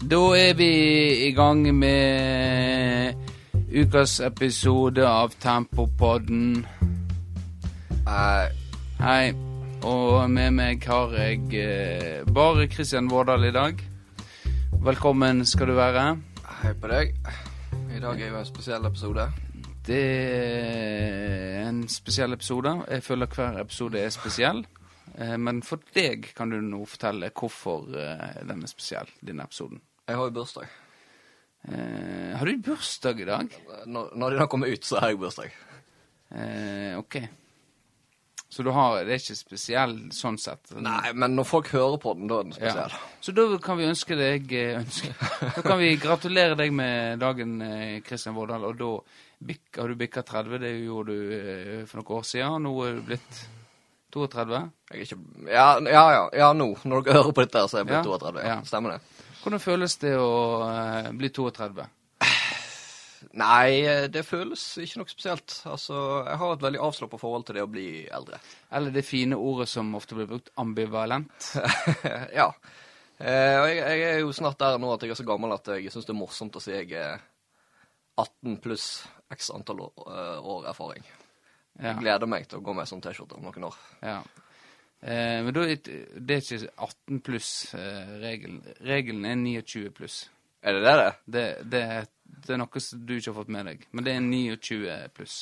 Da 0.00 0.20
er 0.36 0.54
vi 0.56 0.68
i 1.26 1.32
gang 1.36 1.62
med 1.76 3.14
ukas 3.70 4.18
episode 4.24 5.04
av 5.06 5.34
Tempopodden. 5.42 6.64
Nei, 8.06 8.48
Hei. 9.00 9.32
Og 9.80 10.26
med 10.28 10.52
meg 10.52 10.82
har 10.84 11.14
jeg 11.16 11.54
eh, 11.56 12.26
bare 12.36 12.66
Kristian 12.68 13.06
Vårdal 13.08 13.46
i 13.48 13.52
dag. 13.54 13.78
Velkommen 14.84 15.40
skal 15.48 15.70
du 15.70 15.76
være. 15.78 16.02
hei 16.60 16.72
på 16.76 16.90
deg. 16.90 17.14
I 17.96 18.00
dag 18.02 18.20
er 18.20 18.28
jo 18.28 18.36
en 18.42 18.44
spesiell 18.48 18.84
episode. 18.84 19.24
Det 19.86 20.02
er 20.04 21.64
en 21.70 21.80
spesiell 21.88 22.36
episode. 22.36 22.74
Jeg 22.90 23.02
føler 23.02 23.26
hver 23.32 23.56
episode 23.62 24.02
er 24.04 24.12
spesiell. 24.12 24.60
Eh, 25.16 25.36
Men 25.40 25.62
for 25.62 25.80
deg 25.96 26.28
kan 26.36 26.50
du 26.52 26.60
nå 26.60 26.84
fortelle 26.84 27.32
hvorfor 27.32 27.88
eh, 27.96 28.42
den 28.44 28.60
er 28.62 28.68
spesiell, 28.68 29.08
denne 29.24 29.48
episoden. 29.48 29.80
Jeg 30.10 30.18
har 30.18 30.26
jo 30.30 30.34
bursdag. 30.34 30.70
Eh, 31.70 32.38
Har 32.38 32.46
du 32.46 32.56
bursdag 32.64 33.20
i 33.20 33.28
dag? 33.28 33.52
Når, 33.86 34.14
når 34.18 34.38
den 34.40 34.48
kommer 34.50 34.72
ut, 34.72 34.84
så 34.86 34.98
har 34.98 35.12
jeg 35.12 35.20
bursdag. 35.20 35.52
Eh, 36.34 36.96
ok. 36.98 37.20
Så 38.50 38.64
du 38.66 38.72
har, 38.74 39.04
det 39.06 39.14
er 39.14 39.20
ikke 39.22 39.36
spesiell 39.38 39.92
sånn 40.10 40.34
sett? 40.42 40.72
Nei, 40.82 41.12
men 41.14 41.36
når 41.38 41.46
folk 41.46 41.68
hører 41.70 42.00
på 42.02 42.16
den, 42.18 42.26
da 42.26 42.40
er 42.40 42.48
den 42.48 42.56
Ja. 42.58 42.88
Så 43.22 43.30
da 43.36 43.44
kan 43.62 43.78
vi 43.78 43.86
ønske 43.86 44.18
deg 44.18 44.50
eh, 44.58 44.80
ønske. 44.80 45.12
Da 45.56 45.62
kan 45.62 45.78
vi 45.78 45.92
gratulere 46.02 46.58
deg 46.58 46.74
med 46.74 47.22
dagen, 47.22 47.60
eh, 47.62 48.00
Kristian 48.02 48.34
Vårdal. 48.34 48.66
Og 48.66 48.74
da 48.80 48.90
har 49.78 49.94
du 49.94 49.94
bikka 50.02 50.26
30. 50.26 50.58
Det 50.64 50.72
gjorde 50.80 51.14
du 51.14 51.32
eh, 51.38 51.86
for 51.86 52.02
noen 52.02 52.18
år 52.18 52.26
siden. 52.26 52.66
Nå 52.66 52.74
er 52.88 52.98
du 52.98 53.06
blitt 53.12 53.42
32. 54.10 54.64
Jeg 54.90 54.98
er 54.98 55.06
ikke 55.06 55.52
Ja, 55.54 55.68
ja, 55.86 56.04
ja, 56.16 56.28
ja 56.42 56.52
nå. 56.58 56.72
Når 56.82 57.06
dere 57.06 57.20
hører 57.20 57.36
på 57.36 57.46
dette, 57.46 57.62
så 57.70 57.78
er 57.78 57.84
jeg 57.84 57.92
blitt 57.92 58.10
Ja, 58.10 58.18
32. 58.18 58.42
Ja. 58.42 58.56
ja. 58.56 58.62
Stemmer 58.66 58.96
det? 58.96 59.28
Hvordan 59.40 59.62
føles 59.62 59.96
det 60.02 60.14
å 60.20 60.30
eh, 60.68 61.10
bli 61.16 61.30
32? 61.32 61.86
Nei, 63.40 63.82
eh, 63.86 64.06
det 64.12 64.24
føles 64.26 64.62
ikke 64.82 65.00
noe 65.00 65.10
spesielt. 65.10 65.54
Altså, 65.68 65.96
jeg 66.26 66.38
har 66.40 66.54
et 66.54 66.64
veldig 66.64 66.82
avslappa 66.82 67.20
forhold 67.20 67.46
til 67.48 67.58
det 67.58 67.64
å 67.64 67.70
bli 67.70 67.88
eldre. 68.10 68.40
Eller 68.74 68.94
det 68.94 69.06
fine 69.06 69.38
ordet 69.38 69.68
som 69.70 69.92
ofte 69.96 70.18
blir 70.18 70.28
brukt, 70.30 70.52
ambivalent. 70.60 71.52
ja. 72.40 72.50
Eh, 73.20 73.56
og 73.60 73.66
jeg, 73.68 73.80
jeg 73.84 74.04
er 74.08 74.20
jo 74.22 74.34
snart 74.34 74.60
der 74.60 74.80
nå 74.80 74.92
at 74.94 75.04
jeg 75.04 75.12
er 75.14 75.20
så 75.20 75.28
gammel 75.28 75.52
at 75.54 75.68
jeg 75.76 75.92
syns 75.92 76.08
det 76.08 76.14
er 76.14 76.20
morsomt 76.22 76.56
å 76.56 76.62
si 76.64 76.72
jeg 76.72 76.94
er 76.96 77.20
18 78.20 78.60
pluss 78.64 78.86
x 79.32 79.52
antall 79.54 79.84
år, 79.86 80.06
eh, 80.08 80.38
år 80.54 80.70
erfaring. 80.72 81.04
Ja. 81.78 81.92
Jeg 81.92 82.00
gleder 82.02 82.28
meg 82.28 82.48
til 82.48 82.60
å 82.60 82.64
gå 82.64 82.74
med 82.76 82.88
sånn 82.88 83.02
T-skjorte 83.04 83.38
om 83.38 83.46
noen 83.46 83.68
år. 83.70 83.76
Ja. 84.04 84.20
Eh, 85.00 85.38
men 85.44 85.54
da, 85.56 85.64
er 85.64 85.80
det 85.80 86.36
er 86.36 86.44
ikke 86.44 86.72
18 86.76 87.20
pluss 87.24 87.50
eh, 87.74 88.14
regelen. 88.20 89.24
Er 89.24 89.34
29 89.40 89.90
pluss. 89.96 90.22
Er 90.62 90.76
det 90.76 90.82
det 90.84 90.96
det? 90.98 91.12
Det, 91.24 91.44
det, 91.72 91.84
det 92.46 92.54
er 92.54 92.60
noe 92.60 92.82
som 92.84 93.04
du 93.08 93.14
ikke 93.16 93.30
har 93.32 93.38
fått 93.40 93.52
med 93.54 93.70
deg, 93.70 93.84
men 93.96 94.04
det 94.04 94.12
er 94.14 94.24
29 94.26 94.96
pluss. 95.16 95.36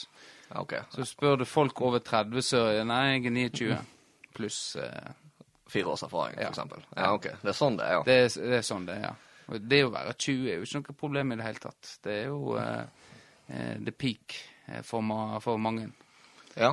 Okay. 0.48 0.78
ok. 0.81 0.92
Så 0.95 1.05
spør 1.11 1.41
du 1.41 1.45
folk 1.45 1.81
over 1.84 1.98
30, 1.98 2.42
så 2.47 2.61
nei, 2.87 3.00
jeg 3.17 3.25
er 3.27 3.34
29 3.34 3.81
pluss. 4.39 4.61
Eh, 4.81 5.09
Fire 5.69 5.91
års 5.93 6.03
erfaring, 6.03 6.39
Ja. 6.39 6.47
for 6.47 6.55
eksempel. 6.55 6.84
Ja, 6.97 7.09
ok. 7.12 7.27
Det 7.43 7.50
er 7.50 7.56
sånn 7.59 7.75
det 7.77 7.84
er, 7.84 7.93
ja. 7.98 8.05
det, 8.06 8.15
er, 8.22 8.28
det 8.48 8.56
er 8.56 8.62
sånn 8.65 8.87
det 8.89 8.95
er, 8.95 9.03
ja. 9.11 9.59
Det 9.69 9.81
å 9.84 9.91
være 9.93 10.15
20 10.15 10.47
er 10.48 10.56
jo 10.56 10.65
ikke 10.65 10.81
noe 10.81 10.97
problem 11.03 11.33
i 11.33 11.37
det 11.41 11.45
hele 11.45 11.61
tatt. 11.61 11.91
Det 12.05 12.15
er 12.15 12.27
jo 12.31 12.55
eh, 12.61 13.11
eh, 13.48 13.75
the 13.84 13.93
peak 13.93 14.37
eh, 14.69 14.81
for, 14.84 15.05
ma 15.05 15.39
for 15.45 15.61
mange. 15.61 15.91
Ja. 16.55 16.70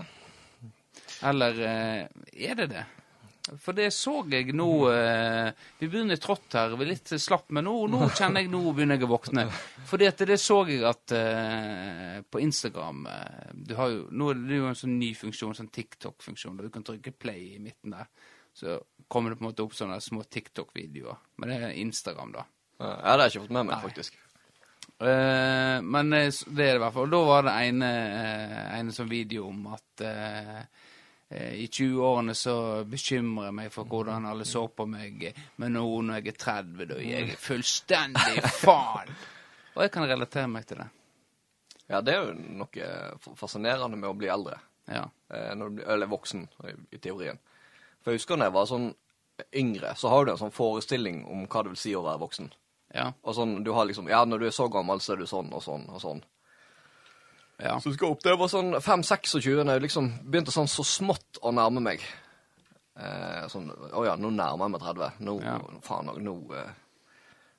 Eller 1.25 1.59
eh, 1.61 2.05
er 2.49 2.59
det 2.59 2.67
det? 2.73 2.83
For 3.61 3.77
det 3.77 3.91
så 3.93 4.23
jeg 4.31 4.55
nå 4.57 4.67
eh, 4.89 5.51
Vi 5.77 5.85
begynner 5.85 6.17
trått 6.17 6.55
her, 6.57 6.73
vi 6.73 6.87
er 6.87 6.91
litt 6.95 7.11
slapp, 7.21 7.51
men 7.53 7.67
nå, 7.67 7.75
nå 7.93 8.07
kjenner 8.17 8.41
jeg 8.41 8.49
nå 8.49 8.63
begynner 8.71 8.97
jeg 8.97 9.05
å 9.05 9.11
våkne. 9.11 9.45
At 10.09 10.23
det 10.25 10.39
så 10.41 10.63
jeg 10.69 10.81
at 10.89 11.13
eh, 11.13 12.17
på 12.25 12.41
Instagram 12.41 13.05
du 13.53 13.75
har 13.77 13.93
jo, 13.93 14.07
Nå 14.11 14.31
er 14.33 14.41
det 14.41 14.59
jo 14.59 14.71
en 14.71 14.79
sånn 14.79 14.97
ny 14.97 15.13
funksjon, 15.17 15.53
sånn 15.57 15.71
TikTok-funksjon, 15.73 16.57
der 16.57 16.67
du 16.67 16.73
kan 16.73 16.85
trykke 16.87 17.13
play 17.13 17.53
i 17.55 17.61
midten 17.61 17.93
der. 17.93 18.09
Så 18.55 18.79
kommer 19.11 19.31
det 19.31 19.39
på 19.39 19.45
en 19.45 19.51
måte 19.51 19.65
opp 19.65 19.73
sånne 19.77 20.01
små 20.01 20.25
TikTok-videoer. 20.31 21.17
Men 21.37 21.51
det 21.51 21.57
er 21.59 21.79
Instagram, 21.83 22.37
da. 22.37 22.45
ja, 22.79 22.93
det 22.95 23.09
har 23.11 23.25
jeg 23.25 23.35
ikke 23.35 23.47
fått 23.47 23.57
med 23.59 23.67
meg, 23.69 23.83
faktisk. 23.83 24.21
Uh, 24.95 25.81
men 25.83 26.13
det 26.13 26.21
er 26.23 26.37
det 26.55 26.67
i 26.77 26.79
hvert 26.79 26.95
fall. 26.95 27.07
Og 27.09 27.11
da 27.11 27.21
var 27.27 27.47
det 27.47 27.55
ene, 27.67 27.89
uh, 28.15 28.59
ene 28.77 28.95
sånn 28.95 29.11
video 29.11 29.49
om 29.49 29.65
at 29.75 30.03
eh, 30.07 30.61
i 31.29 31.65
20-årene 31.65 32.35
så 32.37 32.83
bekymrer 32.85 33.47
jeg 33.47 33.55
meg 33.57 33.71
for 33.73 33.89
hvordan 33.89 34.27
alle 34.29 34.45
så 34.45 34.67
på 34.69 34.85
meg, 34.85 35.25
men 35.57 35.73
nå 35.73 35.85
når 36.05 36.19
jeg 36.19 36.35
er 36.35 36.37
30, 36.43 36.85
da 36.91 36.99
gir 37.01 37.15
jeg 37.15 37.39
fullstendig 37.41 38.43
faen. 38.65 39.09
Og 39.73 39.81
jeg 39.83 39.91
kan 39.95 40.05
relatere 40.07 40.51
meg 40.51 40.67
til 40.69 40.83
det. 40.83 40.87
Ja, 41.89 42.01
det 42.01 42.13
er 42.13 42.27
jo 42.27 42.35
noe 42.61 43.33
fascinerende 43.37 43.97
med 43.97 44.09
å 44.09 44.17
bli 44.17 44.29
eldre. 44.31 44.59
Ja. 44.89 45.03
Eh, 45.33 45.55
blir, 45.55 45.85
eller 45.89 46.09
voksen, 46.09 46.47
i, 46.63 46.75
i 46.95 47.01
teorien. 47.01 47.41
For 48.03 48.13
jeg 48.13 48.21
husker 48.21 48.39
da 48.39 48.49
jeg 48.49 48.55
var 48.55 48.69
sånn 48.69 48.91
yngre, 49.57 49.95
så 49.97 50.13
har 50.13 50.25
du 50.25 50.31
en 50.33 50.39
sånn 50.39 50.55
forestilling 50.55 51.23
om 51.25 51.43
hva 51.49 51.65
det 51.65 51.73
vil 51.73 51.81
si 51.81 51.95
å 51.97 52.05
være 52.05 52.21
voksen. 52.21 52.53
Ja. 52.95 53.09
Og 53.25 53.35
sånn, 53.35 53.57
du 53.65 53.73
har 53.75 53.89
liksom 53.89 54.07
Ja, 54.09 54.23
når 54.25 54.39
du 54.39 54.47
er 54.47 54.55
så 54.55 54.69
gammel, 54.71 55.01
så 55.03 55.13
er 55.15 55.23
du 55.23 55.27
sånn 55.29 55.51
og 55.53 55.63
sånn 55.65 55.87
og 55.89 56.01
sånn. 56.01 56.21
Ja. 57.59 57.77
Så 57.79 57.93
skal 57.95 58.11
opp 58.15 58.23
det 58.25 58.35
var 58.39 58.47
sånn 58.51 58.73
5-26, 58.81 59.63
da 59.63 59.73
jeg 59.77 59.85
liksom 59.85 60.09
begynte 60.25 60.51
sånn 60.55 60.67
så 60.71 60.83
smått 60.83 61.39
å 61.41 61.51
nærme 61.55 61.81
meg. 61.83 62.01
Eh, 62.99 63.45
sånn 63.51 63.69
Å 63.71 64.05
ja, 64.07 64.15
nå 64.19 64.29
nærmer 64.31 64.65
jeg 64.67 64.73
meg 64.75 64.81
30. 64.81 65.11
Nå, 65.27 65.37
Ja. 65.43 65.57
faen 65.83 66.09
òg, 66.13 66.21
nå 66.23 66.35
eh. 66.55 66.73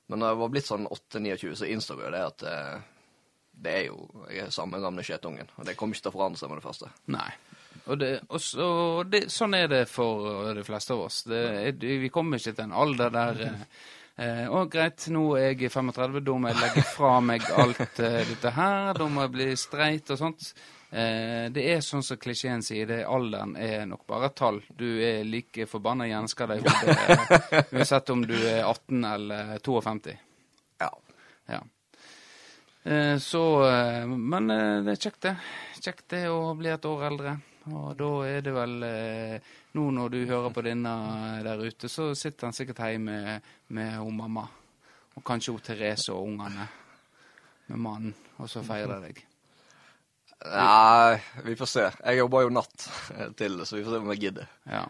Men 0.09 0.19
når 0.19 0.29
jeg 0.31 0.37
var 0.39 0.49
blitt 0.53 0.65
sånn 0.69 0.87
8-29, 0.87 1.55
så 1.59 1.67
innså 1.67 1.97
jeg 1.99 2.11
det 2.13 2.21
at 2.25 2.43
eh, 2.47 2.77
det 3.57 3.73
er 3.73 3.85
jo 3.89 3.97
Jeg 4.29 4.45
er 4.45 4.49
samme 4.53 4.79
gamle 4.79 5.03
skjetungen. 5.03 5.49
Og 5.57 5.65
det 5.65 5.75
kommer 5.77 5.95
ikke 5.97 6.07
til 6.07 6.11
å 6.13 6.17
forandre 6.17 6.39
seg 6.39 6.49
med 6.49 6.59
det 6.61 6.67
første. 6.67 6.89
Nei. 7.07 7.29
Og, 7.87 7.97
det, 7.99 8.11
og 8.29 8.41
så, 8.41 8.67
det, 9.07 9.21
sånn 9.31 9.53
er 9.57 9.67
det 9.71 9.83
for 9.89 10.53
de 10.57 10.63
fleste 10.65 10.93
av 10.93 11.05
oss. 11.07 11.23
Det, 11.23 11.41
det- 11.79 11.99
vi 12.01 12.09
kommer 12.09 12.37
ikke 12.39 12.55
til 12.55 12.65
en 12.65 12.73
alder 12.73 13.09
der 13.13 13.43
eh, 14.17 14.45
Å, 14.49 14.63
greit, 14.71 15.05
nå 15.13 15.23
er 15.39 15.53
jeg 15.53 15.71
35, 15.73 16.19
da 16.25 16.35
må 16.37 16.49
jeg 16.51 16.59
legge 16.61 16.83
fra 16.93 17.13
meg 17.21 17.45
alt 17.57 17.99
eh, 18.03 18.23
dette 18.29 18.51
her. 18.55 18.91
Da 18.97 19.07
må 19.09 19.25
jeg 19.25 19.33
bli 19.37 19.47
streit 19.59 20.11
og 20.15 20.19
sånt. 20.21 20.51
Eh, 20.89 21.47
det 21.51 21.65
er 21.73 21.81
sånn 21.83 22.03
som 22.05 22.19
klisjeen 22.21 22.61
sier, 22.63 22.87
det 22.87 23.01
alderen 23.05 23.55
er 23.59 23.85
nok 23.89 24.05
bare 24.07 24.29
et 24.31 24.37
tall. 24.39 24.61
Du 24.71 24.85
er 25.03 25.25
like 25.27 25.65
forbanna 25.67 26.07
gjenskada 26.07 26.55
i 26.55 26.63
hodet 26.63 26.95
eh, 26.95 27.73
uansett 27.75 28.09
om 28.13 28.23
du 28.27 28.35
er 28.37 28.61
18 28.63 29.03
eller 29.13 29.57
52. 29.65 30.15
Ja. 30.79 30.91
Ja. 31.51 31.59
Eh, 32.87 33.17
Så 33.19 33.43
eh, 33.67 34.05
Men 34.07 34.47
det 34.47 34.93
er 34.95 35.01
kjekt, 35.07 35.21
det. 35.27 35.35
Kjekt 35.83 36.07
det 36.15 36.23
å 36.31 36.53
bli 36.57 36.71
et 36.71 36.85
år 36.87 37.07
eldre. 37.11 37.35
Og 37.67 37.95
da 37.99 38.09
er 38.29 38.41
det 38.45 38.53
vel 38.55 38.75
eh, 38.87 39.47
Nå 39.75 39.87
når 39.91 40.09
du 40.13 40.17
hører 40.29 40.53
på 40.55 40.63
denne 40.65 40.93
der 41.45 41.59
ute, 41.67 41.89
så 41.91 42.11
sitter 42.15 42.47
han 42.47 42.55
sikkert 42.55 42.79
hjemme 42.87 43.39
med, 43.67 43.95
hun 43.99 44.15
mamma. 44.17 44.45
Og 45.17 45.23
kanskje 45.25 45.51
hun 45.55 45.63
Therese 45.65 46.13
og 46.13 46.23
ungene. 46.29 46.67
Med 47.67 47.81
mannen. 47.83 48.13
Og 48.39 48.49
så 48.49 48.61
feirer 48.63 49.01
deg. 49.03 49.19
Nei, 50.47 51.17
vi 51.43 51.55
får 51.57 51.69
se. 51.71 51.85
Jeg 52.05 52.19
jobber 52.21 52.45
jo 52.45 52.51
natt 52.53 52.85
til, 53.39 53.57
så 53.65 53.75
vi 53.79 53.83
får 53.83 53.95
se 53.97 54.01
om 54.03 54.11
jeg 54.13 54.21
gidder 54.27 54.47
Ja. 54.69 54.83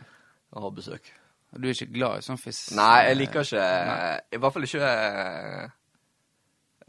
å 0.53 0.65
ha 0.65 0.69
besøk. 0.75 1.07
Du 1.55 1.67
er 1.69 1.73
ikke 1.73 1.93
glad 1.95 2.19
i 2.19 2.25
sånn 2.27 2.37
fisk? 2.39 2.73
Nei, 2.75 3.07
jeg 3.07 3.17
liker 3.17 3.45
ikke 3.47 3.67
I 4.35 4.39
hvert 4.43 4.53
fall 4.53 4.67
ikke 4.67 4.89
eh, 4.91 5.69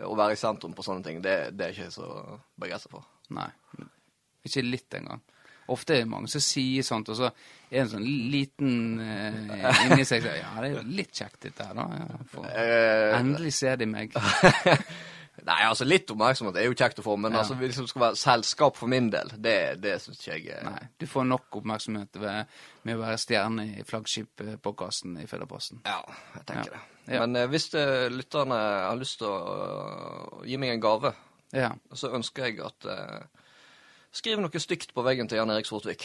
å 0.04 0.16
være 0.18 0.34
i 0.34 0.40
sentrum 0.40 0.74
på 0.74 0.84
sånne 0.84 1.06
ting. 1.06 1.22
Det, 1.22 1.36
det 1.56 1.64
er 1.68 1.72
jeg 1.72 1.86
ikke 1.86 1.94
så 1.94 2.38
begeistra 2.58 2.90
for. 2.98 3.06
Nei. 3.38 3.48
Ikke 4.46 4.66
litt 4.66 4.98
engang. 4.98 5.22
Ofte 5.68 5.94
er 5.98 6.04
det 6.04 6.08
mange 6.08 6.28
som 6.32 6.40
sier 6.40 6.82
sånt, 6.86 7.08
og 7.12 7.16
så 7.18 7.26
er 7.28 7.74
det 7.74 7.80
en 7.82 7.90
sånn 7.92 8.06
liten 8.32 9.00
eh, 9.04 9.82
inni 9.84 10.04
seg 10.08 10.22
som 10.24 10.32
Ja, 10.38 10.54
det 10.62 10.70
er 10.70 10.76
jo 10.78 10.84
litt 10.96 11.12
kjekt, 11.12 11.40
dette 11.44 11.66
her, 11.68 11.74
da. 11.76 12.16
For, 12.32 12.46
Eh, 12.48 13.18
endelig 13.18 13.52
ser 13.58 13.76
de 13.76 13.86
meg. 13.86 14.14
Nei, 15.48 15.60
altså 15.68 15.86
litt 15.86 16.10
oppmerksomhet 16.10 16.56
er 16.58 16.64
jo 16.66 16.74
kjekt 16.76 16.98
å 16.98 17.04
få, 17.06 17.14
men 17.16 17.32
Ja. 17.32 17.38
altså 17.44 17.54
hvis 17.60 17.76
det 17.78 17.84
skal 17.88 18.02
være 18.08 18.16
selskap 18.18 18.76
for 18.76 18.90
min 18.90 19.06
del, 19.12 19.28
det, 19.38 19.54
det 19.80 19.94
syns 20.02 20.18
ikke 20.18 20.34
jeg 20.34 20.56
er 20.58 20.64
Nei, 20.66 20.88
du 20.98 21.06
får 21.06 21.28
nok 21.30 21.60
oppmerksomhet 21.60 22.18
ved, 22.18 22.50
med 22.88 22.96
å 22.98 23.04
være 23.04 23.20
stjerne 23.22 23.66
i 23.78 23.84
flaggskip-podkasten 23.86 25.14
i 25.22 25.26
Fedreposten. 25.30 25.80
Ja, 25.86 26.00
jeg 26.34 26.44
tenker 26.50 26.72
Ja. 26.74 26.80
det. 26.80 27.14
Ja. 27.14 27.20
Men 27.22 27.36
eh, 27.36 27.46
hvis 27.48 27.68
det, 27.72 27.84
lytterne 28.12 28.58
har 28.58 28.98
lyst 29.00 29.18
til 29.22 29.30
å 29.30 30.42
gi 30.44 30.58
meg 30.60 30.74
en 30.74 30.80
gave, 30.84 31.14
Ja. 31.54 31.70
så 31.94 32.10
ønsker 32.18 32.44
jeg 32.50 32.58
at 32.60 32.84
eh, 32.84 33.22
Skriv 34.12 34.40
noe 34.40 34.60
stygt 34.62 34.94
på 34.96 35.02
veggen 35.04 35.28
til 35.28 35.38
Jan 35.40 35.50
Erik 35.52 35.68
Sortvik. 35.68 36.04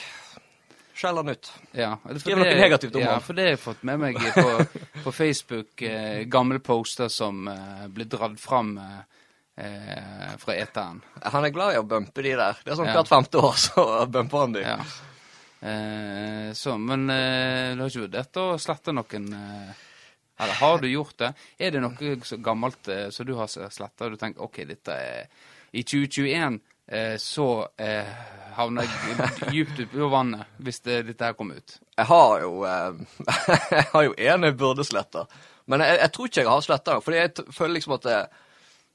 Skjell 0.93 1.17
han 1.17 1.29
ut. 1.33 1.47
ja. 1.73 1.95
Skriv 2.19 2.37
noe 2.37 2.45
det- 2.49 2.59
negativt 2.59 2.95
om 2.95 3.01
ja, 3.01 3.13
han. 3.15 3.21
for 3.25 3.33
det 3.33 3.43
har 3.47 3.55
jeg 3.55 3.59
fått 3.63 3.83
med 3.83 3.99
meg 3.99 4.19
på, 4.35 4.43
på 5.03 5.11
Facebook. 5.15 5.81
Eh, 5.81 6.23
gamle 6.29 6.59
poster 6.59 7.07
som 7.09 7.47
eh, 7.47 7.87
blir 7.89 8.05
dratt 8.11 8.37
fram 8.39 8.75
eh, 8.77 8.99
eh, 9.65 10.35
fra 10.37 10.53
eteren. 10.55 11.01
Han 11.23 11.47
er 11.47 11.55
glad 11.55 11.73
i 11.73 11.79
å 11.81 11.87
bumpe 11.87 12.21
de 12.21 12.35
der. 12.37 12.59
Det 12.63 12.75
er 12.75 12.77
sånn 12.77 12.91
Ja. 12.91 12.99
hvert 12.99 13.09
femte 13.09 13.41
år, 13.41 13.57
så 13.57 13.87
bumper 14.05 14.43
han 14.45 14.53
de. 14.53 14.61
Ja. 14.67 14.77
Eh, 15.63 16.51
så, 16.53 16.75
men 16.77 17.07
eh, 17.09 17.71
du 17.73 17.81
har 17.81 17.89
ikke 17.89 18.03
vurdert 18.05 18.39
å 18.43 18.45
slette 18.59 18.91
noen 18.93 19.29
Eller 19.33 20.57
har 20.59 20.81
du 20.81 20.87
gjort 20.91 21.15
det? 21.21 21.29
Er 21.57 21.71
det 21.71 21.81
noe 21.81 22.15
så 22.27 22.37
gammelt 22.43 22.89
som 23.15 23.25
du 23.25 23.33
har 23.39 23.47
sletta, 23.47 24.05
og 24.05 24.11
du 24.11 24.17
tenker 24.19 24.43
OK, 24.43 24.59
dette 24.67 24.91
er 24.91 25.27
I 25.71 25.83
2021 25.87 26.35
eh, 26.35 26.59
så 27.17 27.67
eh, 27.79 28.09
havner 28.57 28.85
jeg 28.85 29.53
djupt 29.53 29.79
ute 29.79 29.87
på 29.93 30.09
vannet 30.11 30.59
hvis 30.63 30.81
det, 30.85 30.99
dette 31.07 31.29
her 31.29 31.37
kommer 31.37 31.61
ut. 31.61 31.77
Jeg 31.97 32.09
har 32.09 32.43
jo 32.43 32.65
eh, 32.67 33.01
Jeg 33.77 33.87
har 33.93 34.05
jo 34.09 34.13
en 34.17 34.47
jeg 34.49 34.57
burde 34.59 34.85
slette. 34.87 35.25
Men 35.71 35.85
jeg, 35.85 35.99
jeg 36.01 36.13
tror 36.13 36.29
ikke 36.29 36.41
jeg 36.41 36.51
har 36.51 36.65
sletta 36.65 36.97
den. 36.97 37.05
fordi 37.05 37.21
jeg 37.21 37.55
føler 37.55 37.73
liksom 37.77 37.97
at 37.97 38.07
det, 38.07 38.19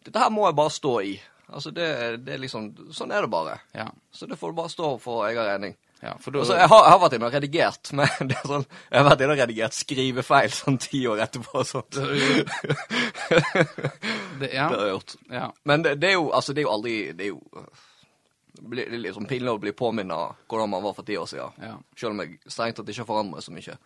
dette 0.07 0.23
her 0.23 0.33
må 0.35 0.47
jeg 0.47 0.59
bare 0.61 0.75
stå 0.75 0.95
i. 1.01 1.15
Altså 1.49 1.73
det, 1.73 1.89
det 2.27 2.35
er 2.35 2.43
liksom 2.43 2.69
Sånn 2.93 3.13
er 3.15 3.25
det 3.25 3.33
bare. 3.33 3.57
Ja. 3.73 3.89
Så 4.13 4.29
det 4.29 4.37
får 4.37 4.53
du 4.53 4.61
bare 4.61 4.73
stå 4.73 4.93
for 5.03 5.25
egen 5.31 5.49
regning. 5.49 5.79
Ja 6.03 6.13
da 6.15 6.41
Også, 6.41 6.55
jeg 6.55 6.69
har, 6.71 6.83
jeg 6.85 6.93
har 6.93 7.01
vært 7.03 7.17
inne 7.17 7.29
og 7.29 7.35
redigert, 7.35 7.91
men 7.99 8.31
det 8.31 8.37
er 8.39 8.47
sånn, 8.53 8.67
jeg 8.89 9.01
har 9.01 9.09
vært 9.09 9.25
inne 9.25 9.35
og 9.35 9.43
redigert 9.43 9.77
skrivefeil 9.79 10.55
sånn 10.55 10.79
ti 10.83 11.03
år 11.11 11.25
etterpå. 11.27 11.53
og 11.59 11.67
sånt. 11.67 11.99
det, 14.41 14.53
ja, 14.55 14.69
Det 14.71 14.79
har 14.79 14.85
jeg 14.85 14.95
gjort. 14.95 15.15
ja. 15.35 15.47
Men 15.69 15.87
det, 15.87 15.97
det 16.03 16.13
er 16.13 16.19
jo 16.19 16.31
altså, 16.31 16.55
det 16.55 16.63
er 16.63 16.69
jo 16.69 16.75
aldri 16.77 16.97
Det 17.19 17.29
er 17.29 17.33
jo 17.35 17.41
det 18.59 18.85
er 18.89 18.99
liksom 18.99 19.29
pinlig 19.31 19.53
å 19.53 19.61
bli 19.63 19.71
påminnet 19.77 20.49
hvordan 20.51 20.71
man 20.73 20.83
var 20.83 20.95
for 20.97 21.07
ti 21.07 21.15
år 21.15 21.29
siden. 21.31 21.61
Ja. 21.63 21.77
Selv 21.95 22.17
om 22.17 22.23
jeg 22.25 22.41
strengt 22.51 22.75
tatt 22.81 22.89
ikke 22.91 23.05
har 23.05 23.11
forandret 23.13 23.47
så 23.47 23.53
mye. 23.55 23.77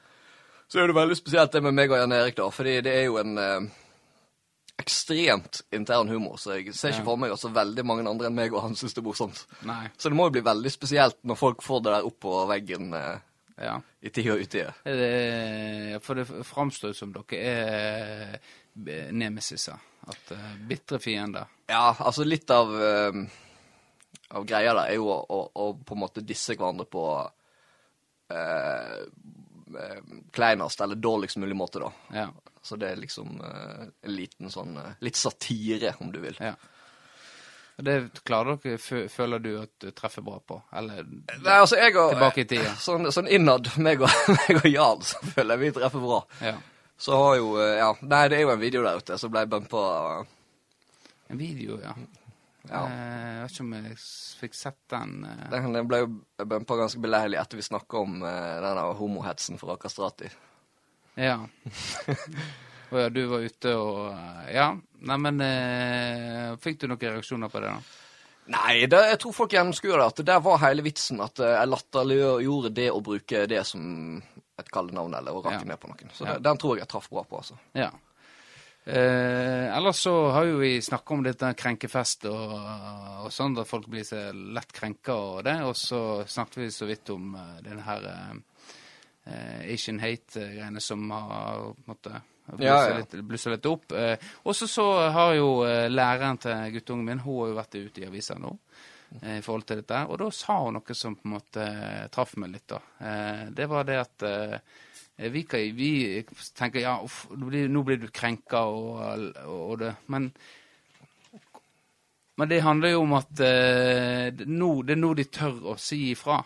Så 0.73 0.81
er 0.81 0.89
det 0.89 0.97
veldig 0.97 1.17
spesielt 1.19 1.53
det 1.53 1.61
med 1.61 1.77
meg 1.77 1.93
og 1.93 2.01
Jan 2.01 2.15
Erik, 2.17 2.39
da. 2.39 2.47
Fordi 2.49 2.79
det 2.87 2.95
er 2.97 3.05
jo 3.05 3.19
en 3.21 3.37
eh, 3.37 3.67
ekstremt 4.83 5.63
intern 5.75 6.11
humor. 6.13 6.37
Så 6.43 6.59
jeg 6.59 6.75
ser 6.77 6.93
ikke 6.95 7.07
for 7.07 7.21
meg 7.23 7.33
at 7.35 7.41
så 7.43 7.51
veldig 7.55 7.85
mange 7.89 8.07
andre 8.11 8.29
enn 8.31 8.37
meg 8.37 8.55
og 8.55 8.65
han 8.67 8.75
syns 8.79 8.95
det 8.97 9.03
er 9.03 9.07
morsomt. 9.09 9.45
Nei. 9.69 9.85
Så 9.97 10.11
det 10.11 10.19
må 10.19 10.29
jo 10.29 10.35
bli 10.37 10.45
veldig 10.47 10.73
spesielt 10.75 11.19
når 11.27 11.39
folk 11.41 11.63
får 11.65 11.85
det 11.87 11.95
der 11.97 12.09
opp 12.11 12.19
på 12.27 12.41
veggen 12.51 12.93
eh, 12.99 13.15
Ja. 13.63 13.77
i 14.01 14.11
tid 14.11 14.31
og 14.33 14.41
utide. 14.43 14.73
For 16.03 16.19
det 16.19 16.27
framstår 16.49 16.95
som 16.99 17.13
dere 17.15 17.41
er 17.47 18.39
nemesiser. 19.13 19.79
At 20.09 20.33
uh, 20.35 20.47
bitre 20.67 20.99
fiender. 20.99 21.47
Ja, 21.71 21.93
altså 21.99 22.25
litt 22.27 22.51
av, 22.51 22.73
eh, 22.75 23.19
av 24.35 24.47
greia 24.49 24.73
der 24.75 24.89
er 24.89 24.97
jo 24.97 25.07
å, 25.13 25.19
å, 25.31 25.43
å 25.55 25.67
på 25.79 25.95
en 25.95 26.01
måte 26.03 26.25
disse 26.27 26.57
hverandre 26.57 26.89
på 26.91 27.05
eh, 28.35 29.05
kleinest 30.35 30.83
eller 30.83 30.99
dårligst 30.99 31.39
mulig 31.39 31.57
måte, 31.57 31.85
da. 31.85 31.93
Ja. 32.17 32.27
Så 32.63 32.77
det 32.79 32.93
er 32.93 33.01
liksom 33.03 33.41
eh, 33.43 33.87
en 34.07 34.15
liten 34.15 34.51
sånn 34.55 34.77
eh, 34.79 34.93
Litt 35.03 35.17
satire, 35.19 35.95
om 36.01 36.13
du 36.15 36.21
vil. 36.23 36.37
ja. 36.41 36.55
Og 37.81 37.85
Det 37.89 37.95
klarer 38.29 38.59
dere, 38.61 38.77
fø- 38.79 39.09
føler 39.09 39.41
du 39.41 39.49
at 39.63 39.71
du 39.81 39.89
treffer 39.97 40.23
bra 40.23 40.37
på? 40.47 40.59
Eller 40.77 41.07
Nei, 41.09 41.55
altså 41.57 41.79
jeg 41.81 41.97
og 41.97 42.11
Tilbake 42.13 42.43
i 42.45 42.49
tida. 42.51 42.75
Sånn, 42.87 43.09
sånn 43.11 43.31
innad, 43.33 43.71
meg 43.81 44.03
og, 44.05 44.13
meg 44.37 44.59
og 44.61 44.69
Jan, 44.69 45.01
så 45.09 45.23
føler 45.33 45.57
jeg 45.57 45.63
vi 45.65 45.71
treffer 45.81 46.05
bra. 46.05 46.19
Ja. 46.45 46.53
Så 47.03 47.17
har 47.19 47.39
jo 47.41 47.55
eh, 47.59 47.79
Ja, 47.81 47.89
nei, 48.05 48.27
det 48.29 48.37
er 48.39 48.45
jo 48.45 48.53
en 48.53 48.61
video 48.63 48.85
der 48.85 49.01
ute 49.01 49.17
som 49.19 49.33
ble 49.33 49.47
bumpa 49.51 49.81
En 51.33 51.41
video, 51.41 51.81
ja. 51.83 51.95
Ja. 52.69 52.85
Eh, 52.85 53.33
jeg 53.33 53.41
vet 53.43 53.55
ikke 53.57 53.65
om 53.65 53.73
jeg 53.81 53.97
s- 53.97 54.37
fikk 54.39 54.55
sett 54.55 54.79
den. 54.93 55.17
eh. 55.27 55.43
Den 55.51 55.73
den 55.75 55.89
ble 55.91 56.03
jo 56.05 56.11
bumpa 56.45 56.77
ganske 56.79 57.01
beleilig 57.03 57.41
etter 57.41 57.59
vi 57.59 57.65
snakka 57.67 58.05
om 58.05 58.21
den 58.21 58.63
denne 58.69 58.85
homohetsen 59.01 59.59
fra 59.59 59.75
Kastrati. 59.81 60.29
Ja. 61.21 61.39
Å 62.93 63.01
ja, 63.01 63.09
du 63.09 63.23
var 63.31 63.41
ute 63.45 63.73
og 63.81 63.99
eh, 64.13 64.53
Ja. 64.57 64.71
Neimen 65.03 65.41
eh, 65.43 66.53
Fikk 66.63 66.83
du 66.83 66.87
noen 66.91 67.01
reaksjoner 67.01 67.51
på 67.51 67.61
det, 67.65 67.73
da? 67.73 67.99
Nei, 68.53 68.87
det, 68.91 68.99
jeg 69.13 69.19
tror 69.23 69.35
folk 69.37 69.53
gjennomskuer 69.55 69.97
det. 70.01 70.07
At 70.13 70.21
det 70.21 70.27
der 70.29 70.41
var 70.45 70.59
hele 70.65 70.83
vitsen. 70.85 71.21
At 71.25 71.41
eh, 71.41 71.55
jeg 71.57 71.71
latterliggjorde 71.73 72.73
det 72.77 72.89
å 72.93 73.01
bruke 73.05 73.45
det 73.51 73.63
som 73.69 73.83
et 74.61 74.71
kallenavn 74.73 75.15
eller 75.19 75.35
å 75.39 75.43
rakke 75.45 75.63
Ja. 75.65 75.69
ned 75.73 75.81
på 75.81 75.91
noen. 75.91 76.11
Så 76.15 76.27
Ja. 76.27 76.35
det, 76.37 76.45
den 76.49 76.61
tror 76.61 76.77
jeg 76.77 76.85
jeg 76.85 76.93
traff 76.93 77.09
bra 77.11 77.25
på, 77.25 77.41
altså. 77.41 77.59
Ja. 77.79 77.91
Eh, 78.85 79.69
ellers 79.77 80.01
så 80.03 80.13
har 80.35 80.45
jo 80.49 80.57
vi 80.59 80.73
snakka 80.83 81.15
om 81.15 81.23
dette 81.23 81.53
krenkefest 81.55 82.27
og, 82.27 82.55
og 83.23 83.29
sånn, 83.31 83.55
da 83.55 83.63
folk 83.65 83.87
blir 83.91 84.03
så 84.05 84.25
lett 84.35 84.73
krenka 84.75 85.15
og 85.15 85.45
det. 85.47 85.55
Og 85.69 85.77
så 85.79 86.01
snakket 86.27 86.65
vi 86.65 86.71
så 86.75 86.89
vidt 86.91 87.13
om 87.15 87.35
uh, 87.39 87.61
denne 87.63 87.85
her 87.87 88.09
eh, 89.27 89.73
Asian 89.75 89.99
hate-greiene 90.03 90.81
som 90.81 91.11
har 91.11 91.75
blussa 91.87 92.23
Ja, 92.59 92.79
ja. 92.89 92.97
litt, 92.99 93.15
litt 93.55 93.67
opp. 93.71 93.93
Eh, 93.93 94.17
og 94.43 94.57
så 94.57 94.87
har 95.15 95.35
jo 95.39 95.51
eh, 95.67 95.89
læreren 95.91 96.39
til 96.43 96.73
guttungen 96.75 97.05
min 97.07 97.21
hun 97.23 97.37
har 97.43 97.53
jo 97.53 97.59
vært 97.61 97.77
ute 97.79 98.03
i 98.03 98.07
avisa 98.09 98.35
nå. 98.39 98.51
eh, 99.23 99.39
I 99.39 99.43
forhold 99.43 99.67
til 99.69 99.83
dette, 99.83 100.01
Og 100.09 100.19
da 100.19 100.31
sa 100.31 100.59
hun 100.65 100.75
noe 100.75 100.95
som 100.99 101.15
på 101.17 101.29
en 101.29 101.37
måte 101.37 101.69
traff 102.11 102.37
meg 102.37 102.51
litt. 102.57 102.67
da. 102.69 102.81
Eh, 103.01 103.45
det 103.55 103.69
var 103.71 103.85
det 103.85 104.01
at 104.01 104.23
eh, 104.23 104.59
vi, 105.31 105.45
kan, 105.45 105.61
vi 105.77 106.25
tenker 106.59 106.81
ja, 106.81 106.97
uff, 107.05 107.29
blir, 107.31 107.69
nå 107.69 107.83
blir 107.87 108.01
du 108.03 108.09
krenka 108.09 108.65
og, 108.67 109.37
og 109.47 109.79
det 109.79 109.95
Men 110.09 110.33
men 112.41 112.49
det 112.49 112.63
handler 112.65 112.89
jo 112.95 113.03
om 113.05 113.13
at 113.13 113.41
eh, 113.45 114.31
det, 114.35 114.47
nå, 114.49 114.83
det 114.83 114.95
er 114.97 115.01
nå 115.03 115.11
de 115.15 115.25
tør 115.31 115.59
å 115.69 115.77
si 115.79 115.99
ifra. 116.15 116.39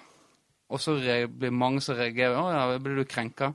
Og 0.68 0.80
så 0.82 0.96
blir 1.28 1.50
mange 1.54 1.80
som 1.80 1.96
reagerer. 1.96 2.36
'Å 2.36 2.52
ja, 2.52 2.78
blir 2.78 2.96
du 2.96 3.04
krenka?' 3.04 3.54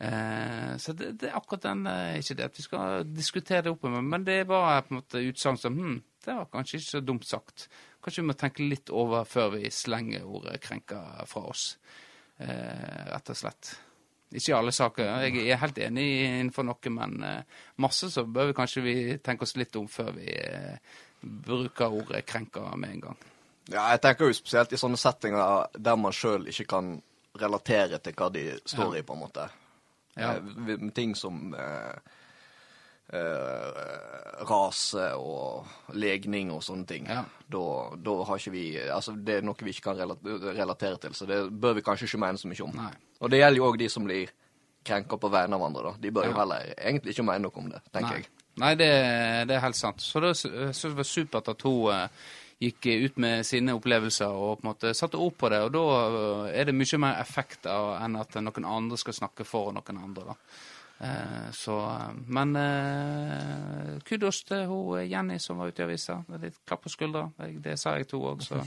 Eh, 0.00 0.76
så 0.78 0.92
det, 0.94 1.16
det 1.18 1.26
er 1.26 1.34
akkurat 1.34 1.64
den 1.64 1.80
er 1.90 2.20
Ikke 2.20 2.36
det 2.38 2.44
at 2.44 2.58
vi 2.58 2.62
skal 2.62 3.08
diskutere 3.10 3.64
det 3.66 3.72
opp 3.72 3.82
med, 3.82 4.04
men 4.06 4.24
det 4.24 4.44
var 4.46 4.84
på 4.86 4.94
en 4.94 5.00
måte 5.00 5.24
utsagn 5.26 5.58
som 5.58 5.74
hm, 5.74 5.96
det 6.24 6.36
var 6.36 6.46
kanskje 6.52 6.78
ikke 6.78 6.90
så 6.90 7.00
dumt 7.02 7.26
sagt. 7.26 7.66
Kanskje 8.04 8.22
vi 8.22 8.28
må 8.28 8.36
tenke 8.38 8.62
litt 8.62 8.92
over 8.94 9.26
før 9.26 9.56
vi 9.56 9.70
slenger 9.74 10.22
ordet 10.22 10.60
'krenka' 10.62 11.26
fra 11.26 11.42
oss. 11.50 11.78
Eh, 12.38 13.04
rett 13.10 13.30
og 13.30 13.36
slett. 13.36 13.72
Ikke 14.30 14.52
i 14.52 14.56
alle 14.58 14.72
saker. 14.72 15.08
Jeg 15.24 15.48
er 15.48 15.62
helt 15.62 15.78
enig 15.78 16.06
innenfor 16.28 16.66
noe, 16.68 16.90
men 16.92 17.22
eh, 17.24 17.42
masse 17.82 18.10
så 18.12 18.26
bør 18.28 18.50
vi 18.50 18.58
kanskje 18.60 18.84
vi 18.84 18.96
tenke 19.24 19.48
oss 19.48 19.56
litt 19.56 19.74
om 19.80 19.88
før 19.88 20.12
vi 20.20 20.28
eh, 20.30 20.78
bruker 21.22 21.90
ordet 21.90 22.22
'krenka' 22.26 22.76
med 22.76 22.90
en 22.90 23.00
gang. 23.08 23.18
Ja, 23.68 23.90
jeg 23.92 24.00
tenker 24.00 24.30
jo 24.30 24.36
spesielt 24.36 24.72
i 24.72 24.78
sånne 24.80 24.96
settinger 25.00 25.66
der 25.76 25.96
man 26.00 26.12
sjøl 26.16 26.46
ikke 26.48 26.64
kan 26.70 26.94
relatere 27.38 27.98
til 28.02 28.14
hva 28.16 28.30
de 28.32 28.46
står 28.64 28.94
Ja. 28.94 29.00
i, 29.00 29.02
på 29.06 29.12
en 29.14 29.20
måte. 29.20 29.48
Ja. 30.16 30.30
Eh, 30.38 30.86
ting 30.96 31.12
som 31.14 31.52
eh, 31.54 31.98
eh, 33.12 34.42
rase 34.48 35.10
og 35.18 35.66
legning 35.94 36.50
og 36.54 36.62
sånne 36.64 36.86
ting. 36.88 37.06
Ja. 37.10 37.22
Da, 37.48 37.62
da 37.96 38.16
har 38.28 38.40
ikke 38.40 38.54
vi 38.54 38.64
Altså, 38.88 39.14
det 39.16 39.38
er 39.38 39.46
noe 39.46 39.56
vi 39.64 39.72
ikke 39.74 39.90
kan 39.92 40.00
relatere 40.56 40.98
til, 41.04 41.14
så 41.16 41.28
det 41.28 41.38
bør 41.60 41.78
vi 41.78 41.84
kanskje 41.86 42.08
ikke 42.10 42.22
mene 42.24 42.40
så 42.40 42.50
mye 42.50 42.64
om. 42.66 42.74
Nei. 42.80 42.92
Og 43.20 43.30
det 43.32 43.40
gjelder 43.42 43.60
jo 43.62 43.68
òg 43.70 43.78
de 43.80 43.88
som 43.92 44.04
blir 44.08 44.32
krenka 44.88 45.18
på 45.20 45.28
vegne 45.32 45.56
av 45.58 45.62
andre, 45.68 45.90
da. 45.90 45.94
De 46.00 46.10
bør 46.14 46.28
jo 46.30 46.36
heller 46.38 46.68
egentlig 46.78 47.12
ikke 47.14 47.26
mene 47.28 47.44
noe 47.44 47.60
om 47.60 47.70
det, 47.72 47.80
tenker 47.92 48.14
Nei, 48.14 48.20
jeg. 48.22 48.28
Nei 48.58 48.74
det, 48.78 48.90
det 49.50 49.56
er 49.56 49.64
helt 49.66 49.76
sant. 49.78 50.00
Så 50.02 50.20
det 50.22 50.32
jeg 50.32 50.38
synes 50.42 50.82
det 50.86 50.96
var 50.98 51.08
supert 51.12 51.50
at 51.52 51.64
hun 51.66 51.90
eh, 51.92 52.30
gikk 52.60 52.86
ut 53.06 53.18
med 53.22 53.44
sine 53.46 53.74
opplevelser 53.78 54.32
og 54.34 54.56
på 54.58 54.64
en 54.66 54.70
måte 54.72 54.90
satte 54.98 55.18
ord 55.22 55.36
på 55.38 55.48
det. 55.52 55.60
Og 55.68 55.70
da 55.76 55.84
eh, 56.48 56.60
er 56.60 56.64
det 56.70 56.74
mye 56.74 56.98
mer 56.98 57.20
effekt 57.22 57.66
av 57.70 57.92
enn 58.02 58.16
at 58.18 58.34
noen 58.42 58.66
andre 58.66 58.98
skal 58.98 59.14
snakke 59.14 59.46
for 59.46 59.70
noen 59.76 60.00
andre. 60.02 60.24
da. 60.32 60.36
Eh, 60.98 61.48
så, 61.54 61.76
eh, 61.86 62.16
men 62.26 62.56
eh, 62.58 63.98
kudos 64.08 64.42
til 64.48 64.64
hun 64.66 64.98
eh, 64.98 65.06
Jenny 65.10 65.38
som 65.38 65.58
var 65.62 65.70
ute 65.70 65.84
i 65.84 65.86
avisa. 65.86 66.18
Litt 66.42 66.58
klapp 66.66 66.82
på 66.86 66.90
skuldra. 66.92 67.28
Det 67.38 67.76
sa 67.78 67.94
jeg 67.98 68.08
to 68.10 68.22
òg, 68.32 68.42
så 68.46 68.62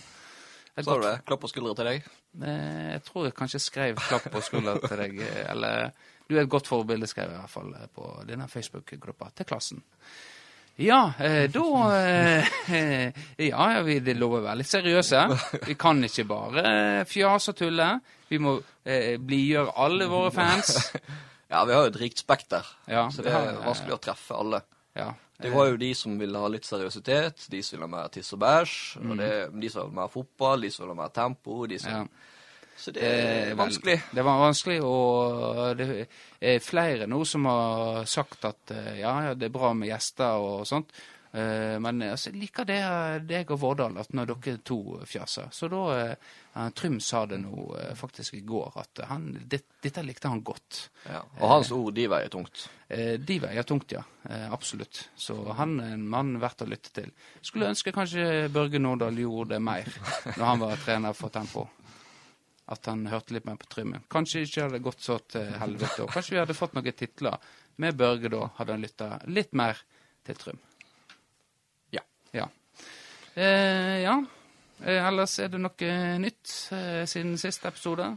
Sa 0.82 0.94
du 0.96 1.02
det? 1.04 1.18
Klapp 1.28 1.42
på 1.44 1.50
skuldra 1.52 1.74
til 1.76 1.90
deg? 1.90 2.06
Eh, 2.48 2.92
Jeg 2.94 3.02
tror 3.04 3.26
jeg 3.28 3.36
kanskje 3.36 3.60
skrev 3.60 3.98
klapp 4.08 4.30
på 4.32 4.40
skuldra 4.42 4.78
til 4.80 5.02
deg. 5.04 5.18
Eller 5.52 5.92
du 6.30 6.38
er 6.38 6.46
et 6.46 6.50
godt 6.50 6.70
forbilde, 6.72 7.10
skrev 7.12 7.28
jeg 7.28 7.36
i 7.36 7.42
hvert 7.44 7.52
fall 7.52 7.74
på 7.92 8.06
denne 8.30 8.48
Facebook-gruppa 8.48 9.34
til 9.36 9.50
klassen. 9.52 9.84
Ja, 10.82 11.14
eh, 11.22 11.46
da 11.54 11.64
eh, 11.96 13.12
Ja, 13.52 13.66
vi 13.86 14.00
det 14.04 14.16
lover 14.18 14.56
litt 14.58 14.70
seriøse. 14.72 15.24
Vi 15.68 15.76
kan 15.80 16.02
ikke 16.08 16.26
bare 16.30 16.64
eh, 16.66 17.02
fjase 17.10 17.54
og 17.54 17.60
tulle. 17.60 17.90
Vi 18.32 18.40
må 18.42 18.56
eh, 18.86 19.18
blidgjøre 19.22 19.76
alle 19.86 20.08
våre 20.12 20.32
fans. 20.36 20.78
Ja, 21.52 21.66
vi 21.68 21.74
har 21.76 21.82
jo 21.84 21.90
et 21.92 21.98
rikt 22.00 22.22
spekter, 22.22 22.64
Ja, 22.88 23.10
så 23.12 23.26
det 23.26 23.32
er 23.36 23.58
vanskelig 23.60 23.98
å 23.98 24.00
treffe 24.00 24.38
alle. 24.40 24.62
Ja. 24.96 25.10
Det 25.36 25.50
var 25.52 25.66
jo 25.68 25.76
de 25.82 25.90
som 26.00 26.14
ville 26.16 26.40
ha 26.40 26.48
litt 26.48 26.64
seriøsitet, 26.64 27.50
de 27.52 27.60
som 27.60 27.76
ville 27.76 27.90
ha 27.90 27.92
mer 27.92 28.08
tiss 28.14 28.30
og 28.32 28.40
bæsj, 28.40 28.76
og 29.02 29.18
det, 29.20 29.28
de 29.60 29.72
som 29.74 29.82
ville 29.82 29.90
ha 29.90 29.98
mer 29.98 30.14
fotball, 30.14 30.64
de 30.64 30.70
som 30.72 30.86
ville 30.86 30.96
ha 30.96 31.00
mer 31.02 31.12
tempo, 31.12 31.58
de 31.68 31.80
som 31.84 31.92
Mm. 31.92 32.08
ja. 32.08 32.30
Så 32.78 32.92
det 32.96 33.04
er 33.04 33.52
Eh, 33.52 33.56
vanskelig. 33.58 33.98
vel, 34.02 34.16
Det 34.16 34.24
var 34.26 34.40
vanskelig, 34.42 34.82
og 34.84 35.78
det 35.78 36.08
er 36.42 36.60
flere 36.60 37.08
nå 37.08 37.24
som 37.26 37.46
har 37.46 38.06
sagt 38.06 38.46
at 38.46 38.72
eh, 38.72 39.00
ja, 39.02 39.16
ja, 39.30 39.34
det 39.34 39.46
er 39.50 39.58
bra 39.60 39.74
med 39.74 39.90
gjester 39.92 40.38
og 40.42 40.66
sånt. 40.68 40.90
Eh, 41.34 41.78
Men 41.80 42.02
altså, 42.02 42.30
jeg 42.32 42.42
liker 42.42 42.66
det 42.66 42.80
deg 43.28 43.52
og 43.52 43.60
Vårdal, 43.62 43.98
at 44.02 44.10
når 44.14 44.26
dere 44.34 44.58
to 44.68 45.00
fjaser. 45.08 45.48
Så 45.52 45.70
da 45.72 45.84
eh, 46.12 46.16
Trym 46.76 47.00
sa 47.00 47.26
det 47.26 47.38
nå 47.40 47.70
eh, 47.80 47.94
faktisk 47.96 48.34
i 48.34 48.42
går, 48.42 48.74
at 48.82 49.00
han, 49.08 49.30
det, 49.48 49.62
dette 49.84 50.04
likte 50.04 50.28
han 50.28 50.42
godt. 50.44 50.90
Ja. 51.08 51.22
Og 51.40 51.48
hans 51.50 51.72
ord, 51.72 51.94
de 51.96 52.08
veier 52.12 52.28
tungt. 52.34 52.66
Eh, 52.90 53.16
De 53.18 53.40
veier 53.40 53.64
tungt, 53.64 53.92
ja. 53.96 54.02
Eh, 54.28 54.52
Absolutt. 54.52 55.06
Så 55.16 55.38
han 55.56 55.80
er 55.80 55.94
en 55.94 56.08
mann 56.10 56.34
verdt 56.42 56.66
å 56.66 56.68
lytte 56.68 56.92
til. 56.92 57.12
Skulle 57.42 57.70
ønske 57.72 57.94
kanskje 57.96 58.50
Børge 58.52 58.80
Nordahl 58.80 59.16
gjorde 59.16 59.54
det 59.56 59.62
mer 59.62 59.88
når 60.36 60.46
han 60.46 60.60
var 60.60 60.76
trener 60.84 61.14
for 61.14 61.30
Tempo. 61.30 61.70
At 62.72 62.88
han 62.88 63.04
hørte 63.12 63.36
litt 63.36 63.48
mer 63.48 63.58
på 63.60 63.68
Trymmen. 63.68 64.06
Kanskje 64.12 64.46
ikke 64.46 64.68
hadde 64.68 64.80
gått 64.84 65.04
så 65.04 65.18
til 65.28 65.50
helvete, 65.60 66.06
og 66.06 66.14
kanskje 66.14 66.38
vi 66.38 66.40
hadde 66.40 66.56
fått 66.56 66.78
noen 66.78 66.96
titler 66.96 67.36
med 67.84 67.98
Børge 68.00 68.32
da 68.32 68.46
hadde 68.60 68.76
han 68.78 68.86
lytta 68.86 69.08
litt 69.28 69.52
mer 69.58 69.80
til 70.28 70.38
Trym. 70.40 70.62
Ja. 71.92 72.04
Ja. 72.38 72.48
Eh, 73.36 73.98
ja. 74.06 74.16
Eh, 74.82 75.02
ellers 75.08 75.36
er 75.44 75.52
det 75.52 75.60
noe 75.62 75.96
nytt 76.24 76.54
eh, 76.74 77.04
siden 77.10 77.36
siste 77.42 77.68
episode? 77.70 78.08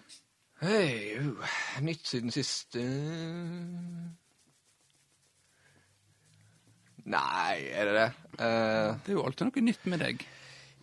Hei, 0.65 1.19
uh, 1.19 1.55
nytt 1.85 2.07
siden 2.09 2.33
sist 2.33 2.79
eh. 2.79 4.05
Nei, 7.05 7.57
er 7.69 7.91
det 7.91 7.95
det? 7.99 8.07
Uh, 8.39 8.95
Det 9.03 9.13
er 9.13 9.19
jo 9.19 9.25
alltid 9.27 9.51
noe 9.51 9.65
nytt 9.67 9.89
med 9.93 10.01
deg. 10.07 10.23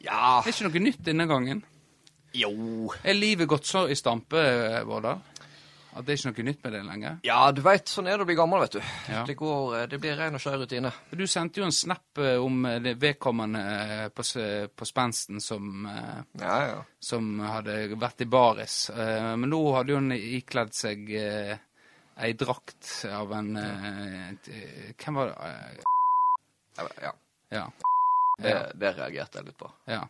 ja 0.04 0.42
Det 0.44 0.51
er 0.51 0.58
ikke 0.58 0.70
noe 0.70 0.84
nytt 0.86 1.01
denne 1.08 1.25
gangen. 1.32 1.63
Jo. 2.33 2.93
Er 3.03 3.13
livet 3.17 3.47
gått 3.51 3.65
så 3.67 3.88
i 3.91 3.95
stampe, 3.95 4.39
eh, 4.39 4.83
Vårdal? 4.88 5.19
At 5.91 6.05
det 6.07 6.13
er 6.13 6.19
ikke 6.21 6.31
noe 6.31 6.45
nytt 6.47 6.61
med 6.63 6.71
det 6.73 6.81
lenger? 6.88 7.15
Ja, 7.27 7.39
du 7.51 7.59
veit, 7.65 7.89
sånn 7.91 8.07
er 8.07 8.15
det 8.15 8.23
å 8.23 8.27
bli 8.29 8.35
gammel, 8.39 8.61
vet 8.63 8.77
du. 8.77 8.81
Ja. 9.11 9.25
Det, 9.27 9.33
går, 9.35 9.73
eh, 9.81 9.88
det 9.91 9.97
blir 10.00 10.15
ren 10.15 10.38
og 10.38 10.39
skjær 10.39 10.61
rutine. 10.61 10.91
Du 11.11 11.25
sendte 11.27 11.59
jo 11.59 11.65
en 11.67 11.75
snap 11.75 12.21
eh, 12.23 12.38
om 12.39 12.61
det 12.85 12.93
vedkommende 13.01 13.63
på, 14.15 14.23
på 14.75 14.88
spensten 14.88 15.41
som, 15.43 15.83
Ja, 16.39 16.55
ja. 16.69 16.77
som 17.03 17.27
hadde 17.43 17.75
vært 18.00 18.23
i 18.23 18.29
baris. 18.31 18.77
Men 18.95 19.50
nå 19.51 19.59
hadde 19.75 19.91
jo 19.91 20.00
han 20.00 20.15
ikledd 20.15 20.71
seg 20.77 21.11
ei 22.21 22.33
drakt 22.39 23.05
av 23.11 23.31
en 23.35 23.51
Hvem 23.59 25.15
var 25.19 25.31
det? 25.35 27.11
Ja. 27.51 27.65
Det, 28.41 28.55
det 28.79 28.95
reagerte 28.95 29.41
jeg 29.41 29.51
litt 29.51 29.57
på. 29.59 29.69
ja. 29.91 30.05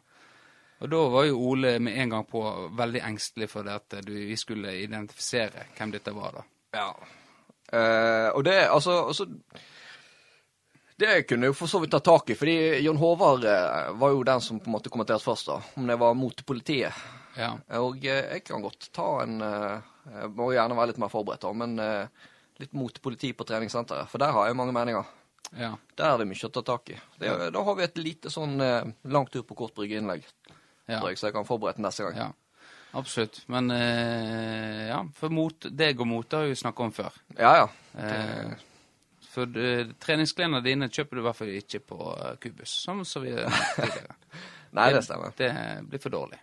Og 0.82 0.90
da 0.90 1.02
var 1.14 1.26
jo 1.28 1.40
Ole 1.52 1.76
med 1.80 1.98
en 2.02 2.10
gang 2.16 2.24
på 2.26 2.42
veldig 2.78 3.02
engstelig 3.06 3.48
for 3.52 3.68
det 3.68 3.76
at 3.78 4.00
du, 4.06 4.14
vi 4.32 4.38
skulle 4.40 4.74
identifisere 4.82 5.68
hvem 5.78 5.92
dette 5.94 6.14
var, 6.16 6.40
da. 6.40 6.46
Ja. 6.74 6.88
Eh, 7.72 8.30
og 8.34 8.44
det, 8.44 8.56
altså, 8.68 8.96
altså 9.12 9.28
Det 10.98 11.24
kunne 11.30 11.46
jeg 11.48 11.54
jo 11.54 11.58
for 11.58 11.72
så 11.72 11.80
vidt 11.82 11.94
ta 11.96 12.00
tak 12.04 12.30
i, 12.30 12.36
fordi 12.38 12.56
Jon 12.86 13.00
Håvard 13.02 13.46
eh, 13.48 13.92
var 13.98 14.12
jo 14.14 14.26
den 14.28 14.42
som 14.42 14.60
på 14.62 14.70
en 14.70 14.76
måte 14.76 14.92
kommenterte 14.94 15.24
først, 15.26 15.48
da. 15.50 15.60
Om 15.80 15.88
det 15.90 15.98
var 16.02 16.18
mot 16.18 16.44
politiet. 16.46 16.98
Ja. 17.38 17.54
Og 17.80 18.04
eh, 18.06 18.26
jeg 18.36 18.44
kan 18.46 18.62
godt 18.66 18.90
ta 18.94 19.08
en 19.24 19.40
eh, 19.42 19.88
Jeg 20.12 20.34
må 20.36 20.50
gjerne 20.52 20.76
være 20.78 20.92
litt 20.92 21.00
mer 21.02 21.14
forberedt, 21.14 21.46
da, 21.46 21.54
men 21.58 21.78
eh, 21.80 22.30
litt 22.62 22.74
mot 22.78 22.96
politi 23.02 23.32
på 23.38 23.46
treningssenteret. 23.50 24.10
For 24.12 24.22
der 24.22 24.34
har 24.36 24.50
jeg 24.50 24.58
mange 24.58 24.74
meninger. 24.76 25.06
ja. 25.58 25.76
Der 25.98 26.08
er 26.16 26.18
det 26.22 26.28
mye 26.30 26.48
å 26.48 26.54
ta 26.54 26.62
tak 26.66 26.90
i. 26.94 26.98
Det, 27.22 27.32
Da 27.54 27.64
har 27.66 27.76
vi 27.78 27.86
et 27.86 27.98
lite 28.02 28.30
sånn 28.34 28.58
eh, 28.62 28.92
lang 29.14 29.30
tur 29.30 29.46
på 29.46 29.58
kort 29.58 29.74
brygge-innlegg, 29.78 30.26
ja. 30.92 31.00
tror 31.00 31.12
jeg, 31.12 31.20
så 31.22 31.30
jeg 31.30 31.38
kan 31.38 31.48
forberede 31.48 31.80
den 31.80 31.88
neste 31.88 32.08
gang. 32.08 32.20
Ja, 32.20 32.66
absolutt. 33.00 33.42
Men 33.52 33.72
eh, 33.76 34.90
ja, 34.90 35.00
for 35.18 35.34
mot, 35.34 35.70
deg 35.84 36.04
og 36.04 36.12
mote 36.12 36.44
har 36.44 36.52
vi 36.52 36.60
snakka 36.60 36.88
om 36.88 36.94
før. 36.96 37.18
Ja, 37.38 37.56
ja. 37.64 37.72
Eh, 37.98 38.68
for 39.32 39.48
uh, 39.48 39.88
treningsklærne 40.04 40.60
dine 40.66 40.90
kjøper 40.92 41.16
du 41.16 41.22
i 41.22 41.26
hvert 41.30 41.38
fall 41.38 41.52
ikke 41.56 41.80
på 41.94 42.00
eh, 42.18 42.34
Kubus, 42.44 42.74
som 42.84 43.06
så 43.08 43.24
vi 43.24 43.32
tidligere. 43.32 44.16
Nei, 44.78 44.88
det 44.96 45.04
stemmer. 45.08 45.36
Det 45.40 45.52
blir 45.88 46.04
for 46.04 46.12
dårlig. 46.12 46.40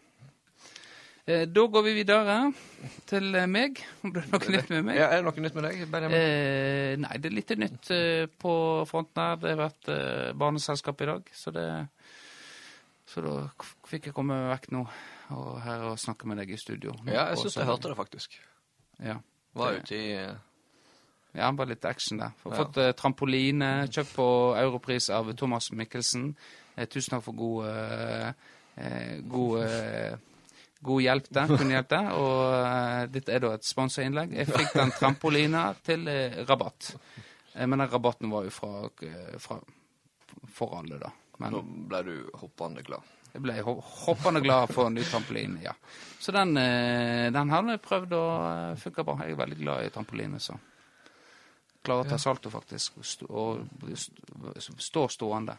Eh, 1.28 1.44
da 1.44 1.62
går 1.68 1.82
vi 1.84 1.92
videre 1.98 2.34
til 3.08 3.34
eh, 3.36 3.48
meg, 3.50 3.82
om 4.00 4.12
det 4.14 4.22
er 4.22 4.30
noe 4.32 4.52
nytt 4.54 4.70
med 4.72 4.86
meg. 4.86 4.96
Ja, 4.96 5.10
er 5.12 5.20
det 5.20 5.26
noe 5.26 5.44
nytt 5.44 5.56
med 5.58 5.66
deg, 5.68 5.82
Benjamin? 5.92 6.16
Eh, 6.16 6.92
nei, 7.02 7.18
det 7.20 7.28
er 7.28 7.36
litt 7.36 7.52
nytt 7.60 7.90
eh, 7.92 8.24
på 8.40 8.52
fronten 8.88 9.20
her. 9.20 9.36
Det 9.42 9.52
har 9.52 9.60
vært 9.60 9.90
eh, 9.92 10.30
barneselskap 10.40 11.04
i 11.04 11.10
dag, 11.10 11.28
så 11.36 11.52
det 11.52 11.66
Så 13.08 13.22
da 13.24 13.32
fikk 13.88 14.10
jeg 14.10 14.14
komme 14.16 14.36
vekk 14.50 14.66
nå 14.74 14.82
og 15.32 15.54
her 15.64 15.86
og 15.90 15.98
snakke 16.00 16.28
med 16.28 16.38
deg 16.42 16.50
i 16.52 16.58
studio. 16.60 16.92
nå 17.04 17.12
ja, 17.12 17.26
jeg 17.30 17.38
syns 17.40 17.56
jeg 17.56 17.66
hørte 17.68 17.88
det, 17.88 17.96
faktisk. 17.96 18.36
Ja. 19.00 19.14
Var 19.56 19.78
ute 19.80 19.96
i 19.96 20.10
eh, 20.12 20.34
Ja, 21.36 21.50
bare 21.52 21.70
litt 21.72 21.84
action 21.88 22.18
der. 22.20 22.32
Har 22.44 22.52
Ja. 22.52 22.58
fått 22.64 22.76
eh, 22.82 22.92
trampoline, 22.92 23.88
kjøpt 23.88 24.14
på 24.16 24.26
Europris 24.60 25.08
av 25.10 25.32
Thomas 25.36 25.70
Mikkelsen. 25.72 26.34
Eh, 26.76 26.86
tusen 26.86 27.16
takk 27.16 27.24
for 27.24 27.36
god, 27.36 27.66
eh, 27.68 29.20
god, 29.28 29.62
eh, 29.64 30.16
god 30.82 31.02
hjelp 31.02 31.28
der. 31.30 31.46
Kunne 31.56 31.76
hjelpe 31.76 31.96
deg. 31.96 32.12
Og 32.18 33.12
dette 33.12 33.32
er 33.34 33.40
da 33.44 33.54
et 33.56 33.64
sponsorinnlegg. 33.68 34.32
Jeg 34.36 34.46
fikk 34.52 34.72
den 34.76 34.92
trampolina 34.98 35.64
til 35.84 36.04
rabatt. 36.48 36.92
Men 37.58 37.78
den 37.78 37.88
rabatten 37.90 38.30
var 38.30 38.44
jo 38.44 38.50
fra, 38.50 38.88
fra 39.42 39.60
for 40.54 40.76
alle, 40.78 40.98
da. 41.02 41.10
Men 41.38 41.54
Nå 41.54 41.62
ble 41.90 42.02
du 42.06 42.14
hoppende 42.40 42.82
glad. 42.82 43.02
jeg 43.32 43.42
ble 43.44 43.54
hoppende 43.62 44.40
glad 44.42 44.72
for 44.74 44.88
en 44.88 44.96
ny 44.98 45.04
trampoline, 45.06 45.60
ja. 45.62 45.74
Så 46.18 46.32
den, 46.34 46.56
eh, 46.56 47.28
den 47.32 47.50
har 47.50 47.68
jeg 47.70 47.82
prøvd, 47.84 48.12
og 48.12 48.78
funke 48.78 48.82
funka 48.82 49.04
bra. 49.04 49.18
Jeg 49.24 49.36
er 49.36 49.42
veldig 49.42 49.58
glad 49.60 49.86
i 49.86 49.94
trampoline, 49.94 50.40
så 50.42 50.58
Klarer 51.86 52.04
å 52.04 52.08
ta 52.10 52.18
salto, 52.18 52.50
faktisk, 52.50 52.98
og, 53.30 53.62
stå, 54.82 55.04
stående. 55.08 55.54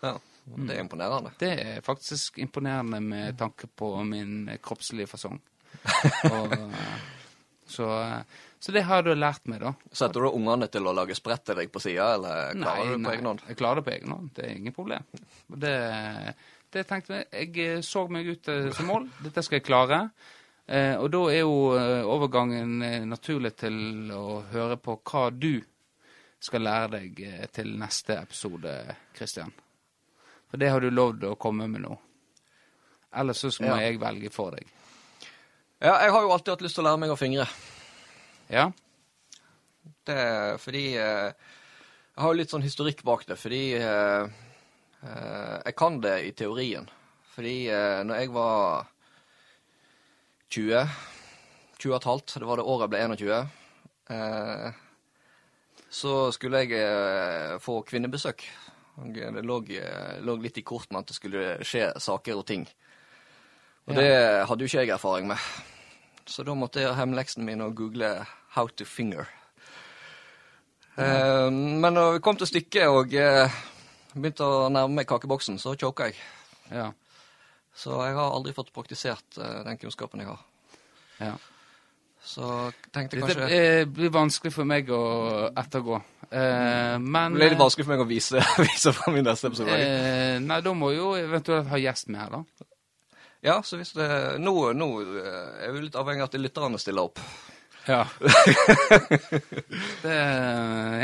Ja, 0.00 0.14
Det 0.44 0.76
er 0.76 0.80
imponerende. 0.80 1.32
Det 1.38 1.50
er 1.60 1.80
faktisk 1.82 2.38
imponerende 2.38 3.00
med 3.00 3.38
tanke 3.38 3.66
på 3.66 3.90
min 4.04 4.48
eh, 4.48 4.58
kroppslige 4.62 5.08
fasong. 5.10 5.40
Og, 6.30 6.52
eh, 6.52 7.23
så, 7.66 7.86
eh, 8.02 8.42
så 8.60 8.72
det 8.72 8.82
har 8.88 9.02
du 9.02 9.12
lært 9.14 9.46
meg, 9.48 9.60
da. 9.60 9.74
Setter 9.92 10.20
du 10.24 10.30
ungene 10.30 10.68
til 10.72 10.86
å 10.86 10.92
lage 10.96 11.14
sprett 11.16 11.44
til 11.44 11.56
deg 11.58 11.72
på 11.72 11.80
sida, 11.82 12.14
eller 12.14 12.52
klarer 12.56 12.86
du 12.90 12.96
det 12.96 13.04
på 13.04 13.12
egen 13.14 13.26
hånd? 13.30 13.42
jeg 13.48 13.56
klarer 13.60 13.80
det 13.80 13.84
på 13.88 13.94
egen 13.96 14.14
hånd. 14.14 14.30
Det 14.36 14.44
er 14.46 14.54
ingen 14.56 14.76
problem. 14.76 15.04
Det, 15.48 15.74
det 16.72 16.86
tenkte 16.88 17.20
jeg. 17.20 17.28
Jeg 17.54 17.66
eh, 17.76 17.82
så 17.84 18.06
meg 18.08 18.26
ut 18.32 18.48
eh, 18.48 18.70
som 18.76 18.88
mål. 18.90 19.08
Dette 19.24 19.44
skal 19.44 19.60
jeg 19.60 19.66
klare. 19.68 20.00
Eh, 20.66 20.94
og 20.96 21.10
da 21.12 21.20
er 21.32 21.42
jo 21.42 21.56
overgangen 22.08 22.78
naturlig 23.10 23.52
til 23.60 24.10
å 24.16 24.40
høre 24.52 24.78
på 24.80 24.96
hva 25.04 25.26
du 25.32 25.58
skal 26.44 26.64
lære 26.64 26.88
deg 26.98 27.20
til 27.56 27.70
neste 27.80 28.16
episode, 28.20 28.72
Kristian. 29.16 29.52
For 30.50 30.60
det 30.60 30.68
har 30.72 30.80
du 30.84 30.90
lovd 30.92 31.24
å 31.28 31.36
komme 31.40 31.66
med 31.68 31.84
nå. 31.84 31.94
Ellers 33.16 33.44
så 33.44 33.52
må 33.62 33.76
Ja. 33.76 33.80
jeg 33.88 34.00
velge 34.00 34.30
for 34.32 34.50
deg. 34.56 34.66
Ja, 35.84 35.98
jeg 36.00 36.12
har 36.14 36.22
jo 36.24 36.30
alltid 36.32 36.54
hatt 36.54 36.62
lyst 36.64 36.78
til 36.78 36.84
å 36.84 36.86
lære 36.86 37.00
meg 37.02 37.10
å 37.12 37.18
fingre. 37.20 37.44
Ja? 38.48 38.70
Det 40.08 40.14
er 40.16 40.56
fordi 40.60 40.84
eh, 41.00 41.32
Jeg 42.14 42.22
har 42.22 42.30
jo 42.32 42.38
litt 42.38 42.52
sånn 42.52 42.64
historikk 42.64 43.02
bak 43.04 43.24
det, 43.28 43.36
fordi 43.40 43.74
eh, 43.76 44.24
eh, 45.04 45.56
Jeg 45.66 45.74
kan 45.76 45.98
det 46.00 46.14
i 46.24 46.32
teorien. 46.36 46.88
Fordi 47.34 47.56
eh, 47.68 48.00
når 48.06 48.22
jeg 48.22 48.32
var 48.32 48.86
20 50.54 50.88
20 51.84 51.90
og 51.92 51.96
et 51.98 52.08
halvt, 52.08 52.36
det 52.40 52.48
var 52.48 52.60
det 52.60 52.64
året 52.70 52.84
jeg 52.86 52.92
ble 52.94 53.18
21, 53.18 53.52
eh, 54.14 54.80
så 55.92 56.14
skulle 56.32 56.62
jeg 56.64 57.60
få 57.60 57.76
kvinnebesøk. 57.86 58.46
Og 59.02 59.12
Det 59.12 59.44
lå, 59.44 59.58
lå 60.24 60.36
litt 60.40 60.62
i 60.62 60.64
kortene 60.64 61.02
at 61.02 61.10
det 61.10 61.16
skulle 61.18 61.44
skje 61.66 61.90
saker 62.00 62.40
og 62.40 62.46
ting. 62.48 62.64
Og 63.84 63.92
Ja. 63.94 64.00
det 64.00 64.48
hadde 64.48 64.64
jo 64.64 64.70
ikke 64.70 64.80
jeg 64.86 64.94
erfaring 64.96 65.28
med. 65.28 65.38
Så 66.26 66.44
da 66.46 66.54
måtte 66.56 66.80
jeg 66.80 66.88
gjøre 66.88 67.00
hjemmeleksen 67.02 67.44
min 67.44 67.60
og 67.60 67.74
google 67.76 68.26
'how 68.54 68.68
to 68.68 68.84
finger'. 68.84 69.26
Eh, 70.96 71.50
men 71.50 71.92
når 71.92 72.12
vi 72.12 72.20
kom 72.20 72.36
til 72.36 72.46
stykket 72.46 72.88
og 72.88 73.14
eh, 73.14 73.50
begynte 74.14 74.44
å 74.46 74.68
nærme 74.68 74.94
meg 74.94 75.06
kakeboksen, 75.06 75.58
så 75.58 75.74
choka 75.74 76.04
jeg. 76.04 76.14
Ja. 76.70 76.92
Så 77.74 77.90
jeg 78.06 78.14
har 78.14 78.30
aldri 78.30 78.54
fått 78.54 78.72
praktisert 78.72 79.38
eh, 79.38 79.64
den 79.66 79.78
kunnskapen 79.78 80.20
jeg 80.20 80.28
har. 80.28 80.46
ja. 81.20 81.34
Så 82.24 82.46
tenkte 82.88 83.18
jeg 83.18 83.26
kanskje 83.26 83.48
Det 83.50 83.88
blir 83.92 84.08
vanskelig 84.08 84.52
for 84.54 84.64
meg 84.64 84.88
å 84.88 85.00
ettergå. 85.60 85.98
Eh, 86.30 86.94
men 86.96 87.34
Det 87.34 87.42
blir 87.42 87.52
litt 87.52 87.60
vanskelig 87.60 87.84
for 87.84 87.92
meg 87.92 88.04
å 88.04 88.08
vise, 88.08 88.40
vise 88.64 88.92
fram 88.96 89.18
i 89.20 89.24
neste 89.26 89.50
episode. 89.50 89.74
Eh, 89.76 90.38
nei, 90.40 90.60
da 90.64 90.72
må 90.72 90.94
jo 90.94 91.12
eventuelt 91.20 91.68
ha 91.68 91.80
gjest 91.82 92.08
med 92.08 92.22
her, 92.22 92.38
da. 92.38 92.68
Ja, 93.44 93.58
så 93.62 93.76
hvis 93.76 93.92
det 93.92 94.08
Nå, 94.40 94.54
nå 94.72 94.88
eh, 95.04 95.66
er 95.66 95.74
vi 95.74 95.84
litt 95.84 95.98
avhengig 96.00 96.24
av 96.24 96.30
at 96.32 96.40
lytterne 96.40 96.80
stiller 96.80 97.10
opp. 97.10 97.20
Ja. 97.84 98.06
det 100.04 100.18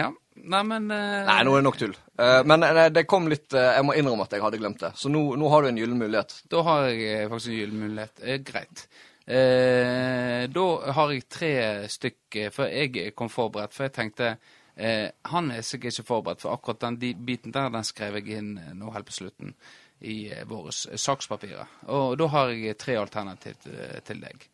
Ja. 0.00 0.10
Nei, 0.40 0.62
men 0.64 0.86
uh... 0.88 1.26
Nei, 1.26 1.42
nå 1.44 1.52
er 1.52 1.60
det 1.60 1.66
nok 1.66 1.76
tull. 1.76 1.92
Uh, 2.16 2.40
men 2.48 2.64
uh, 2.64 2.86
det 2.88 3.02
kom 3.04 3.26
litt 3.28 3.52
eh, 3.52 3.74
Jeg 3.76 3.84
må 3.84 3.92
innrømme 3.92 4.24
at 4.24 4.32
jeg 4.32 4.40
hadde 4.40 4.60
glemt 4.62 4.80
det. 4.80 4.94
Så 4.96 5.12
nå, 5.12 5.20
nå 5.36 5.50
har 5.52 5.60
du 5.60 5.68
en 5.68 5.80
gyllen 5.82 6.00
mulighet. 6.00 6.32
Da 6.48 6.62
har 6.64 6.86
jeg 6.88 7.02
eh, 7.10 7.26
faktisk 7.28 7.52
en 7.52 7.58
gyllen 7.58 7.82
mulighet. 7.84 8.22
Eh, 8.24 8.40
greit. 8.46 8.86
Eh, 9.26 10.46
da 10.48 10.64
har 10.96 11.12
jeg 11.12 11.28
tre 11.28 11.52
stykk, 11.92 12.22
før 12.48 12.56
for 12.56 12.72
jeg 12.72 13.12
kom 13.18 13.28
forberedt. 13.30 13.76
For 13.76 13.86
jeg 13.86 13.94
tenkte 13.98 14.32
eh, 14.80 15.12
han 15.34 15.52
er 15.52 15.66
sikkert 15.66 15.98
ikke 15.98 16.08
forberedt, 16.08 16.42
for 16.46 16.56
akkurat 16.56 16.80
den 16.86 16.98
de, 17.02 17.12
biten 17.14 17.54
der 17.54 17.68
den 17.74 17.86
skrev 17.86 18.16
jeg 18.18 18.40
inn 18.40 18.54
eh, 18.62 18.72
nå 18.80 18.94
helt 18.96 19.10
på 19.10 19.18
slutten 19.20 19.52
i 20.00 20.30
eh, 20.32 20.44
våre 20.48 20.72
sakspapirer. 20.72 21.80
Og 21.92 22.16
da 22.20 22.28
har 22.34 22.52
jeg 22.54 22.78
tre 22.80 22.96
alternativ 23.00 23.58
til, 23.64 23.80
til 24.06 24.22
deg. 24.22 24.46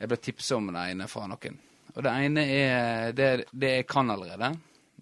Jeg 0.00 0.10
ble 0.10 0.18
tipset 0.20 0.56
om 0.56 0.70
det 0.74 0.84
ene 0.92 1.08
fra 1.10 1.26
noen. 1.30 1.58
Og 1.94 2.02
det 2.02 2.14
ene 2.26 2.44
er 2.50 3.12
det, 3.14 3.28
det 3.52 3.76
jeg 3.78 3.86
kan 3.90 4.10
allerede. 4.10 4.54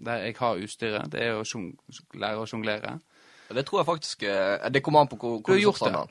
Der 0.02 0.24
jeg 0.26 0.36
har 0.38 0.60
utstyret. 0.60 1.10
Det 1.12 1.24
er 1.24 1.38
å 1.38 1.44
sjung, 1.46 1.70
lære 2.16 2.42
å 2.42 2.48
sjonglere. 2.48 2.98
Det 3.52 3.64
tror 3.68 3.82
jeg 3.82 3.88
faktisk 3.88 4.22
eh, 4.24 4.70
Det 4.72 4.80
kommer 4.84 5.04
an 5.04 5.10
på 5.12 5.18
hvor, 5.20 5.40
Du 5.44 5.52
har 5.52 5.60
gjort 5.60 5.84
det. 5.84 6.06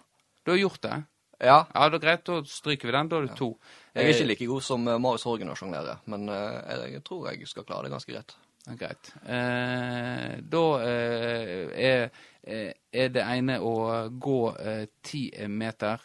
Du 0.46 0.52
har 0.54 0.62
gjort 0.62 0.82
det. 0.84 0.98
Ja. 1.42 1.66
Ja, 1.74 1.90
det 1.90 1.98
er 1.98 2.06
greit. 2.06 2.24
Da 2.28 2.42
stryker 2.46 2.90
vi 2.90 2.96
den. 2.96 3.10
Da 3.10 3.18
er 3.18 3.28
det 3.28 3.38
to. 3.38 3.56
Jeg 3.96 4.06
er 4.06 4.14
ikke 4.14 4.24
Eh, 4.24 4.30
like 4.30 4.48
god 4.48 4.64
som 4.64 4.88
eh, 4.88 5.00
Marius 5.02 5.26
Horgen 5.26 5.50
å 5.50 5.58
sjonglere, 5.58 5.98
men 6.06 6.30
eh, 6.30 6.60
jeg, 6.70 6.94
jeg 6.98 7.04
tror 7.08 7.30
jeg 7.32 7.50
skal 7.50 7.66
klare 7.66 7.88
det 7.88 7.94
ganske 7.96 8.14
greit. 8.14 8.36
Ja, 8.68 8.76
Greit. 8.78 9.10
Eh, 9.26 10.36
da 10.54 10.64
eh, 10.86 11.72
er, 11.82 12.10
eh, 12.44 12.74
er 12.94 13.10
det 13.10 13.24
ene 13.26 13.56
å 13.66 13.74
gå 14.22 14.38
eh, 14.62 14.84
ti 15.04 15.24
meter 15.50 16.04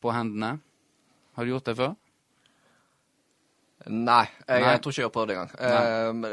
på 0.00 0.12
hendene. 0.14 0.54
Har 1.36 1.44
du 1.44 1.52
gjort 1.52 1.68
det 1.68 1.76
før? 1.78 1.96
Nei, 3.88 4.24
jeg, 4.48 4.60
Nei. 4.60 4.72
jeg 4.72 4.80
tror 4.82 4.92
ikke 4.92 5.00
jeg 5.02 5.06
har 5.06 5.14
prøvd 5.14 5.30
det 5.30 5.36
engang. 5.36 5.52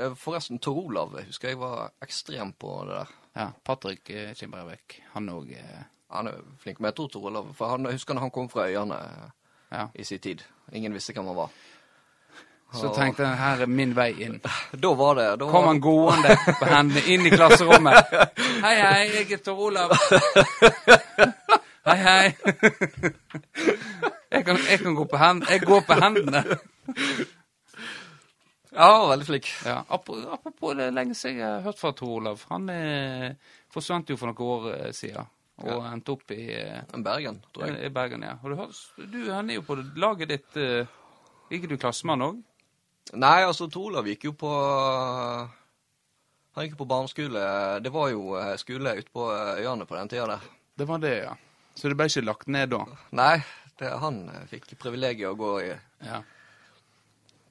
Eh, 0.02 0.16
forresten, 0.20 0.60
Tor 0.64 0.80
Olav 0.82 1.14
husker 1.28 1.52
jeg 1.54 1.60
var 1.62 1.92
ekstrem 2.04 2.56
på 2.60 2.72
det 2.90 2.96
der. 2.98 3.12
Ja. 3.36 3.46
Patrick 3.68 4.10
eh, 4.16 4.32
Kimbrevik. 4.36 5.02
Han 5.14 5.30
òg 5.30 5.52
eh, 5.60 5.84
Han 6.16 6.30
er 6.32 6.40
flink. 6.62 6.80
Men 6.80 6.90
jeg 6.90 6.96
tror 6.98 7.10
Tor 7.12 7.26
Olav 7.30 7.50
For 7.58 7.68
han, 7.74 7.84
jeg 7.90 7.98
husker 8.00 8.20
han 8.22 8.32
kom 8.32 8.48
fra 8.50 8.68
øyene 8.72 8.98
Ja. 9.72 9.88
i 9.94 10.04
sin 10.08 10.20
tid. 10.24 10.42
Ingen 10.72 10.94
visste 10.96 11.14
hvem 11.14 11.28
han 11.28 11.36
var. 11.38 11.52
Så 12.74 12.90
tenkte 12.96 13.24
jeg 13.24 13.38
her 13.40 13.62
er 13.64 13.70
min 13.72 13.94
vei 13.96 14.10
inn. 14.26 14.40
Da 14.84 14.92
var 14.98 15.16
det 15.20 15.28
da 15.40 15.48
Kom 15.52 15.68
han 15.70 15.80
gående 15.84 16.36
på 16.60 16.70
hendene 16.70 17.04
inn 17.14 17.28
i 17.28 17.32
klasserommet. 17.34 18.12
Hei, 18.66 18.76
hei, 18.82 19.06
jeg 19.14 19.38
er 19.38 19.44
Tor 19.46 19.60
Olav. 19.68 19.94
Hei, 21.86 21.98
hei. 22.02 22.34
Jeg 24.32 24.46
kan, 24.48 24.58
jeg 24.58 24.80
kan 24.82 24.96
gå 24.98 25.06
på 25.06 25.20
hendene. 25.22 25.52
Jeg 25.54 25.62
går 25.68 25.84
på 25.86 25.98
hendene. 26.02 26.42
Ja, 28.76 28.90
veldig 29.08 29.28
flink. 29.28 29.52
Ja, 29.66 29.84
Apropos 29.88 30.76
det 30.76 30.90
lenge 30.96 31.16
siden 31.16 31.40
jeg 31.44 31.48
har 31.48 31.62
hørt 31.68 31.80
fra 31.80 31.94
Tor 31.96 32.18
Olav. 32.18 32.42
Han 32.50 32.68
eh, 32.74 33.36
forsvant 33.72 34.10
jo 34.10 34.18
for 34.20 34.32
noen 34.32 34.50
år 34.56 34.68
eh, 34.74 34.92
siden. 34.98 35.30
Og 35.64 35.86
endte 35.88 36.12
opp 36.12 36.34
i, 36.36 36.50
eh, 36.52 36.82
Bergen, 37.00 37.40
tror 37.54 37.70
jeg. 37.70 37.78
i 37.88 37.94
Bergen, 37.94 38.26
ja. 38.28 38.34
Og 38.44 38.52
du, 38.52 39.06
du, 39.06 39.22
han 39.32 39.50
er 39.50 39.62
jo 39.62 39.68
på 39.70 39.78
laget 39.96 40.34
ditt 40.34 40.60
eh, 40.60 40.92
Gikk 41.54 41.70
du 41.70 41.78
klassemann 41.78 42.26
òg? 42.26 42.42
Nei, 43.14 43.44
altså, 43.46 43.68
Torlav 43.70 44.08
gikk 44.10 44.24
jo 44.26 44.32
på 44.34 44.50
Han 46.56 46.64
gikk 46.66 46.74
jo 46.74 46.80
på 46.82 46.88
barneskole. 46.90 47.44
Det 47.84 47.92
var 47.94 48.10
jo 48.14 48.36
eh, 48.40 48.54
skole 48.58 48.96
ute 48.98 49.12
på 49.14 49.28
eh, 49.34 49.60
øyene 49.62 49.86
på 49.86 49.96
den 50.00 50.10
tida 50.12 50.26
der. 50.34 50.46
Det 50.76 50.88
var 50.90 50.98
det, 51.04 51.14
ja. 51.26 51.36
Så 51.76 51.92
det 51.92 51.98
ble 52.00 52.08
ikke 52.10 52.24
lagt 52.26 52.48
ned 52.48 52.72
da? 52.72 52.80
Nei, 53.16 53.36
det, 53.80 53.92
han 54.02 54.22
eh, 54.32 54.46
fikk 54.52 54.72
privilegiet 54.80 55.30
å 55.30 55.36
gå 55.40 55.52
i, 55.66 55.74
Ja. 56.08 56.22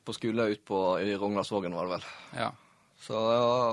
på 0.04 0.12
skole 0.16 0.48
ute 0.52 0.64
på 0.68 0.80
i 1.04 1.14
Rognarsvågen, 1.20 1.74
var 1.76 1.86
det 1.88 1.98
vel. 1.98 2.06
ja. 2.40 2.50
Så 3.04 3.18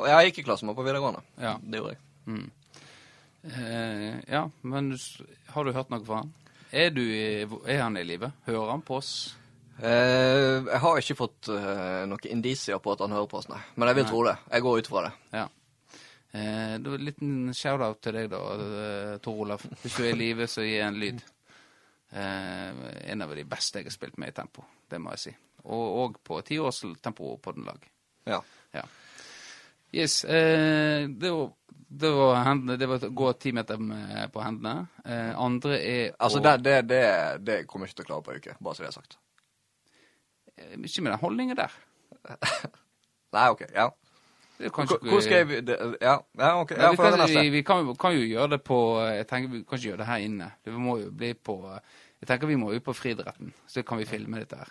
jeg 0.10 0.28
gikk 0.28 0.40
i 0.42 0.44
klasse 0.44 0.66
med 0.68 0.76
på 0.76 0.84
videregående. 0.84 1.22
Ja. 1.40 1.54
Det 1.64 1.80
gjorde 1.80 1.94
jeg. 1.94 2.02
Mm. 2.28 2.50
Eh, 3.48 4.16
ja, 4.28 4.42
men 4.68 4.90
har 5.56 5.64
du 5.64 5.72
hørt 5.72 5.90
noe 5.94 6.04
fra 6.04 6.18
han? 6.26 6.34
Er, 6.72 6.90
du 6.92 7.00
er 7.08 7.80
han 7.80 7.96
i 7.96 8.04
live? 8.04 8.28
Hører 8.46 8.74
han 8.74 8.84
på 8.84 8.98
oss? 9.00 9.12
Eh, 9.80 10.68
jeg 10.68 10.80
har 10.84 11.00
ikke 11.02 11.18
fått 11.18 11.50
eh, 11.54 12.04
noen 12.10 12.28
indisier 12.30 12.78
på 12.84 12.94
at 12.94 13.02
han 13.06 13.16
hører 13.16 13.30
på 13.32 13.40
oss, 13.40 13.50
nei. 13.50 13.62
Men 13.76 13.90
jeg 13.92 14.00
vil 14.02 14.06
Nei. 14.06 14.12
tro 14.12 14.24
det. 14.28 14.36
Jeg 14.52 14.66
går 14.68 14.80
ut 14.82 14.90
fra 14.92 15.04
det. 15.08 15.12
Ja. 15.34 15.46
Eh, 16.32 16.74
var 16.86 16.98
En 16.98 17.06
liten 17.08 17.54
shout-out 17.54 18.02
til 18.04 18.18
deg, 18.20 18.30
da, 18.32 18.42
eh, 18.66 19.14
Tor 19.24 19.46
Olav. 19.46 19.64
Hvis 19.82 19.96
du 19.98 20.04
er 20.04 20.12
i 20.14 20.20
live, 20.20 20.48
så 20.52 20.66
gi 20.66 20.78
en 20.84 21.00
lyd. 21.02 21.24
Eh, 22.12 22.84
en 23.14 23.22
av 23.24 23.32
de 23.36 23.48
beste 23.48 23.80
jeg 23.80 23.88
har 23.88 23.96
spilt 23.96 24.20
med 24.20 24.34
i 24.34 24.36
tempo, 24.36 24.66
det 24.92 25.00
må 25.00 25.16
jeg 25.16 25.24
si. 25.26 25.34
Og, 25.64 25.88
og 26.04 26.20
på 26.26 26.42
tiårstempo 26.46 27.38
på 27.42 27.56
den 27.56 27.66
lag. 27.70 27.88
Ja. 28.28 28.42
Ja. 28.76 28.84
Yes. 29.92 30.24
Eh, 30.24 31.08
det, 31.08 31.32
var, 31.32 31.52
det, 31.88 32.12
var 32.16 32.44
hendene, 32.46 32.78
det 32.80 32.88
var 32.92 33.04
å 33.08 33.12
gå 33.16 33.34
ti 33.40 33.52
meter 33.56 33.80
på 34.32 34.44
hendene. 34.44 34.88
Eh, 35.06 35.34
andre 35.40 35.80
er 35.80 36.14
Altså, 36.20 36.40
å 36.40 36.46
det, 36.48 36.58
det, 36.68 36.78
det, 36.92 37.04
det 37.48 37.60
kommer 37.68 37.88
jeg 37.88 37.96
ikke 37.96 38.04
til 38.04 38.08
å 38.08 38.12
klare 38.12 38.28
på 38.28 38.36
ei 38.36 38.42
uke, 38.44 38.58
bare 38.60 38.78
så 38.78 38.86
det 38.86 38.92
er 38.92 38.98
sagt. 39.00 39.18
Eh, 40.62 40.78
Ikke 40.84 41.02
med 41.02 41.12
den 41.12 41.20
holdningen 41.20 41.58
der. 41.58 41.74
Nei, 43.34 43.48
OK. 43.50 43.62
Ja. 43.74 43.90
Hvor, 44.62 44.70
kanskje 44.76 44.98
hvor 45.10 45.22
skal 45.26 45.38
jeg 45.42 45.48
vi- 45.50 45.62
det, 45.66 45.78
Ja, 46.02 46.18
ja 46.38 46.50
OK. 46.62 46.72
Ja, 46.72 46.82
Ja, 46.84 46.90
vi, 46.92 46.98
kan, 46.98 47.30
vi, 47.44 47.50
vi 47.50 47.62
kan, 47.66 47.96
kan 47.96 48.14
jo 48.14 48.26
gjøre 48.28 48.50
det 48.50 48.62
på 48.64 48.78
Jeg 49.08 49.28
tenker 49.28 49.50
Vi 49.50 49.64
kan 49.64 49.78
ikke 49.78 49.88
gjøre 49.88 49.98
det 49.98 50.06
her 50.06 50.18
inne. 50.28 50.52
Det 50.66 50.74
må 50.74 50.98
jo 51.02 51.12
bli 51.12 51.34
på 51.34 51.56
Jeg 52.22 52.28
tenker 52.28 52.48
vi 52.48 52.56
må 52.62 52.70
ut 52.76 52.84
på 52.84 52.94
friidretten, 52.94 53.54
så 53.68 53.82
kan 53.84 53.98
vi 53.98 54.06
filme 54.06 54.38
dette 54.40 54.56
her. 54.60 54.70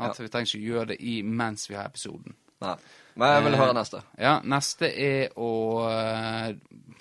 Ja. 0.00 0.12
Så 0.12 0.22
vi 0.24 0.28
trenger 0.28 0.50
ikke 0.56 0.66
gjøre 0.66 0.86
det 0.86 0.96
i 1.00 1.20
mens 1.22 1.68
vi 1.70 1.74
har 1.78 1.86
episoden. 1.86 2.34
Nei. 2.62 2.74
Men 3.14 3.28
jeg 3.28 3.44
vil 3.44 3.52
Eh, 3.54 3.58
høre 3.60 3.74
neste. 3.74 4.00
Ja, 4.18 4.40
neste 4.44 4.88
er 4.98 5.28
å 5.36 5.48
eh, 5.90 6.54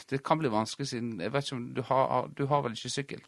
Det 0.09 0.19
kan 0.23 0.37
bli 0.41 0.49
vanskelig 0.49 0.87
siden 0.89 1.19
Jeg 1.21 1.31
vet 1.33 1.45
ikke 1.45 1.55
om 1.55 1.67
du 1.73 1.81
har 1.81 2.27
Du 2.37 2.45
har 2.47 2.61
vel 2.61 2.71
ikke 2.73 2.89
sykkel? 2.89 3.21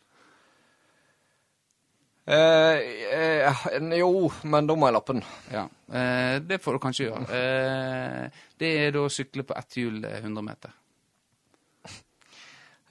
Eh, 2.23 2.77
eh, 3.11 3.97
jo, 3.99 4.29
men 4.47 4.67
da 4.69 4.75
må 4.79 4.87
jeg 4.87 4.95
lappe 4.95 5.15
den. 5.17 5.25
Ja. 5.51 5.65
Eh, 5.91 6.37
det 6.47 6.61
får 6.63 6.77
du 6.77 6.83
kanskje 6.85 7.09
gjøre. 7.09 7.25
Eh, 7.35 8.45
det 8.61 8.71
er 8.85 8.95
da 8.95 9.03
å 9.03 9.11
sykle 9.11 9.43
på 9.47 9.57
ett 9.59 9.77
hjul 9.81 9.99
eh, 10.07 10.21
100 10.21 10.45
meter. 10.47 10.71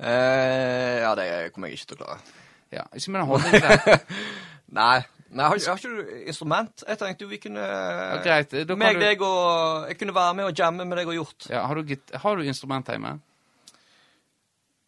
Eh, 0.02 1.00
ja, 1.04 1.14
det 1.16 1.26
kommer 1.54 1.70
jeg 1.70 1.78
ikke 1.80 1.92
til 1.92 1.98
å 1.98 2.04
klare. 2.04 2.38
Ja, 2.72 2.84
ikke 2.96 3.12
med 3.14 3.22
den 3.22 3.28
holdningen 3.30 3.66
der. 3.66 4.06
Nei. 4.82 5.00
Nei, 5.32 5.46
har, 5.48 5.56
har 5.56 5.78
ikke 5.80 5.90
du 5.96 6.24
instrument? 6.28 6.82
Jeg 6.84 6.98
tenkte 7.00 7.24
jo 7.24 7.30
vi 7.30 7.38
kunne 7.40 7.62
Ja, 7.64 8.18
greit. 8.24 8.52
Meg, 8.76 8.98
du, 8.98 9.00
deg 9.00 9.22
og 9.24 9.86
Jeg 9.88 9.96
kunne 10.00 10.12
være 10.16 10.34
med 10.36 10.50
og 10.50 10.58
jamme 10.60 10.84
med 10.84 10.98
deg 11.00 11.08
og 11.08 11.16
gjort. 11.16 11.46
ja, 11.48 11.62
har, 11.70 11.80
du, 11.80 11.94
har 12.24 12.36
du 12.36 12.44
instrument 12.44 12.90
hjemme? 12.92 13.14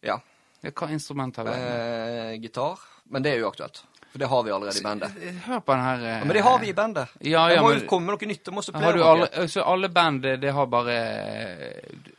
Ja. 0.05 0.19
Ja, 0.61 0.69
hva 0.69 0.91
instrument 0.93 1.37
har 1.41 1.49
du? 1.49 1.53
Eh, 1.55 2.35
gitar. 2.43 2.83
Men 3.09 3.25
det 3.25 3.33
er 3.33 3.41
jo 3.41 3.49
aktuelt. 3.49 3.81
For 4.15 4.21
det 4.23 4.27
har 4.31 4.43
vi 4.47 4.51
allerede 4.55 4.79
i 4.79 4.83
bandet. 4.85 5.15
Eh, 5.27 5.39
Hør 5.43 5.59
på 5.59 5.73
den 5.75 5.81
her 5.83 6.03
eh, 6.05 6.11
Ja, 6.13 6.19
men 6.23 6.33
det 6.37 6.43
har 6.45 6.59
vi 6.61 6.67
i 6.71 6.73
bandet. 6.73 7.09
Ja, 7.19 7.41
det 7.51 7.57
ja, 7.57 7.61
må 7.65 7.73
men 7.73 7.81
jo 7.81 7.87
komme 7.89 8.13
noe 8.15 8.29
nytt. 8.29 8.45
Det 8.47 8.53
må 8.55 8.61
har 8.61 8.67
supplere 8.69 8.93
du 8.95 9.03
noe. 9.25 9.47
så 9.51 9.65
alle 9.67 9.89
band, 9.91 10.21
det, 10.23 10.37
det 10.39 10.53
har 10.55 10.69
bare 10.71 10.95
eh, 10.95 12.13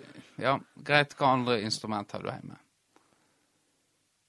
Ja, 0.45 0.59
greit. 0.77 1.15
Hva 1.17 1.31
andre 1.39 1.57
instrument 1.65 2.13
har 2.13 2.21
du 2.21 2.29
hjemme? 2.29 2.59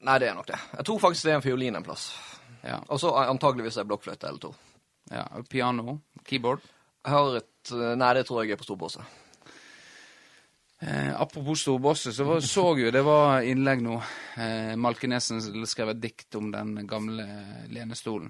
Nei, 0.08 0.16
det 0.24 0.30
er 0.30 0.38
nok 0.38 0.48
det. 0.48 0.62
Jeg 0.78 0.88
tror 0.88 1.04
faktisk 1.04 1.28
det 1.28 1.34
er 1.34 1.42
en 1.42 1.44
fiolin 1.44 1.76
en 1.76 1.84
plass. 1.84 2.08
Ja. 2.64 2.80
Og 2.88 3.04
så 3.04 3.12
antageligvis 3.28 3.82
en 3.84 3.92
blokkfløyte 3.92 4.30
eller 4.32 4.40
to. 4.48 4.54
ja. 5.12 5.28
Piano? 5.52 5.98
Keyboard? 6.24 6.64
Jeg 7.04 7.12
har 7.18 7.36
et 7.42 7.72
eh, 7.76 7.96
Nei, 8.00 8.14
det 8.16 8.24
tror 8.32 8.46
jeg 8.46 8.56
er 8.56 8.64
på 8.64 8.70
storbåset. 8.70 9.04
Eh, 10.80 11.22
apropos 11.22 11.62
storbosset, 11.62 12.14
så 12.16 12.24
var, 12.24 12.42
så 12.46 12.66
jo 12.78 12.92
det 12.94 13.02
var 13.02 13.42
innlegg 13.42 13.82
nå. 13.82 13.96
Eh, 14.38 14.76
Malkenesen 14.78 15.42
skrev 15.66 15.96
et 15.96 16.04
dikt 16.04 16.38
om 16.38 16.52
den 16.54 16.84
gamle 16.90 17.26
lenestolen. 17.74 18.30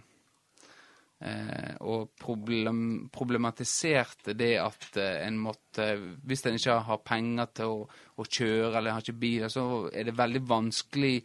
Eh, 1.17 1.73
og 1.81 2.11
problem, 2.21 3.09
problematiserte 3.09 4.35
det 4.37 4.51
at 4.61 4.99
eh, 5.01 5.23
en 5.25 5.39
måtte 5.41 5.87
Hvis 6.29 6.45
en 6.45 6.59
ikke 6.59 6.75
har 6.85 6.99
penger 7.01 7.47
til 7.57 7.73
å, 7.73 7.79
å 7.89 8.25
kjøre 8.27 8.77
eller 8.77 8.93
har 8.93 9.01
ikke 9.01 9.17
bil, 9.17 9.47
så 9.49 9.63
er 9.89 10.05
det 10.05 10.13
veldig 10.19 10.43
vanskelig 10.45 11.15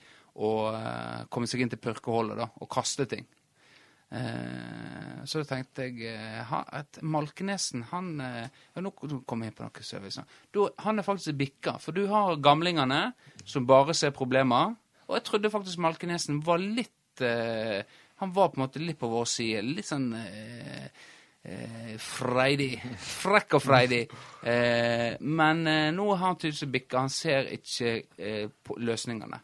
å 0.40 0.52
eh, 0.72 1.26
komme 1.28 1.50
seg 1.50 1.60
inn 1.60 1.74
til 1.74 1.82
pørkeholdet 1.84 2.40
og 2.40 2.70
kaste 2.72 3.04
ting. 3.10 3.28
Eh, 4.12 5.22
så 5.24 5.40
tenkte 5.48 5.86
jeg 5.86 6.10
eh, 6.10 6.52
at 6.52 6.98
Malkenesen, 7.00 7.86
han 7.94 8.10
eh, 8.20 8.44
ja, 8.74 8.82
Nå 8.84 8.90
kom 8.98 9.44
jeg 9.44 9.52
inn 9.52 9.56
på 9.56 9.64
noe 9.64 9.86
service. 9.86 10.24
Du, 10.52 10.66
han 10.84 11.00
er 11.00 11.06
faktisk 11.06 11.38
bikka, 11.38 11.78
for 11.80 11.96
du 11.96 12.04
har 12.10 12.36
gamlingene 12.44 13.06
som 13.44 13.68
bare 13.68 13.96
ser 13.96 14.12
problemer. 14.16 14.74
Og 15.08 15.16
jeg 15.16 15.26
trodde 15.28 15.52
faktisk 15.52 15.80
Malkenesen 15.80 16.42
var 16.44 16.60
litt 16.60 17.24
eh, 17.24 17.80
Han 18.20 18.36
var 18.36 18.52
på 18.52 18.60
en 18.60 18.66
måte 18.66 18.82
litt 18.82 19.00
på 19.00 19.10
vår 19.10 19.26
side. 19.28 19.64
Litt 19.66 19.88
sånn 19.88 20.10
eh, 20.18 20.86
eh, 21.42 21.94
freidig. 21.98 22.74
Frekk 23.22 23.58
og 23.58 23.64
freidig. 23.64 24.02
Eh, 24.44 25.16
men 25.20 25.66
eh, 25.66 25.88
nå 25.94 26.10
har 26.12 26.26
han 26.26 26.38
tydeligvis 26.38 26.74
bikka. 26.76 27.06
Han 27.06 27.12
ser 27.12 27.48
ikke 27.56 27.96
eh, 28.18 28.76
løsningene. 28.76 29.40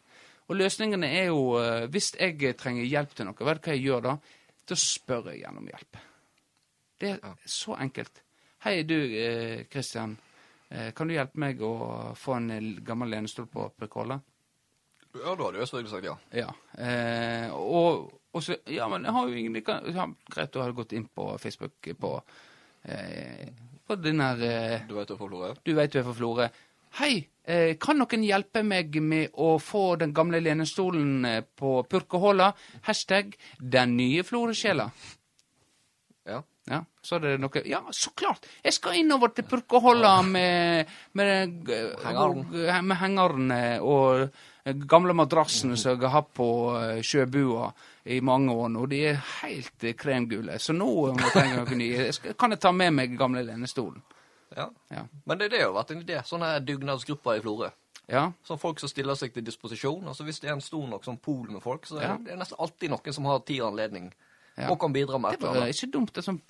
Og 0.49 0.57
løsningene 0.57 1.09
er 1.13 1.29
jo 1.29 1.57
eh, 1.61 1.87
Hvis 1.93 2.13
jeg 2.17 2.55
trenger 2.57 2.87
hjelp 2.87 3.17
til 3.17 3.29
noe, 3.29 3.37
vet 3.49 3.61
du 3.61 3.69
hva 3.69 3.75
jeg 3.75 3.85
gjør 3.85 4.05
da? 4.07 4.19
Da 4.69 4.77
spør 4.77 5.31
jeg 5.31 5.41
igjen 5.41 5.57
om 5.57 5.69
hjelp. 5.69 6.01
Det 6.99 7.13
er 7.15 7.45
så 7.49 7.77
enkelt. 7.79 8.23
Hei, 8.65 8.81
du 8.83 8.97
Kristian. 8.99 9.69
Christian. 9.71 10.17
Eh, 10.69 10.91
kan 10.93 11.09
du 11.09 11.15
hjelpe 11.15 11.39
meg 11.41 11.61
å 11.65 11.73
få 12.19 12.35
en 12.37 12.51
eh, 12.53 12.65
gammel 12.85 13.09
lenestol 13.09 13.47
på 13.49 13.71
Prekolla? 13.73 14.19
Ja, 15.15 15.33
da 15.33 15.47
hadde 15.47 15.57
jeg 15.57 15.69
selvfølgelig 15.71 15.93
sagt 15.95 16.05
ja. 16.05 16.15
Ja. 16.37 16.49
Eh, 16.77 17.55
og, 17.55 18.11
og 18.29 18.43
så 18.45 18.59
Ja, 18.69 18.85
men 18.91 19.07
jeg 19.07 19.15
har 19.15 19.31
jo 19.31 19.39
ingen 19.39 19.63
kan, 19.65 19.87
ja, 19.89 20.05
Greit, 20.29 20.53
du 20.53 20.61
har 20.61 20.75
gått 20.77 20.93
inn 20.93 21.07
på 21.09 21.31
Facebook 21.41 21.89
på 21.97 22.11
eh, 22.83 23.49
På 23.89 23.97
den 23.97 24.21
her 24.21 24.43
eh, 24.45 24.85
Du 24.85 24.93
vet 24.99 25.09
fra 25.09 25.29
Florø? 25.31 25.55
Du 25.65 25.73
veit 25.73 25.95
du 25.95 25.97
er 26.03 26.05
fra 26.05 26.13
Florø. 26.13 26.49
Hei, 26.97 27.29
eh, 27.45 27.77
kan 27.77 27.99
noen 28.01 28.23
hjelpe 28.25 28.63
meg 28.65 28.95
med 29.01 29.35
å 29.37 29.53
få 29.61 29.95
den 30.01 30.13
gamle 30.13 30.41
lenestolen 30.41 31.25
eh, 31.25 31.41
på 31.43 31.83
Purkeholla? 31.85 32.51
Hashtag 32.87 33.35
'den 33.59 33.95
nye 33.97 34.23
Florø-sjela'. 34.23 34.89
Ja. 36.25 36.43
Ja, 36.69 36.83
så 37.01 37.15
er 37.15 37.19
det 37.19 37.37
noe 37.41 37.61
Ja, 37.65 37.81
så 37.91 38.11
klart! 38.13 38.45
Jeg 38.63 38.73
skal 38.73 38.99
innover 38.99 39.31
til 39.33 39.45
Purkeholla 39.45 40.21
med, 40.21 40.85
med, 41.13 41.69
eh, 41.69 42.81
med 42.81 42.97
hengeren 42.97 43.51
og 43.81 44.29
gamle 44.85 45.13
madrassen 45.13 45.77
som 45.77 45.95
jeg 45.95 46.01
har 46.03 46.13
hatt 46.21 46.33
på 46.33 46.49
sjøbua 47.01 47.71
i 48.05 48.19
mange 48.21 48.53
år 48.53 48.69
nå. 48.69 48.85
De 48.85 48.99
er 49.13 49.23
helt 49.41 49.85
kremgule. 49.97 50.59
Så 50.59 50.73
nå 50.73 50.89
må 51.15 51.31
jeg 51.33 51.55
noe 51.55 51.75
nye. 51.79 52.11
Kan 52.37 52.51
jeg 52.51 52.61
ta 52.61 52.71
med 52.71 52.93
meg 52.93 53.17
gamle 53.17 53.41
lenestolen? 53.47 54.03
Ja. 54.57 54.69
Ja. 54.91 55.03
Men 55.25 55.37
det, 55.39 55.51
det 55.51 55.59
har 55.61 55.67
jo 55.69 55.75
vært 55.77 55.91
en 55.91 56.01
idé. 56.01 56.21
Sånne 56.25 56.55
dugnadsgrupper 56.65 57.37
i 57.37 57.41
Florø. 57.43 57.69
Ja, 58.09 58.31
Sånn 58.47 58.57
folk 58.57 58.79
som 58.81 58.89
stiller 58.89 59.13
seg 59.15 59.33
til 59.35 59.43
disposisjon. 59.45 60.07
Altså 60.09 60.23
Hvis 60.25 60.39
det 60.41 60.49
er 60.49 60.55
en 60.55 60.61
stor 60.65 60.87
nok 60.89 61.03
sånn 61.05 61.19
pool 61.21 61.51
med 61.53 61.61
folk, 61.61 61.85
så 61.85 61.99
er 61.99 62.07
Ja. 62.07 62.15
det 62.17 62.31
er 62.33 62.37
nesten 62.41 62.57
alltid 62.59 62.89
noen 62.89 63.13
som 63.13 63.25
har 63.25 63.39
tid 63.45 63.61
og 63.61 63.67
anledning 63.73 64.11
Ja. 64.57 64.71
og 64.71 64.79
kan 64.79 64.91
bidra 64.93 65.17
med 65.19 65.33
et 65.33 65.39
eller 65.43 65.61
annet. 65.61 65.75
ikke 65.75 65.91
dumt. 65.93 66.13
Det, 66.15 66.17
er 66.17 66.31
sånn, 66.31 66.41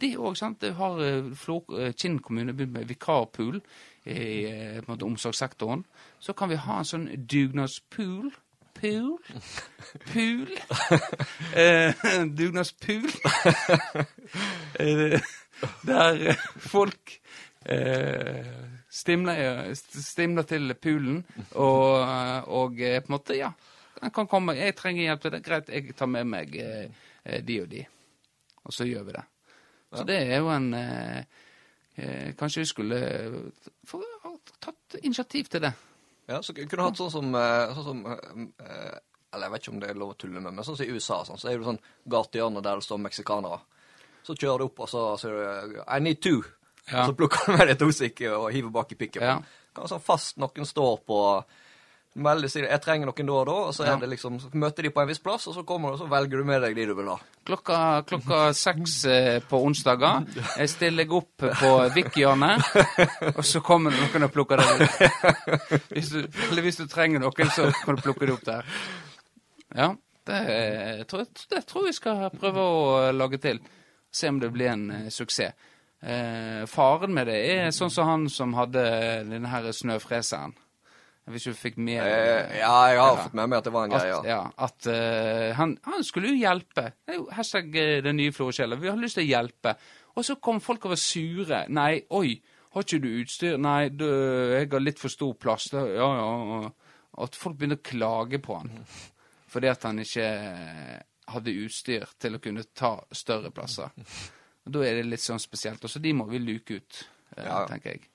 det 0.00 0.16
òg, 0.16 0.36
sant. 0.36 0.58
Det 0.60 0.72
har 0.74 0.98
eh, 1.00 1.28
eh, 1.78 1.92
Kinn 1.92 2.18
kommune 2.18 2.52
begynt 2.56 2.72
med 2.72 2.88
vikarpool 2.88 3.60
i 4.06 4.44
eh, 4.46 4.80
på 4.80 4.88
en 4.90 4.96
måte, 4.96 5.04
omsorgssektoren. 5.04 5.84
Så 6.18 6.32
kan 6.32 6.48
vi 6.48 6.56
ha 6.56 6.78
en 6.78 6.84
sånn 6.84 7.06
dugnadspool. 7.26 8.32
Pool? 8.76 9.18
Pool? 10.12 10.48
eh, 11.54 11.94
dugnadspool. 12.38 13.08
eh, 15.62 15.78
der 15.86 16.26
eh, 16.32 16.44
folk 16.58 17.16
eh, 17.64 18.52
stimler, 18.90 19.72
stimler 19.74 20.42
til 20.48 20.74
poolen, 20.74 21.24
og, 21.54 22.04
og 22.46 22.80
eh, 22.80 23.00
på 23.00 23.12
en 23.12 23.18
måte, 23.18 23.38
ja 23.38 23.52
kan 24.12 24.26
komme. 24.26 24.54
'Jeg 24.54 24.76
trenger 24.76 25.02
hjelp 25.02 25.22
til 25.22 25.32
det.' 25.32 25.42
Greit, 25.44 25.68
jeg 25.68 25.96
tar 25.96 26.06
med 26.06 26.24
meg 26.26 26.56
eh, 26.56 26.90
eh, 27.24 27.42
de 27.44 27.60
og 27.62 27.68
de. 27.68 27.86
Og 28.64 28.72
så 28.72 28.84
gjør 28.84 29.02
vi 29.02 29.12
det. 29.12 29.24
Så 29.94 30.04
det 30.04 30.16
er 30.16 30.38
jo 30.38 30.48
en 30.50 30.74
eh, 30.74 31.24
eh, 31.96 32.34
Kanskje 32.36 32.60
vi 32.60 32.66
skulle 32.66 32.98
få 33.86 34.02
tatt 34.60 34.98
initiativ 35.02 35.44
til 35.44 35.62
det. 35.62 35.72
Ja, 36.26 36.42
så 36.42 36.52
kunne 36.52 36.68
du 36.68 36.82
hatt 36.82 36.98
sånn 36.98 37.10
som, 37.10 37.34
eh, 37.34 37.74
sånn 37.74 37.86
som 37.86 38.06
eh, 38.06 38.98
Eller 39.32 39.46
jeg 39.46 39.52
vet 39.52 39.62
ikke 39.62 39.72
om 39.74 39.80
det 39.80 39.90
er 39.90 40.00
lov 40.00 40.10
å 40.14 40.18
tulle 40.18 40.40
med, 40.40 40.52
men 40.52 40.64
sånn 40.64 40.76
som 40.76 40.86
i 40.86 40.90
USA, 40.90 41.22
sånn, 41.24 41.38
så 41.38 41.48
er 41.50 41.58
det 41.58 41.66
sånn 41.66 41.82
gatehjørne 42.08 42.62
der 42.64 42.80
det 42.80 42.86
står 42.86 43.00
meksikanere. 43.04 43.58
Så 44.26 44.34
kjører 44.34 44.58
du 44.58 44.64
opp, 44.70 44.80
og 44.82 44.88
så 44.90 45.02
sier 45.22 45.36
du 45.36 45.82
'I 45.86 46.00
need 46.02 46.18
two'. 46.24 46.42
Ja. 46.90 47.02
Og 47.02 47.12
så 47.12 47.16
plukker 47.18 47.46
du 47.46 47.52
med 47.58 47.68
deg 47.68 47.78
to 47.78 47.90
stykker 47.94 48.34
og 48.38 48.50
hiver 48.54 48.70
bak 48.74 48.90
i 48.92 48.98
pickupen. 48.98 49.26
Ja. 49.26 49.38
Kan 49.74 49.88
sånn 49.90 50.02
fast 50.02 50.36
noen 50.38 50.66
står 50.66 50.98
på 51.06 51.20
Veldig 52.16 52.48
sier 52.48 52.64
'jeg 52.64 52.80
trenger 52.80 53.04
noen 53.10 53.26
da 53.26 53.32
og 53.32 53.46
da', 53.46 53.66
og 53.68 53.74
så 53.76 53.84
Ja. 53.84 53.96
det 54.00 54.08
liksom, 54.08 54.38
så 54.40 54.48
møter 54.54 54.82
de 54.82 54.88
på 54.90 55.02
en 55.02 55.08
viss 55.08 55.18
plass, 55.20 55.46
og 55.48 55.54
så 55.54 55.62
kommer 55.66 55.90
du, 55.90 55.92
og 55.92 55.98
så 56.00 56.08
velger 56.08 56.38
du 56.38 56.44
med 56.44 56.62
deg 56.62 56.74
de 56.74 56.86
du 56.86 56.94
vil 56.94 57.08
ha. 57.12 57.18
Klokka, 57.44 58.02
klokka 58.08 58.54
seks 58.54 59.04
eh, 59.04 59.40
på 59.40 59.60
onsdager 59.60 60.24
jeg 60.56 60.68
stiller 60.68 61.04
jeg 61.04 61.12
opp 61.12 61.36
på 61.36 61.90
Vik-hjørnet, 61.92 63.36
og 63.36 63.44
så 63.44 63.60
kommer 63.60 63.90
noen 63.92 64.22
og 64.24 64.32
plukker 64.32 64.56
det 64.56 64.64
opp. 64.64 65.82
Hvis 65.92 66.08
du, 66.08 66.26
eller 66.50 66.62
hvis 66.62 66.76
du 66.80 66.86
trenger 66.86 67.20
noen, 67.20 67.50
så 67.52 67.68
kan 67.84 67.96
du 67.96 68.00
plukke 68.00 68.24
det 68.26 68.32
opp 68.32 68.44
der. 68.48 68.64
Ja, 69.76 69.94
det, 70.24 70.40
det 71.10 71.66
tror 71.66 71.84
jeg 71.84 71.92
vi 71.92 71.92
skal 71.92 72.30
prøve 72.30 72.64
å 72.64 73.12
lage 73.12 73.36
til. 73.38 73.60
Se 74.16 74.30
om 74.32 74.38
det 74.40 74.48
blir 74.54 74.70
en 74.72 74.86
eh, 74.94 75.08
suksess. 75.12 75.52
Eh, 76.06 76.62
faren 76.70 77.12
med 77.16 77.26
det 77.28 77.36
er 77.56 77.72
sånn 77.74 77.90
som 77.92 78.06
han 78.08 78.24
som 78.32 78.52
hadde 78.56 78.82
denne 79.28 79.50
her 79.50 79.66
snøfreseren. 79.74 80.54
Hvis 81.26 81.48
du 81.48 81.56
fikk 81.58 81.74
med 81.82 81.98
Eh, 82.04 82.58
ja, 82.60 82.74
jeg 82.92 83.00
har 83.00 83.16
Ja. 83.16 83.22
fått 83.24 83.34
med 83.34 83.48
meg 83.50 83.58
at 83.58 83.64
det 83.66 83.72
var 83.74 83.84
en 83.88 83.90
greie. 83.96 84.12
Ja. 84.12 84.20
ja, 84.30 84.42
at 84.62 84.86
uh, 84.86 85.54
han, 85.58 85.72
han 85.82 86.04
skulle 86.06 86.28
jo 86.30 86.38
hjelpe. 86.38 86.84
Det 87.02 87.16
er 87.16 87.18
jo 87.18 87.24
hashtag 87.34 87.74
eh, 87.82 88.02
den 88.04 88.20
nye 88.20 88.30
Florskjella. 88.36 88.78
Vi 88.78 88.88
har 88.92 89.00
lyst 89.00 89.18
til 89.18 89.24
å 89.26 89.32
hjelpe. 89.32 89.72
Og 90.14 90.24
så 90.28 90.36
kom 90.38 90.60
folk 90.62 90.86
og 90.86 90.94
var 90.94 91.00
sure. 91.02 91.64
Nei, 91.74 92.04
oi, 92.14 92.36
har 92.76 92.86
ikke 92.86 93.02
du 93.02 93.08
utstyr? 93.24 93.58
Nei, 93.58 93.88
du, 93.90 94.06
jeg 94.54 94.70
har 94.70 94.84
litt 94.86 95.02
for 95.02 95.10
stor 95.12 95.34
plass. 95.34 95.66
Da, 95.74 95.82
ja, 95.90 96.06
ja. 96.20 96.70
At 97.26 97.34
folk 97.34 97.58
begynner 97.58 97.80
å 97.80 97.84
klage 97.90 98.38
på 98.44 98.60
han. 98.60 98.70
Fordi 99.50 99.68
at 99.72 99.82
han 99.88 99.98
ikke 100.04 100.30
eh, 100.30 100.96
hadde 101.28 101.54
utstyr 101.64 102.06
til 102.18 102.36
å 102.36 102.40
kunne 102.42 102.64
ta 102.74 103.00
større 103.12 103.50
plasser. 103.50 103.90
Og 104.66 104.72
Da 104.72 104.80
er 104.82 104.94
det 104.96 105.06
litt 105.06 105.20
sånn 105.20 105.38
spesielt. 105.42 105.82
Og 105.84 105.90
så 105.90 106.00
de 106.02 106.12
må 106.12 106.26
vi 106.28 106.38
luke 106.38 106.70
ut, 106.80 107.08
eh, 107.36 107.44
Ja. 107.44 107.66
tenker 107.66 107.90
jeg. 107.92 108.08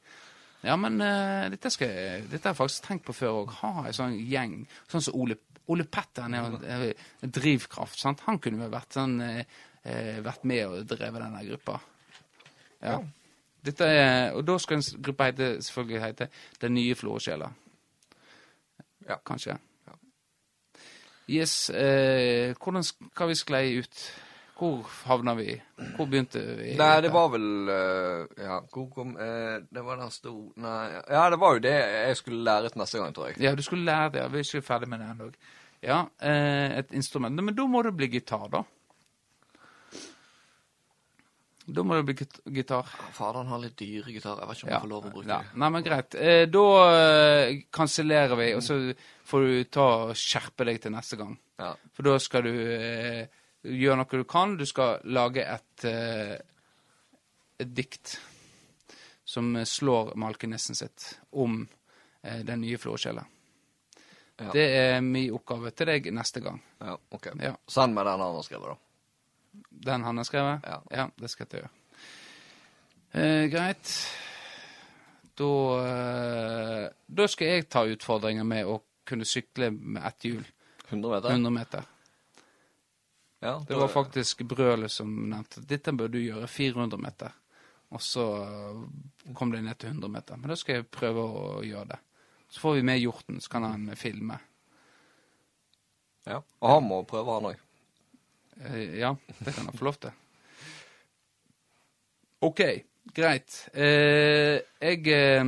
Ja, 0.63 0.75
men 0.75 0.99
eh, 1.01 1.49
dette, 1.49 1.71
skal 1.71 1.87
jeg, 1.87 2.29
dette 2.29 2.43
har 2.43 2.53
jeg 2.53 2.59
faktisk 2.59 2.83
tenkt 2.87 3.05
på 3.05 3.13
før 3.13 3.45
òg. 3.45 3.49
Ha 3.61 3.85
en 3.87 3.93
sånn 3.93 4.17
gjeng. 4.29 4.67
Sånn 4.87 5.01
som 5.01 5.15
Ole, 5.15 5.35
Ole 5.67 5.83
Petter. 5.85 6.21
Han 6.23 6.33
er 6.33 6.49
jo 6.49 6.57
en- 6.65 6.93
en 7.23 7.31
drivkraft. 7.31 7.97
sant? 7.97 8.19
Han 8.27 8.37
kunne 8.39 8.59
vel 8.59 8.69
vært, 8.69 8.89
sånn, 8.93 9.21
eh, 9.21 9.43
eh, 9.85 10.21
vært 10.21 10.43
med 10.43 10.65
og 10.67 10.85
drevet 10.87 11.21
denne 11.21 11.45
gruppa. 11.47 11.79
Ja. 12.81 12.99
Dette 13.63 13.81
er, 13.85 14.33
og 14.35 14.45
da 14.45 14.57
skal 14.57 14.75
en 14.77 14.81
s- 14.81 14.93
gruppe 14.95 15.23
hete, 15.23 15.57
selvfølgelig 15.61 16.01
hete 16.01 16.29
Den 16.59 16.73
nye 16.73 16.95
Florskjela. 16.95 17.51
Ja. 19.07 19.17
Kanskje. 19.25 19.57
Yes. 21.31 21.69
Eh, 21.69 22.51
hvordan 22.59 22.83
skal 22.83 23.31
vi 23.31 23.37
sklei 23.39 23.63
ut? 23.79 24.03
Hvor 24.61 24.85
havna 25.07 25.33
vi? 25.39 25.55
Hvor 25.95 26.05
begynte 26.05 26.41
vi? 26.59 26.75
Nei, 26.77 26.89
det 27.01 27.09
var 27.13 27.31
vel 27.33 27.69
eh, 27.73 28.43
Ja, 28.43 28.59
hvor 28.69 28.91
kom 28.93 29.15
eh, 29.17 29.55
Det 29.73 29.81
var 29.81 29.97
den 29.97 30.11
store 30.13 30.51
Nei 30.61 30.83
Ja, 31.09 31.23
det 31.33 31.39
var 31.41 31.55
jo 31.57 31.63
det 31.63 31.73
jeg 31.73 32.19
skulle 32.19 32.43
lære 32.45 32.69
til 32.69 32.83
neste 32.83 33.01
gang, 33.01 33.15
tror 33.15 33.31
jeg. 33.31 33.39
Ja, 33.41 33.55
du 33.57 33.63
skulle 33.65 33.87
lære 33.87 34.11
det. 34.19 34.27
Vi 34.33 34.43
er 34.43 34.45
ikke 34.45 34.67
ferdig 34.67 34.91
med 34.91 35.01
det 35.01 35.07
ennå. 35.15 35.31
Ja, 35.81 36.03
eh, 36.21 36.77
et 36.77 36.93
instrument. 36.93 37.41
Men 37.41 37.57
da 37.57 37.65
må 37.65 37.81
det 37.81 37.95
bli 37.97 38.11
gitar, 38.19 38.45
da. 38.53 38.61
Da 41.67 41.83
må 41.85 41.93
det 41.99 42.05
bli 42.07 42.15
git 42.17 42.39
gitar. 42.57 42.87
Faderen 43.13 43.47
har 43.51 43.59
litt 43.61 43.75
dyre 43.77 44.11
gitarer. 44.15 44.39
Jeg 44.41 44.49
vet 44.49 44.57
ikke 44.57 44.65
om 44.65 44.69
Ja. 44.71 44.73
jeg 44.75 44.81
får 44.81 44.89
lov 44.89 45.05
å 45.05 45.11
bruke 45.13 45.27
ja. 45.29 45.41
Nei, 45.61 45.69
men 45.69 45.83
greit. 45.85 46.15
Eh, 46.15 46.45
da 46.49 46.63
eh, 46.95 47.61
kansellerer 47.71 48.35
vi, 48.39 48.47
og 48.57 48.63
så 48.65 48.77
får 49.29 49.45
du 49.45 49.63
ta 49.69 49.85
og 50.07 50.15
skjerpe 50.17 50.65
deg 50.65 50.81
til 50.81 50.91
neste 50.95 51.17
gang. 51.19 51.37
Ja. 51.61 51.75
For 51.93 52.03
da 52.09 52.15
skal 52.19 52.43
du 52.43 52.53
eh, 52.55 53.27
gjøre 53.63 53.97
noe 54.01 54.09
du 54.09 54.23
kan. 54.25 54.57
Du 54.57 54.65
skal 54.65 54.99
lage 55.05 55.45
et, 55.45 55.85
eh, 55.85 56.37
et 57.61 57.73
dikt 57.77 58.17
som 59.23 59.53
slår 59.63 60.15
Malkenissen 60.19 60.75
sitt 60.75 61.11
om 61.31 61.61
eh, 62.23 62.41
den 62.43 62.61
nye 62.65 62.77
Flåskjella. 62.81 63.23
Ja. 64.41 64.49
Det 64.51 64.63
er 64.73 65.01
min 65.05 65.29
oppgave 65.37 65.69
til 65.77 65.85
deg 65.91 66.07
neste 66.11 66.41
gang. 66.41 66.57
ja, 66.81 66.97
ok. 67.13 67.27
Ja. 67.39 67.53
Send 67.69 67.93
meg 67.93 68.07
den 68.09 68.19
han 68.25 68.33
har 68.35 68.43
skrevet, 68.47 68.73
da. 68.73 68.77
Den 69.81 70.03
han 70.03 70.17
har 70.17 70.27
skrevet? 70.27 70.67
Ja. 70.91 71.07
det 71.15 71.29
skal 71.31 71.47
jeg 71.49 71.61
gjøre. 71.61 71.71
Eh, 73.11 73.45
greit. 73.51 73.93
Da 75.35 75.53
eh, 75.85 76.89
Da 77.07 77.27
skal 77.27 77.47
jeg 77.47 77.69
ta 77.69 77.85
utfordringa 77.89 78.43
med 78.47 78.69
å 78.69 78.79
kunne 79.07 79.25
sykle 79.25 79.71
med 79.71 80.05
ett 80.05 80.27
hjul. 80.29 80.45
100 80.89 81.09
meter? 81.15 81.29
100 81.29 81.49
meter. 81.55 81.89
Ja, 83.41 83.65
Det 83.67 83.75
var 83.75 83.87
faktisk 83.87 84.43
Brølet 84.45 84.91
som 84.91 85.29
nevnte 85.29 85.63
dette 85.65 85.91
bør 85.97 86.11
du 86.13 86.19
gjøre 86.21 86.47
400 86.47 86.97
meter. 87.01 87.33
Og 87.91 88.01
så 88.01 88.25
kom 89.35 89.51
det 89.51 89.63
ned 89.65 89.79
til 89.81 89.89
100 89.89 90.11
meter. 90.11 90.37
Men 90.37 90.53
da 90.53 90.55
skal 90.55 90.77
jeg 90.77 90.91
prøve 90.93 91.23
å 91.25 91.63
gjøre 91.65 91.89
det. 91.89 91.97
Så 92.51 92.59
får 92.59 92.77
vi 92.77 92.83
med 92.87 92.99
hjorten, 92.99 93.41
så 93.41 93.49
kan 93.49 93.63
han 93.63 93.89
filme. 93.95 94.37
Ja. 96.27 96.37
Og 96.59 96.69
han 96.69 96.87
må 96.87 97.01
prøve, 97.07 97.33
han 97.33 97.49
òg. 97.49 97.59
Eh, 98.59 98.99
ja, 98.99 99.15
det 99.39 99.55
kan 99.55 99.65
han 99.65 99.77
få 99.77 99.87
lov 99.87 99.99
til. 100.01 100.11
OK, 102.41 102.61
greit. 103.15 103.57
Eh, 103.73 104.59
jeg 104.81 105.07
eh, 105.07 105.45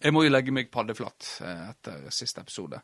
Jeg 0.00 0.12
må 0.16 0.22
jo 0.24 0.32
legge 0.32 0.52
meg 0.56 0.70
paddeflatt 0.72 1.42
etter 1.44 2.06
siste 2.14 2.40
episode 2.40 2.80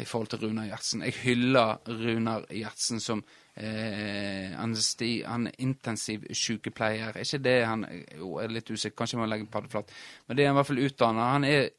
i 0.00 0.04
forhold 0.04 0.28
til 0.28 0.38
Runar 0.38 0.68
Gjertsen. 0.68 1.02
Jeg 1.02 1.14
hyller 1.24 1.78
Runar 1.88 2.44
Gjertsen 2.52 3.00
som 3.00 3.22
eh, 3.56 4.52
anesti, 4.60 5.22
han 5.24 5.46
er 5.48 5.60
intensiv 5.64 6.26
sykepleier. 6.32 7.14
Er 7.16 7.24
ikke 7.24 7.40
det 7.44 7.56
han 7.64 7.86
Jo, 8.18 8.36
jeg 8.38 8.48
er 8.48 8.54
litt 8.58 8.70
usikker, 8.70 8.96
kanskje 8.98 9.16
jeg 9.16 9.22
må 9.22 9.28
legge 9.30 9.48
paddeflatt. 9.52 9.94
Men 10.26 10.36
det 10.36 10.44
er 10.44 10.50
han 10.50 10.56
i 10.56 10.58
hvert 10.60 10.70
fall 10.70 10.82
utdanna. 10.84 11.30
Han 11.32 11.48
er 11.48 11.70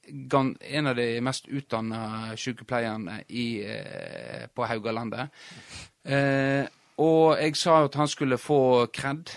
en 0.80 0.92
av 0.94 0.98
de 0.98 1.08
mest 1.22 1.48
utdanna 1.48 2.02
sykepleierne 2.36 3.20
eh, 3.30 4.48
på 4.54 4.66
Haugalandet. 4.72 5.46
Eh, 6.08 6.64
og 7.04 7.38
jeg 7.38 7.58
sa 7.60 7.82
at 7.84 7.98
han 8.00 8.10
skulle 8.10 8.40
få 8.42 8.88
kred 8.94 9.30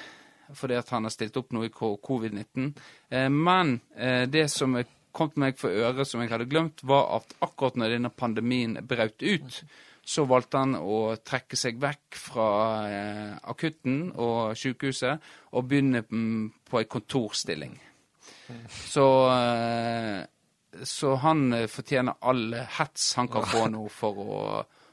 fordi 0.57 0.75
at 0.75 0.89
han 0.91 1.07
har 1.07 1.13
stilt 1.15 1.37
opp 1.39 1.53
nå 1.55 1.63
i 1.67 1.71
covid-19. 1.71 2.71
Eh, 3.11 3.29
men 3.31 3.77
eh, 3.95 4.25
det 4.31 4.49
som 4.51 4.75
kom 5.15 5.31
til 5.31 5.45
meg 5.45 5.59
for 5.59 5.71
øre, 5.71 6.07
som 6.07 6.23
jeg 6.23 6.33
hadde 6.33 6.49
glemt, 6.51 6.83
var 6.87 7.21
at 7.21 7.37
akkurat 7.43 7.79
når 7.79 7.95
denne 7.97 8.11
pandemien 8.11 8.79
brøt 8.87 9.23
ut, 9.23 9.61
så 10.03 10.25
valgte 10.27 10.63
han 10.63 10.75
å 10.79 11.15
trekke 11.27 11.59
seg 11.59 11.79
vekk 11.83 12.19
fra 12.19 12.49
eh, 12.89 13.37
akutten 13.53 14.11
og 14.19 14.57
sykehuset 14.59 15.31
og 15.55 15.71
begynne 15.71 16.03
mm, 16.09 16.51
på 16.71 16.81
en 16.81 16.91
kontorstilling. 16.91 17.79
Så, 18.71 19.07
eh, 19.31 20.83
så 20.83 21.15
han 21.23 21.53
eh, 21.55 21.69
fortjener 21.71 22.19
all 22.27 22.57
hets 22.79 23.13
han 23.21 23.31
kan 23.31 23.47
få 23.47 23.67
nå 23.71 23.87
for 23.95 24.23
å, 24.25 24.41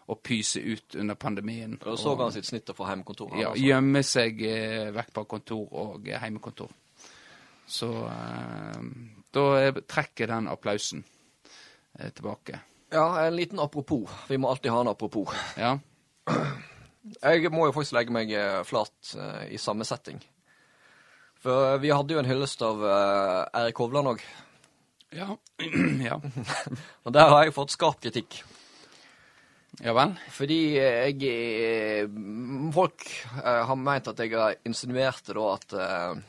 å 0.07 0.15
pyse 0.23 0.61
ut 0.63 0.95
under 0.95 1.15
pandemien. 1.19 1.75
Og 1.83 1.97
så 1.99 2.13
han 2.15 2.31
sitt 2.31 2.47
snitt 2.47 2.69
å 2.71 2.75
få 2.77 2.87
hjemmekontor. 2.87 3.33
Ja, 3.35 3.49
altså. 3.51 3.63
gjemme 3.65 4.03
seg 4.07 4.39
eh, 4.47 4.87
vekk 4.95 5.11
på 5.17 5.23
kontor 5.35 5.65
og 5.81 6.07
eh, 6.07 6.19
heimekontor. 6.21 6.71
Så 7.67 7.89
eh, 8.07 8.87
da 9.35 9.43
er- 9.59 9.83
trekker 9.83 10.31
den 10.31 10.47
applausen 10.51 11.03
tilbake. 12.13 12.59
ja, 12.93 13.25
en 13.25 13.35
liten 13.35 13.59
apropos. 13.59 14.09
Vi 14.29 14.37
må 14.37 14.49
alltid 14.51 14.71
ha 14.71 14.81
en 14.81 14.87
apropos. 14.93 15.33
Ja. 15.57 15.77
Jeg 17.23 17.49
må 17.51 17.65
jo 17.65 17.73
faktisk 17.73 17.95
legge 17.95 18.11
meg 18.11 18.31
flat 18.67 19.13
i 19.49 19.57
samme 19.57 19.85
setting. 19.87 20.19
For 21.39 21.77
vi 21.79 21.89
hadde 21.89 22.13
jo 22.13 22.19
en 22.19 22.27
hyllest 22.27 22.61
av 22.67 22.83
Erik 23.55 23.79
Hovland 23.79 24.11
òg. 24.11 24.23
Ja. 25.15 25.37
ja. 26.09 26.19
Og 27.05 27.13
der 27.15 27.31
har 27.31 27.47
jeg 27.47 27.55
fått 27.55 27.73
skarp 27.73 28.01
kritikk. 28.03 28.41
Ja 29.85 29.93
vel? 29.93 30.15
Fordi 30.33 30.57
jeg 30.73 31.19
eh, 31.29 32.07
Folk 32.73 33.03
eh, 33.43 33.61
har 33.69 33.77
meint 33.77 34.07
at 34.09 34.23
jeg 34.23 34.33
har 34.33 34.55
insinuerte 34.65 35.35
da 35.37 35.45
at 35.53 35.75
eh, 35.77 36.23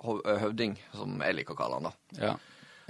eh, 0.00 0.38
Høvding, 0.46 0.78
som 0.96 1.18
jeg 1.20 1.36
liker 1.36 1.56
å 1.56 1.58
kalle 1.60 1.80
han, 1.80 1.90
da. 1.90 2.24
Ja. 2.24 2.32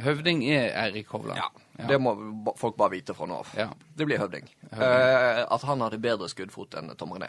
Høvding 0.00 0.44
er 0.48 0.70
Eirik 0.86 1.10
Hovland. 1.12 1.40
Ja. 1.42 1.86
Det 1.90 1.98
må 2.00 2.14
folk 2.60 2.76
bare 2.78 2.94
vite 2.94 3.16
fra 3.16 3.26
nå 3.28 3.40
av. 3.42 3.50
Ja. 3.58 3.66
Det 3.96 4.06
blir 4.08 4.20
Høvding. 4.22 4.46
Høvding. 4.70 4.86
Eh, 4.86 5.40
at 5.44 5.66
han 5.68 5.82
hadde 5.84 5.98
bedre 6.00 6.28
skuddfot 6.30 6.78
enn 6.80 6.94
Tom 7.00 7.12
René. 7.16 7.28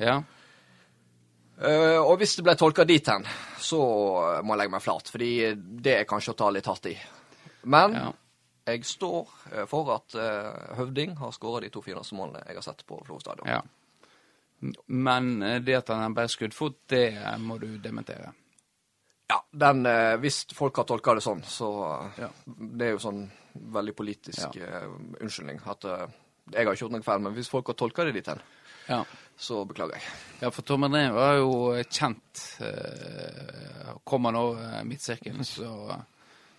Ja. 0.00 0.20
Eh, 1.56 1.98
og 1.98 2.18
hvis 2.20 2.36
det 2.38 2.44
ble 2.46 2.54
tolka 2.60 2.84
dit 2.88 3.08
hen, 3.08 3.24
så 3.60 3.80
må 4.44 4.54
jeg 4.54 4.62
legge 4.62 4.74
meg 4.76 4.84
flat, 4.84 5.10
fordi 5.12 5.30
det 5.56 5.98
er 6.02 6.08
kanskje 6.08 6.34
å 6.34 6.38
ta 6.44 6.50
litt 6.54 6.68
hardt 6.70 6.88
i. 6.92 6.96
Men 7.66 7.98
Ja. 7.98 8.12
Jeg 8.66 8.84
står 8.84 9.28
eh, 9.52 9.64
for 9.70 9.90
at 9.94 10.14
eh, 10.18 10.76
Høvding 10.78 11.16
har 11.20 11.30
skåra 11.34 11.60
de 11.64 11.70
to 11.70 11.82
fineste 11.84 12.16
målene 12.18 12.42
jeg 12.48 12.58
har 12.58 12.66
sett 12.66 12.82
på 12.86 12.98
Florø 13.06 13.20
stadion. 13.22 13.48
ja. 13.48 13.62
Men 14.88 15.42
eh, 15.42 15.58
det 15.60 15.74
at 15.82 15.88
han 15.92 16.00
har 16.02 16.14
bare 16.16 16.32
skuddfot, 16.32 16.78
det 16.88 17.04
eh, 17.18 17.38
må 17.38 17.58
du 17.62 17.76
dementere. 17.78 18.32
Ja, 19.28 19.40
den, 19.50 19.82
hvis 20.22 20.44
folk 20.54 20.76
har 20.78 20.86
tolka 20.86 21.14
det 21.18 21.22
sånn, 21.24 21.40
så 21.42 21.68
Ja. 22.18 22.28
Det 22.46 22.86
er 22.86 22.92
jo 22.94 23.00
sånn 23.02 23.24
veldig 23.74 23.94
politisk 23.98 24.54
Ja. 24.54 24.84
unnskyldning. 25.20 25.58
At 25.66 25.82
jeg 25.82 26.62
har 26.66 26.72
ikke 26.74 26.84
gjort 26.84 26.94
noe 26.94 27.02
feil, 27.02 27.18
men 27.24 27.34
hvis 27.34 27.48
folk 27.50 27.66
har 27.66 27.74
tolka 27.74 28.04
det 28.06 28.12
dit 28.14 28.26
hen, 28.30 28.38
Ja. 28.88 29.00
så 29.36 29.64
beklager 29.66 29.98
jeg. 29.98 30.02
Ja, 30.42 30.50
for 30.50 30.62
Tom 30.62 30.84
André 30.86 31.08
var 31.12 31.34
jo 31.40 31.74
kjent. 31.90 32.44
Kommer 32.60 34.00
kom 34.04 34.24
han 34.30 34.36
over 34.36 34.84
midtsirkelen, 34.86 35.44
så, 35.56 36.04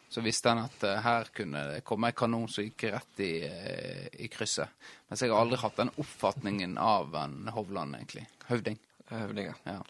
så 0.10 0.24
visste 0.24 0.54
han 0.54 0.64
at 0.66 0.84
eh, 0.88 1.00
her 1.04 1.32
kunne 1.36 1.64
det 1.72 1.84
komme 1.88 2.12
en 2.12 2.18
kanon 2.18 2.48
som 2.52 2.66
gikk 2.66 2.88
rett 2.94 3.24
i, 3.24 3.32
eh, 3.48 4.06
i 4.24 4.30
krysset. 4.32 4.70
Mens 5.10 5.24
jeg 5.24 5.34
har 5.34 5.42
aldri 5.42 5.60
hatt 5.62 5.80
den 5.80 5.92
oppfatningen 5.98 6.78
av 6.82 7.16
en 7.16 7.52
Hovland, 7.56 7.98
egentlig. 8.00 8.28
Høvding. 8.48 8.80
Høvding, 9.12 9.52
ja. 9.68 9.82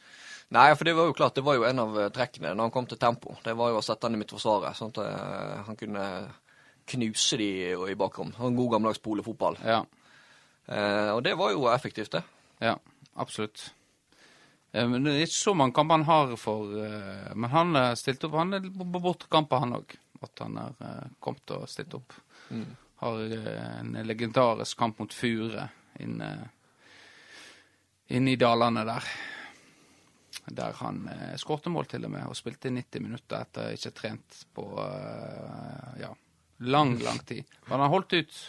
Nei, 0.56 0.68
for 0.80 0.88
det 0.88 0.96
var 0.96 1.10
jo 1.10 1.16
klart, 1.18 1.36
det 1.36 1.44
var 1.44 1.58
jo 1.58 1.68
en 1.68 1.84
av 1.84 2.00
eh, 2.00 2.10
trekkene 2.16 2.56
når 2.56 2.70
han 2.70 2.76
kom 2.76 2.90
til 2.90 3.02
tempo. 3.02 3.38
Det 3.44 3.56
var 3.58 3.74
jo 3.74 3.82
å 3.82 3.86
sette 3.86 4.08
han 4.08 4.18
i 4.18 4.22
midtforsvaret, 4.22 4.78
sånn 4.78 4.94
at 4.96 5.66
han 5.68 5.80
kunne 5.80 6.10
knuse 6.88 7.38
de 7.38 7.52
i 7.92 7.96
bakrom. 8.00 8.32
En 8.40 8.56
god 8.56 8.76
gammeldags 8.76 9.04
polefotball. 9.04 9.60
Ja. 9.66 9.84
Eh, 10.68 11.12
og 11.16 11.24
det 11.24 11.36
var 11.40 11.54
jo 11.54 11.68
effektivt, 11.72 12.12
det. 12.12 12.24
Ja, 12.64 12.76
absolutt. 13.16 13.72
Eh, 14.74 14.88
Men 14.88 15.04
det 15.04 15.14
er 15.14 15.28
ikke 15.28 15.40
så 15.40 15.54
mange 15.56 15.76
kamper 15.76 16.00
han 16.00 16.08
har 16.08 16.36
for 16.40 16.74
eh, 16.84 17.36
Men 17.36 17.50
han 17.52 17.96
stilte 17.96 18.28
opp. 18.28 18.36
Han 18.42 18.54
er 18.54 18.68
på 18.68 18.88
bortekamper, 19.00 19.64
han 19.64 19.78
òg. 19.80 19.96
At 20.22 20.44
han 20.44 20.58
har 20.58 20.76
eh, 20.82 21.08
kommet 21.20 21.56
og 21.56 21.68
stilt 21.70 21.94
opp. 21.98 22.14
Har 23.04 23.20
eh, 23.24 23.80
en 23.80 23.98
legendarisk 24.08 24.78
kamp 24.80 25.00
mot 25.00 25.14
Fure 25.14 25.68
inne, 26.00 26.30
inne 28.08 28.32
i 28.34 28.40
dalene 28.40 28.86
der. 28.88 29.10
Der 30.48 30.78
han 30.80 31.04
eh, 31.12 31.36
skårte 31.38 31.70
mål 31.74 31.90
til 31.92 32.08
og 32.08 32.14
med, 32.14 32.28
og 32.30 32.38
spilte 32.38 32.72
90 32.74 33.04
minutter 33.04 33.44
etter 33.44 33.76
ikke 33.76 33.94
trent 33.98 34.44
på 34.56 34.68
eh, 34.84 36.00
ja, 36.04 36.14
lang, 36.66 36.98
lang 37.04 37.20
tid. 37.26 37.44
Men 37.66 37.78
han 37.78 37.86
har 37.88 37.94
holdt 37.94 38.18
ut, 38.18 38.40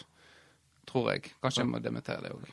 tror 0.89 1.11
jeg. 1.13 1.35
Kanskje 1.41 1.65
jeg 1.65 1.73
må 1.73 1.83
dementere 1.83 2.25
det 2.25 2.33
òg. 2.37 2.49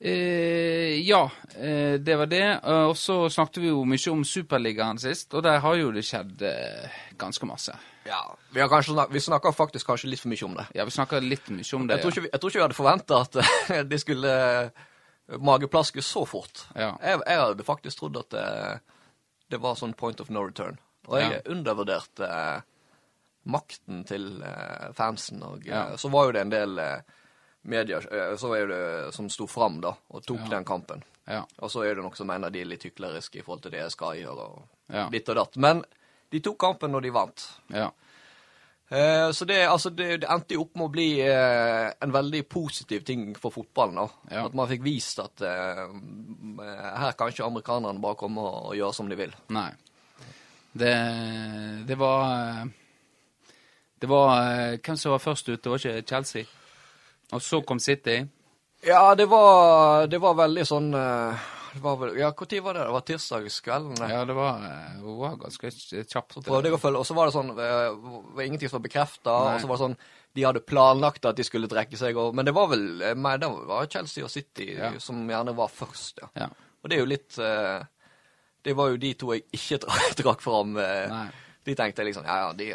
Eh, 0.00 1.00
ja, 1.08 1.30
eh, 1.58 1.94
det 2.00 2.16
var 2.16 2.26
det. 2.30 2.42
Eh, 2.64 2.84
og 2.86 2.96
så 2.96 3.24
snakket 3.30 3.62
vi 3.64 3.70
jo 3.72 3.80
mye 3.88 4.12
om 4.12 4.20
Superligaen 4.24 4.98
sist, 5.02 5.32
og 5.34 5.42
der 5.42 5.58
har 5.64 5.74
jo 5.80 5.88
det 5.94 6.04
skjedd 6.06 6.42
eh, 6.46 6.98
ganske 7.18 7.46
masse. 7.50 7.74
Ja, 8.06 8.20
Vi, 8.54 8.60
har 8.62 8.68
kanskje 8.72 9.06
vi 9.12 9.20
snakker 9.20 9.52
faktisk 9.52 9.86
kanskje 9.90 10.08
litt 10.12 10.22
for 10.22 10.30
mye 10.32 10.44
om 10.46 10.54
det. 10.56 10.66
Ja, 10.78 10.84
vi 10.86 10.94
snakka 10.94 11.18
litt 11.20 11.50
mye 11.50 11.66
om 11.76 11.88
det. 11.90 11.98
Jeg 11.98 12.02
tror 12.04 12.14
ikke 12.14 12.24
vi, 12.28 12.30
jeg 12.32 12.40
tror 12.40 12.50
ikke 12.54 12.60
vi 12.60 12.66
hadde 12.68 12.78
forventa 12.78 13.18
at 13.26 13.40
eh, 13.42 13.82
de 13.90 13.98
skulle 14.00 14.36
eh, 14.38 14.70
mageplaske 15.44 16.02
så 16.06 16.22
fort. 16.30 16.62
Ja. 16.78 16.92
Jeg, 17.02 17.20
jeg 17.26 17.42
hadde 17.42 17.66
faktisk 17.66 17.98
trodd 18.04 18.16
at 18.22 18.30
det, 18.32 18.46
det 19.50 19.60
var 19.60 19.76
sånn 19.76 19.96
point 19.98 20.22
of 20.24 20.30
no 20.30 20.46
return. 20.46 20.78
Og 21.08 21.18
jeg 21.20 21.32
Ja. 21.34 21.42
undervurderte 21.52 22.30
makten 23.48 24.02
til 24.04 24.42
fansen. 24.94 25.40
Og 25.42 25.62
så 25.98 26.08
var 26.12 26.26
jo 26.28 26.32
det 26.36 26.42
en 26.46 26.50
del 26.52 26.78
eh, 26.84 26.98
medier 27.64 28.04
eh, 28.12 28.36
så 28.36 28.52
er 28.56 28.66
det, 28.70 29.14
som 29.14 29.28
sto 29.30 29.46
fram 29.46 29.80
da, 29.80 29.94
og 30.10 30.24
tok 30.26 30.40
Ja. 30.46 30.48
den 30.58 30.64
kampen. 30.64 31.02
Ja, 31.28 31.42
Og 31.60 31.70
så 31.70 31.82
er 31.84 31.94
det 31.94 32.02
noen 32.04 32.16
som 32.16 32.26
mener 32.26 32.50
de 32.50 32.60
er 32.62 32.64
litt 32.70 32.82
hykleriske 32.84 33.38
i 33.38 33.42
forhold 33.42 33.62
til 33.62 33.70
det 33.72 33.80
jeg 33.80 33.90
skal 33.92 34.16
gjøre, 34.16 34.38
og 34.48 34.62
Ja. 34.94 35.08
ditt 35.10 35.28
og 35.28 35.36
datt. 35.36 35.56
Men 35.56 35.84
de 36.32 36.40
tok 36.40 36.58
kampen 36.58 36.90
når 36.92 37.00
de 37.02 37.10
vant. 37.10 37.48
ja. 37.70 37.90
Eh, 38.90 39.30
så 39.36 39.44
det, 39.44 39.66
altså, 39.68 39.90
det, 39.90 40.20
det 40.22 40.28
endte 40.30 40.54
jo 40.54 40.62
opp 40.62 40.74
med 40.80 40.86
å 40.86 40.90
bli 40.94 41.20
eh, 41.20 41.92
en 42.00 42.10
veldig 42.10 42.48
positiv 42.48 43.02
ting 43.04 43.34
for 43.36 43.50
fotballen. 43.52 43.96
da. 43.96 44.06
Ja. 44.30 44.46
At 44.46 44.54
man 44.54 44.66
fikk 44.66 44.80
vist 44.82 45.18
at 45.20 45.42
eh, 45.44 45.82
her 46.96 47.12
kan 47.12 47.28
ikke 47.28 47.44
amerikanerne 47.44 48.00
bare 48.00 48.16
komme 48.16 48.40
og, 48.40 48.70
og 48.70 48.76
gjøre 48.78 48.94
som 48.94 49.10
de 49.10 49.16
vil. 49.20 49.34
Nei. 49.52 49.70
Det, 50.72 50.94
det 51.86 51.98
var 51.98 52.24
eh, 52.62 52.64
Det 54.00 54.08
var 54.08 54.32
eh, 54.46 54.78
Hvem 54.78 54.96
som 54.96 55.12
var 55.12 55.18
først 55.18 55.48
ute? 55.48 55.60
Det 55.62 55.70
var 55.70 55.78
ikke 55.84 56.06
Chelsea? 56.08 56.44
Og 57.36 57.42
så 57.44 57.60
kom 57.66 57.78
City. 57.82 58.22
Ja, 58.86 59.14
det 59.18 59.26
var, 59.28 60.06
det 60.06 60.20
var 60.22 60.36
veldig 60.38 60.64
sånn 60.68 60.92
eh, 60.94 61.46
det 61.74 61.80
var 61.84 61.96
vel, 62.00 62.12
Ja, 62.16 62.28
når 62.32 62.60
var 62.64 62.76
det? 62.78 62.84
Det 62.86 62.94
var 62.94 63.02
tirsdagskvelden? 63.08 63.98
Ja, 64.08 64.20
det 64.24 64.36
var, 64.38 64.62
eh, 64.64 64.92
det 65.02 65.16
var 65.18 65.34
ganske 65.42 65.70
kjapt. 66.08 66.38
Prøvde 66.46 66.70
jeg 66.70 66.76
å 66.78 66.80
følge, 66.80 67.02
og 67.02 67.06
så 67.08 67.16
var 67.18 67.28
det 67.28 67.34
sånn 67.34 67.50
det 67.58 67.66
var 67.98 68.44
ingenting 68.46 68.70
som 68.70 68.78
var 68.78 68.86
bekrefta. 68.86 69.34
Og 69.56 69.60
så 69.60 69.68
var 69.70 69.76
det 69.76 69.82
sånn 69.84 69.98
De 70.38 70.44
hadde 70.46 70.62
planlagt 70.68 71.24
at 71.26 71.36
de 71.36 71.44
skulle 71.46 71.68
trekke 71.68 71.98
seg, 71.98 72.16
og, 72.20 72.34
men 72.38 72.46
det 72.46 72.54
var 72.56 72.68
vel 72.70 72.86
eh, 73.02 73.14
nei, 73.18 73.34
det 73.42 73.48
var 73.68 73.88
Chelsea 73.90 74.24
og 74.24 74.30
City 74.32 74.70
Ja. 74.78 74.92
som 75.02 75.20
gjerne 75.28 75.54
var 75.58 75.68
først, 75.74 76.22
ja. 76.22 76.28
Ja. 76.44 76.48
Og 76.82 76.88
det 76.90 76.96
er 76.98 77.02
jo 77.02 77.10
litt 77.10 77.38
eh, 77.42 77.82
Det 78.62 78.74
var 78.78 78.92
jo 78.92 79.00
de 79.02 79.12
to 79.18 79.32
jeg 79.34 79.42
ikke 79.58 79.80
trakk, 79.84 80.14
trakk 80.22 80.44
fram. 80.44 80.76
eh, 80.78 81.08
Nei. 81.10 81.26
De 81.66 81.74
tenkte 81.76 82.06
liksom 82.06 82.24
Ja, 82.28 82.36
ja, 82.46 82.52
de, 82.56 82.70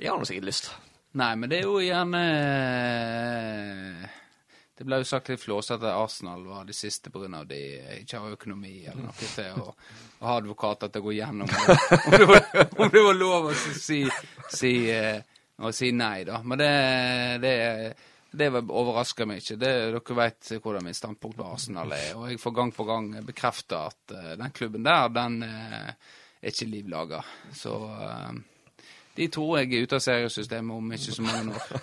de 0.00 0.08
har 0.08 0.16
nå 0.18 0.24
sikkert 0.26 0.48
lyst. 0.48 0.72
Nei, 1.12 1.32
men 1.36 1.50
det 1.50 1.58
er 1.60 1.66
jo 1.68 1.80
gjerne 1.82 2.20
eh, 2.32 4.04
Det 4.78 4.86
ble 4.88 5.02
jo 5.02 5.08
sagt 5.08 5.28
litt 5.28 5.42
flåsete 5.42 5.84
at 5.84 5.98
Arsenal 6.00 6.46
var 6.46 6.64
de 6.64 6.76
siste 6.76 7.12
pga. 7.12 7.42
de 7.44 7.58
ikke 8.00 8.20
har 8.22 8.36
økonomi 8.38 8.78
eller 8.86 9.10
noe 9.10 9.16
til 9.18 9.60
å, 9.60 9.74
å 10.22 10.30
ha 10.30 10.36
advokater 10.40 10.88
til 10.88 11.02
å 11.02 11.06
gå 11.10 11.12
gjennom 11.18 11.50
om, 11.52 12.16
det 12.16 12.28
var, 12.30 12.48
om 12.78 12.94
det 12.94 13.02
var 13.04 13.18
lov 13.18 13.50
å 13.50 13.52
si, 13.58 14.00
si, 14.48 14.72
eh, 14.90 15.20
å 15.60 15.72
si 15.76 15.92
nei, 15.92 16.24
da. 16.24 16.40
Men 16.40 16.62
det, 16.62 16.70
det, 17.44 17.52
det 18.32 18.48
overrasker 18.62 19.28
meg 19.28 19.42
ikke. 19.42 19.58
Det, 19.60 19.72
dere 19.92 20.16
vet 20.22 20.54
hvordan 20.56 20.88
mitt 20.88 20.96
standpunkt 20.96 21.36
på 21.36 21.50
Arsenal 21.50 21.92
er. 21.92 22.14
Og 22.16 22.30
jeg 22.32 22.40
får 22.40 22.56
gang 22.56 22.72
på 22.72 22.88
gang 22.88 23.12
bekrefta 23.28 23.84
at 23.92 24.16
eh, 24.16 24.32
den 24.40 24.56
klubben 24.56 24.88
der, 24.88 25.12
den 25.12 25.42
er 25.44 25.92
ikke 26.48 26.72
liv 26.72 26.88
laga. 26.90 27.20
Så 27.52 27.76
de 29.14 29.26
tror 29.28 29.58
jeg 29.60 29.68
er 29.68 29.84
ute 29.84 29.98
av 29.98 30.04
seriesystemet 30.04 30.72
om 30.72 30.92
ikke 30.96 31.14
så 31.16 31.24
mange 31.26 31.56
år. 31.56 31.72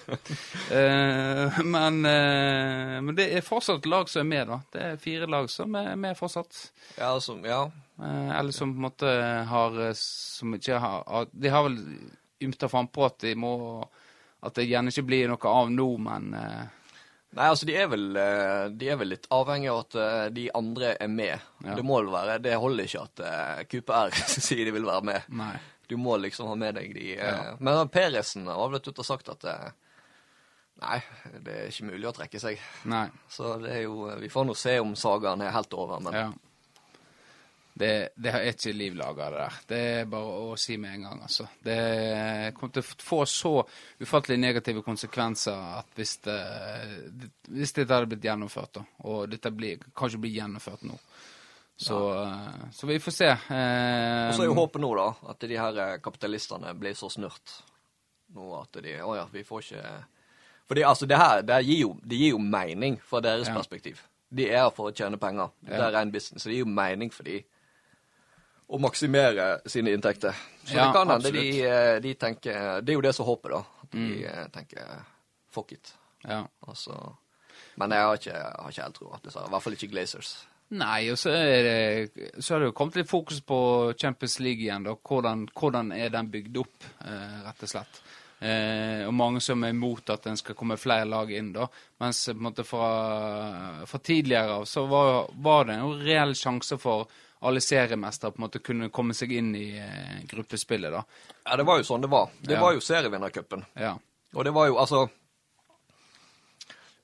Eh, 0.70 1.56
men, 1.65 1.96
eh, 2.06 3.00
men 3.02 3.15
det 3.18 3.26
er 3.34 3.42
fortsatt 3.46 3.88
lag 3.89 4.10
som 4.10 4.22
er 4.22 4.28
med, 4.30 4.50
da. 4.52 4.58
Det 4.70 4.82
er 4.86 5.00
fire 5.02 5.26
lag 5.30 5.48
som 5.50 5.74
er 5.80 5.96
med 5.98 6.18
fortsatt. 6.18 6.60
Ja, 7.00 7.08
altså, 7.15 7.39
ja. 7.42 7.63
Eh, 7.98 8.30
eller 8.38 8.54
som 8.54 8.76
på 8.76 8.78
en 8.78 8.86
måte 8.86 9.13
har 9.50 9.80
Som 9.98 10.54
ikke 10.56 10.78
har 10.80 11.26
De 11.32 11.50
har 11.50 11.65
vel 11.65 11.80
ymta 12.46 12.70
frampå 12.70 13.08
at 13.08 13.18
de 13.26 13.34
må 13.36 13.54
At 14.46 14.60
det 14.60 14.68
gjerne 14.70 14.94
ikke 14.94 15.08
blir 15.10 15.34
noe 15.34 15.56
av 15.56 15.74
nå, 15.74 15.88
men 16.06 16.30
Nei, 16.32 17.48
altså, 17.48 17.65
de 17.65 17.76
er 17.78 17.89
vel, 17.89 18.08
de 18.78 18.88
er 18.89 19.02
vel 19.02 19.12
litt 19.15 19.28
avhengig 19.34 19.74
av 19.74 19.82
at 19.84 19.98
de 20.34 20.48
andre 20.58 20.96
er 20.98 21.12
med. 21.13 21.50
Ja. 21.65 21.76
Det 21.78 21.84
må 21.86 22.00
vel 22.00 22.13
være 22.13 22.39
Det 22.42 22.56
holder 22.62 22.88
ikke 22.88 23.04
at 23.06 23.68
QPR 23.70 24.15
sier 24.48 24.70
de 24.70 24.78
vil 24.78 24.88
være 24.89 25.12
med. 25.12 25.36
nei. 25.42 25.58
Du 25.89 25.95
må 25.97 26.15
liksom 26.21 26.47
ha 26.52 26.56
med 26.60 26.75
deg 26.78 26.91
de 26.95 27.12
eh, 27.17 27.21
Ja. 27.25 27.56
Men 27.60 27.89
Peresen 27.89 28.45
har 28.47 28.69
vel 28.69 28.80
ut 28.86 28.91
og 29.02 29.06
sagt 29.08 29.30
at 29.34 29.43
eh, 29.49 29.69
Nei, 30.80 30.99
det 31.43 31.56
er 31.56 31.71
ikke 31.73 31.89
mulig 31.89 32.08
å 32.08 32.13
trekke 32.15 32.39
seg. 32.39 32.62
nei. 32.88 33.08
Så 33.28 33.58
det 33.60 33.73
er 33.73 33.82
jo 33.84 34.06
Vi 34.21 34.30
får 34.32 34.45
nå 34.47 34.54
se 34.56 34.78
om 34.80 34.93
sagaen 34.95 35.41
er 35.43 35.52
helt 35.58 35.73
over, 35.75 35.99
men 36.06 36.15
Ja. 36.15 36.30
Det, 37.80 38.10
det 38.19 38.32
er 38.36 38.49
ikke 38.49 38.73
liv 38.75 38.95
laga, 38.99 39.30
det 39.32 39.38
der. 39.39 39.58
Det 39.69 39.78
er 40.02 40.08
bare 40.12 40.32
å 40.49 40.56
si 40.60 40.75
med 40.82 40.97
en 40.97 41.04
gang, 41.06 41.19
altså. 41.23 41.45
Det 41.63 41.75
kommer 42.58 42.73
til 42.75 42.84
å 42.84 42.95
få 43.08 43.19
så 43.30 43.52
ufattelig 44.04 44.36
negative 44.41 44.82
konsekvenser 44.84 45.62
at 45.78 45.93
hvis 45.95 46.17
det, 46.25 46.36
hvis 47.47 47.71
dette 47.78 47.93
hadde 47.95 48.10
blitt 48.12 48.28
gjennomført, 48.28 48.73
da, 48.82 48.84
og 49.08 49.30
dette 49.32 49.52
blir, 49.56 49.80
kanskje 49.95 50.19
blir 50.25 50.36
gjennomført 50.41 50.84
nå, 50.89 50.97
så, 51.80 51.98
ja. 52.12 52.70
så 52.76 52.88
vi 52.89 52.98
får 53.00 53.13
se. 53.15 53.28
Eh, 53.32 54.28
Og 54.30 54.34
så 54.36 54.44
er 54.44 54.50
jo 54.50 54.56
håpet 54.58 54.82
nå, 54.84 54.89
da, 55.00 55.06
at 55.32 55.39
de 55.48 55.56
her 55.58 55.78
eh, 55.86 55.98
kapitalistene 56.04 56.74
blir 56.76 56.98
så 57.00 57.08
snurt 57.13 57.54
nå 58.36 58.50
at 58.60 58.82
de 58.84 58.98
Å 59.02 59.13
ja, 59.15 59.24
vi 59.32 59.42
får 59.48 59.63
ikke 59.63 59.84
For 60.70 60.82
altså, 60.86 61.08
det 61.10 61.18
her 61.18 61.42
det 61.42 61.62
gir, 61.65 61.80
jo, 61.88 61.94
det 62.04 62.20
gir 62.20 62.34
jo 62.36 62.42
mening 62.44 63.00
fra 63.02 63.22
deres 63.26 63.48
Ja. 63.48 63.56
perspektiv. 63.56 64.04
De 64.30 64.46
er 64.52 64.60
her 64.65 64.70
for 64.76 64.92
å 64.92 64.94
tjene 64.94 65.18
penger. 65.18 65.50
Det 65.65 65.74
er 65.80 65.92
ren 65.96 66.12
business. 66.13 66.44
Så 66.44 66.50
det 66.52 66.60
gir 66.60 66.65
jo 66.68 66.70
mening 66.70 67.10
for 67.15 67.24
de 67.26 67.39
å 68.70 68.78
maksimere 68.78 69.48
sine 69.65 69.89
inntekter. 69.96 70.36
Så 70.62 70.76
det 70.78 70.92
kan 70.94 71.10
hende 71.10 71.32
de, 71.34 71.46
eh, 71.65 71.96
de 72.04 72.12
tenker 72.13 72.82
Det 72.86 72.94
er 72.94 73.00
jo 73.00 73.02
det 73.02 73.15
som 73.15 73.26
er 73.26 73.30
håpet, 73.32 73.50
da. 73.56 73.63
At 73.82 73.89
de 73.92 73.98
Mm. 73.98 74.26
eh, 74.26 74.48
tenker 74.54 75.02
fuck 75.50 75.72
it. 75.72 75.94
Ja. 76.28 76.44
Altså, 76.68 77.15
men 77.78 77.89
jeg 77.89 78.00
har 78.06 78.13
ikke, 78.18 78.34
jeg 78.36 78.56
har 78.60 78.70
ikke 78.70 78.84
helt 78.84 78.96
tro. 78.96 79.08
I 79.15 79.50
hvert 79.50 79.63
fall 79.63 79.74
ikke 79.74 79.89
Glazers. 79.92 80.46
Nei, 80.72 81.10
og 81.10 81.18
så 81.18 81.32
er 81.34 81.64
det 81.66 82.34
Så 82.44 82.54
har 82.54 82.60
det 82.62 82.68
jo 82.70 82.76
kommet 82.78 83.00
litt 83.00 83.10
fokus 83.10 83.40
på 83.42 83.58
Champions 83.98 84.40
League 84.40 84.62
igjen, 84.62 84.84
da. 84.86 84.94
Hvordan, 84.96 85.48
hvordan 85.58 85.92
er 85.96 86.10
den 86.14 86.30
bygd 86.30 86.58
opp, 86.62 86.84
eh, 87.06 87.40
rett 87.48 87.64
og 87.66 87.72
slett. 87.72 88.02
Eh, 88.40 89.02
og 89.08 89.14
mange 89.18 89.42
som 89.44 89.64
er 89.66 89.74
imot 89.74 90.10
at 90.14 90.28
en 90.30 90.38
skal 90.40 90.56
komme 90.56 90.78
flere 90.80 91.06
lag 91.10 91.32
inn, 91.36 91.50
da. 91.54 91.66
Mens 92.00 92.22
på 92.30 92.36
en 92.38 92.46
måte 92.46 92.64
fra, 92.64 93.84
fra 93.90 94.00
tidligere 94.00 94.60
av 94.62 94.66
så 94.70 94.86
var, 94.88 95.26
var 95.42 95.66
det 95.66 95.80
en 95.80 95.98
reell 96.06 96.36
sjanse 96.38 96.78
for 96.80 97.10
alle 97.42 97.62
seriemestere 97.64 98.32
på 98.36 98.40
en 98.42 98.46
måte 98.46 98.60
kunne 98.64 98.90
komme 98.92 99.14
seg 99.16 99.32
inn 99.32 99.54
i 99.56 99.70
eh, 99.80 100.22
gruppespillet, 100.30 100.92
da. 100.94 101.04
Ja, 101.48 101.58
det 101.60 101.66
var 101.68 101.80
jo 101.82 101.88
sånn 101.88 102.02
det 102.06 102.12
var. 102.12 102.30
Det 102.42 102.54
Ja. 102.56 102.62
var 102.62 102.74
jo 102.78 102.80
serievinnercupen. 102.84 103.66
Ja. 103.76 103.98
Og 104.36 104.46
det 104.46 104.52
var 104.54 104.68
jo 104.70 104.78
altså 104.78 105.08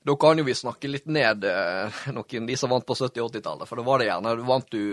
Da 0.06 0.14
kan 0.22 0.38
jo 0.38 0.46
vi 0.46 0.54
snakke 0.54 0.90
litt 0.92 1.08
ned 1.10 1.46
eh, 1.50 2.02
noen 2.14 2.46
de 2.46 2.58
som 2.60 2.70
vant 2.70 2.86
på 2.86 2.94
70- 2.94 3.24
og 3.24 3.32
80-tallet, 3.32 3.70
for 3.70 3.82
da 3.82 3.86
var 3.88 4.02
det 4.02 4.10
gjerne 4.12 4.36
du 4.38 4.44
vant 4.46 4.68
du 4.72 4.84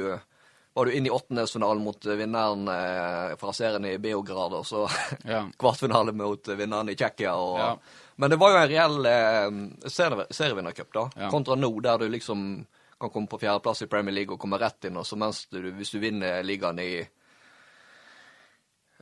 var 0.72 0.88
du 0.88 0.92
inn 0.96 1.06
i 1.06 1.10
åttendedelsfinalen 1.12 1.82
mot 1.84 2.06
eh, 2.06 2.16
vinneren 2.16 2.68
eh, 2.68 3.34
fra 3.36 3.52
serien 3.52 3.84
i 3.90 3.98
Beograd, 4.00 4.54
og 4.56 4.64
så 4.66 4.86
Ja. 5.28 5.42
kvartfinale 5.60 6.12
mot 6.16 6.48
vinneren 6.48 6.88
i 6.88 6.96
Tsjekkia. 6.96 7.34
Ja. 7.60 7.76
Men 8.16 8.30
det 8.32 8.38
var 8.40 8.54
jo 8.54 8.60
en 8.62 8.70
reell 8.70 9.06
eh, 9.10 9.50
serievinnercup, 9.92 10.92
da. 10.96 11.04
Ja. 11.16 11.28
Kontra 11.30 11.54
nå, 11.60 11.68
der 11.84 11.98
du 12.00 12.08
liksom 12.08 12.66
kan 13.00 13.10
komme 13.10 13.28
på 13.28 13.38
fjerdeplass 13.42 13.82
i 13.84 13.90
Premier 13.90 14.14
League 14.14 14.32
og 14.32 14.40
komme 14.40 14.60
rett 14.62 14.84
inn, 14.88 14.96
og 14.96 15.04
så 15.06 15.16
mens 15.20 15.44
du, 15.52 15.60
hvis 15.76 15.90
du 15.92 15.98
vinner 16.00 16.40
ligaen 16.46 16.78
i 16.80 16.90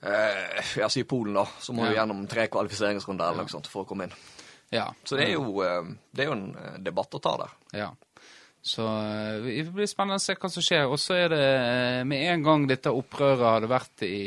eh, 0.02 0.74
jeg 0.80 0.90
sier 0.90 1.06
Polen, 1.06 1.36
da, 1.38 1.46
så 1.60 1.74
må 1.76 1.86
du 1.86 1.94
gjennom 1.94 2.26
tre 2.30 2.48
kvalifiseringsrunder 2.50 3.28
eller 3.30 3.44
noe 3.46 3.52
sånt 3.52 3.70
for 3.70 3.84
å 3.84 3.88
komme 3.90 4.08
inn. 4.08 4.14
Ja. 4.70 4.86
Så 5.04 5.16
det 5.18 5.28
er 5.28 5.34
jo, 5.34 5.60
eh, 5.66 5.90
det 6.14 6.24
er 6.24 6.30
jo 6.30 6.36
en 6.38 6.46
eh, 6.56 6.78
debatt 6.86 7.14
å 7.18 7.20
ta 7.22 7.36
der. 7.42 7.52
Ja. 7.74 7.90
Så 8.62 8.84
eh, 8.86 9.46
det 9.64 9.72
blir 9.74 9.88
spennende 9.90 10.20
å 10.20 10.22
se 10.22 10.36
hva 10.38 10.50
som 10.52 10.62
skjer. 10.64 10.86
Og 10.90 10.98
så 11.00 11.16
er 11.18 11.32
det 11.32 11.44
med 12.08 12.26
en 12.32 12.42
gang 12.46 12.66
dette 12.70 12.92
opprøret 12.94 13.42
hadde 13.56 13.70
vært 13.70 14.04
i, 14.06 14.20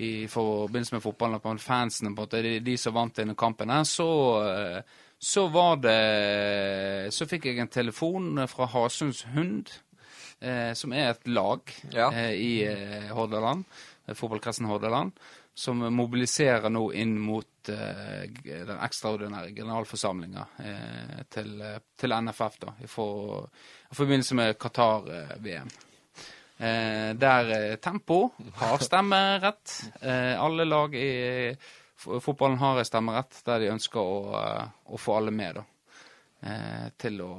i 0.00 0.10
forbindelse 0.30 0.96
med 0.96 1.04
fotballen, 1.04 1.40
på 1.42 1.54
fansene, 1.62 2.12
på 2.14 2.24
en 2.24 2.28
måte, 2.28 2.42
de, 2.44 2.56
de 2.64 2.76
som 2.80 2.96
vant 2.96 3.16
denne 3.22 3.36
kampen 3.38 3.72
her, 3.72 3.84
så, 3.88 4.08
så 5.20 5.46
var 5.52 5.76
det 5.84 5.98
Så 7.14 7.26
fikk 7.28 7.50
jeg 7.50 7.60
en 7.60 7.68
telefon 7.72 8.42
fra 8.50 8.68
Hasunds 8.72 9.24
Hund, 9.34 9.72
eh, 10.40 10.72
som 10.78 10.92
er 10.96 11.12
et 11.14 11.28
lag 11.28 11.60
Ja. 11.92 12.10
eh, 12.12 12.32
i 12.34 12.52
Hordaland, 13.14 13.64
fotballkretsen 14.10 14.66
Hordaland, 14.66 15.12
som 15.54 15.82
mobiliserer 15.94 16.70
nå 16.72 16.86
inn 16.96 17.18
mot 17.20 17.68
eh, 17.68 18.24
den 18.44 18.78
ekstraordinære 18.80 19.52
generalforsamlinga 19.56 20.46
eh, 20.64 21.20
til, 21.28 21.54
eh, 21.60 21.78
til 22.00 22.14
NFF, 22.16 22.58
da, 22.62 22.74
for, 22.88 23.48
i 23.90 23.98
forbindelse 23.98 24.38
med 24.38 24.58
Qatar-VM. 24.60 25.72
Eh, 26.60 27.14
der 27.16 27.50
eh, 27.50 27.76
Tempo 27.76 28.30
har 28.54 28.78
stemmerett. 28.78 29.92
Eh, 30.00 30.40
alle 30.42 30.64
lag 30.64 30.94
i 30.94 31.56
fotballen 31.96 32.58
har 32.58 32.82
stemmerett 32.84 33.38
der 33.44 33.62
de 33.62 33.70
ønsker 33.72 34.00
å, 34.00 34.42
å 34.84 35.00
få 35.00 35.16
alle 35.16 35.32
med, 35.32 35.60
da. 35.60 35.66
Til 36.96 37.18
å 37.20 37.30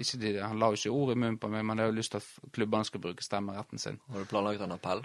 ikke 0.00 0.18
de, 0.20 0.32
Han 0.42 0.58
la 0.60 0.68
jo 0.68 0.76
ikke 0.76 0.92
ord 0.92 1.12
i 1.12 1.16
munnen 1.16 1.38
på 1.40 1.48
meg, 1.52 1.64
men 1.64 1.78
jeg 1.80 1.86
har 1.86 1.92
jo 1.92 1.96
lyst 1.96 2.12
til 2.12 2.20
at 2.20 2.52
klubbene 2.52 2.88
skal 2.88 3.02
bruke 3.04 3.24
stemmeretten 3.24 3.80
sin. 3.80 3.96
Har 4.12 4.24
du 4.24 4.28
planlagt 4.28 4.64
en 4.64 4.76
appell? 4.76 5.04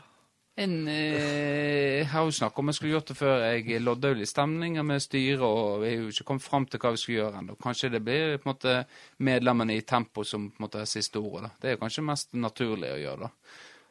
En, 0.57 0.87
eh, 0.87 2.07
har 2.07 2.23
jo 2.23 2.31
snakket 2.31 2.59
om 2.59 2.69
jeg 2.71 2.77
skulle 2.77 2.93
gjort 2.93 3.09
det 3.11 3.17
før. 3.19 3.41
Jeg 3.43 3.81
lodda 3.83 4.13
jo 4.13 4.19
litt 4.21 4.31
stemninger 4.31 4.85
med 4.87 5.03
styret, 5.03 5.43
og 5.43 5.81
vi 5.81 5.89
har 5.89 6.03
jo 6.05 6.13
ikke 6.13 6.27
kommet 6.29 6.45
fram 6.45 6.65
til 6.65 6.79
hva 6.79 6.93
vi 6.95 7.01
skal 7.01 7.15
gjøre 7.15 7.41
ennå. 7.41 7.57
Kanskje 7.59 7.91
det 7.91 8.01
blir 8.05 8.37
på 8.39 8.47
en 8.47 8.53
måte 8.53 8.75
medlemmene 9.19 9.75
i 9.75 9.83
Tempo 9.83 10.23
som 10.23 10.47
på 10.49 10.61
en 10.61 10.67
måte 10.67 10.79
er 10.79 10.87
siste 10.87 11.19
ordet. 11.19 11.49
da. 11.49 11.51
Det 11.61 11.73
er 11.73 11.81
kanskje 11.81 12.07
mest 12.07 12.31
naturlig 12.39 12.93
å 12.93 13.01
gjøre, 13.01 13.27
da. 13.27 13.31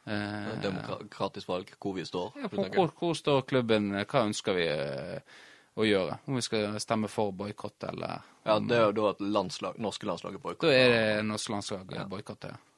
Eh, 0.05 0.51
Demokratisk 0.65 1.47
valg, 1.53 1.69
hvor 1.81 1.93
vi 1.93 2.05
står? 2.05 2.33
ja, 2.41 2.49
på, 2.49 2.65
hvor, 2.73 2.91
hvor, 2.97 3.13
står 3.13 3.41
klubben? 3.41 3.91
Hva 4.01 4.25
ønsker 4.25 4.57
vi 4.57 4.65
eh, 4.65 5.41
å 5.77 5.85
gjøre? 5.85 6.19
Om 6.25 6.41
vi 6.41 6.45
skal 6.45 6.79
stemme 6.81 7.09
for 7.13 7.33
boikott, 7.33 7.91
eller 7.91 8.25
Ja, 8.45 8.57
det 8.57 8.77
er 8.77 8.87
jo 8.89 8.93
da 9.03 9.11
at 9.13 9.21
landslag, 9.21 9.77
norske 9.77 10.09
landslaget 10.09 10.61
Da 10.61 10.73
er 10.73 10.89
det 10.89 11.25
norsk 11.29 11.49
landslag 11.49 11.93
ja. 11.93 12.09
boikotter, 12.09 12.57
ja. 12.57 12.74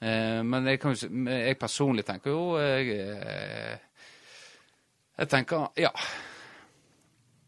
Eh, 0.00 0.40
men 0.46 0.66
jeg, 0.70 0.80
kan 0.80 0.96
jeg 0.96 1.58
personlig 1.60 2.06
tenker 2.08 2.32
jo 2.32 2.44
jeg, 2.56 2.94
eh, 2.96 4.04
jeg 5.20 5.28
tenker 5.28 5.68
ja. 5.76 5.92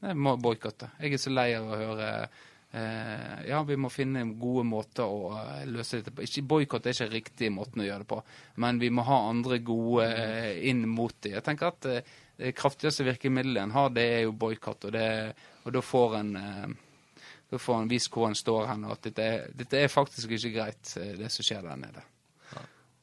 Jeg 0.03 0.19
må 0.19 0.35
boikotte. 0.37 0.91
Jeg 1.01 1.15
er 1.15 1.23
så 1.23 1.31
lei 1.33 1.53
av 1.57 1.71
å 1.71 1.79
høre 1.79 2.09
eh, 2.75 3.45
Ja, 3.49 3.62
vi 3.65 3.79
må 3.81 3.88
finne 3.93 4.25
gode 4.41 4.67
måter 4.69 5.07
å 5.07 5.31
eh, 5.38 5.65
løse 5.71 6.01
dette 6.01 6.12
på. 6.12 6.27
Boikott 6.51 6.88
er 6.91 6.97
ikke 6.97 7.15
riktig 7.15 7.53
måten 7.55 7.85
å 7.85 7.87
gjøre 7.87 8.05
det 8.05 8.11
på, 8.11 8.21
men 8.65 8.83
vi 8.83 8.91
må 8.93 9.07
ha 9.09 9.23
andre 9.31 9.62
gode 9.65 10.11
eh, 10.11 10.59
inn 10.69 10.85
mot 10.91 11.15
det. 11.23 11.37
Jeg 11.38 11.47
tenker 11.47 11.71
at 11.71 11.88
eh, 11.88 12.15
det 12.43 12.55
kraftigste 12.59 13.07
virkemidlet 13.07 13.62
en 13.62 13.77
har, 13.77 13.93
det 13.95 14.09
er 14.19 14.25
jo 14.27 14.35
boikott, 14.37 14.88
og, 14.91 14.97
og 15.62 15.77
da 15.77 15.85
får 15.87 16.19
en 16.19 16.35
eh, 16.41 16.73
da 17.53 17.59
får 17.61 17.83
en 17.83 17.88
vist 17.88 18.09
hvor 18.12 18.31
en 18.31 18.37
står 18.37 18.71
hen, 18.71 18.87
og 18.88 18.97
at 18.97 19.11
dette 19.11 19.29
dette 19.61 19.81
er 19.85 19.93
faktisk 19.93 20.33
ikke 20.33 20.55
greit, 20.57 20.97
eh, 21.01 21.15
det 21.21 21.33
som 21.33 21.47
skjer 21.47 21.65
der 21.69 21.81
nede. 21.81 22.05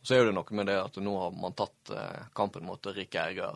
Så 0.10 0.18
er 0.18 0.26
det 0.26 0.34
noe 0.34 0.58
med 0.58 0.66
det 0.66 0.80
at 0.82 0.96
nå 1.06 1.12
har 1.22 1.34
man 1.38 1.54
tatt 1.54 1.92
eh, 1.94 2.30
kampen 2.34 2.66
mot 2.66 2.88
rike 2.96 3.22
eiere. 3.22 3.52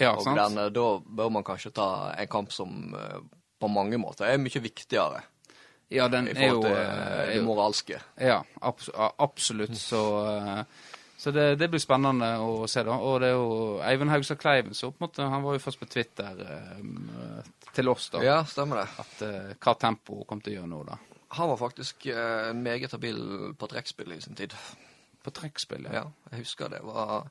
Ja, 0.00 0.14
og 0.16 0.24
den, 0.24 0.58
eh, 0.58 0.70
da 0.72 0.86
bør 1.04 1.32
man 1.32 1.44
kanskje 1.44 1.74
ta 1.76 1.88
en 2.16 2.30
kamp 2.30 2.52
som 2.54 2.94
eh, 2.94 3.18
på 3.58 3.70
mange 3.72 3.98
måter 4.00 4.28
er 4.28 4.40
mye 4.40 4.62
viktigere 4.62 5.24
ja, 5.88 6.04
den 6.12 6.28
i 6.28 6.34
er 6.36 6.50
jo 6.50 6.60
forhold 6.60 6.68
til 6.68 7.32
det 7.32 7.42
moralske. 7.46 7.98
Ja, 8.20 8.42
abs 8.60 8.90
absolutt. 8.94 9.76
Så, 9.80 10.02
eh, 10.28 10.60
så 11.16 11.32
det, 11.32 11.46
det 11.58 11.70
blir 11.72 11.80
spennende 11.80 12.34
å 12.44 12.66
se, 12.68 12.84
da. 12.84 12.98
Og 13.00 13.22
det 13.22 13.30
er 13.32 13.38
jo 13.38 13.78
Eivind 13.82 14.12
Haugstad 14.12 14.40
Kleiven 14.40 14.76
så 14.76 14.90
på 14.92 15.00
en 15.00 15.06
måte, 15.06 15.30
han 15.32 15.46
var 15.46 15.56
jo 15.56 15.62
først 15.64 15.80
på 15.80 15.88
Twitter 15.88 16.42
til 17.74 17.88
oss, 17.88 18.10
da. 18.12 18.20
Ja, 18.26 18.42
stemmer 18.46 18.82
det. 18.82 18.86
At 19.00 19.56
hva 19.64 19.74
tempo 19.80 20.20
kom 20.28 20.44
til 20.44 20.54
å 20.54 20.60
gjøre 20.60 20.72
nå, 20.74 20.82
da. 20.90 21.00
Han 21.40 21.50
var 21.54 21.58
faktisk 21.60 22.06
meget 22.56 22.92
habil 22.92 23.18
på 23.58 23.72
trekkspill 23.72 24.12
i 24.14 24.20
sin 24.24 24.36
tid. 24.36 24.54
På 25.28 25.34
trekkspill, 25.40 25.84
ja. 25.88 26.02
Ja, 26.02 26.04
jeg 26.32 26.44
husker 26.46 26.70
det 26.72 26.80
var 26.86 27.28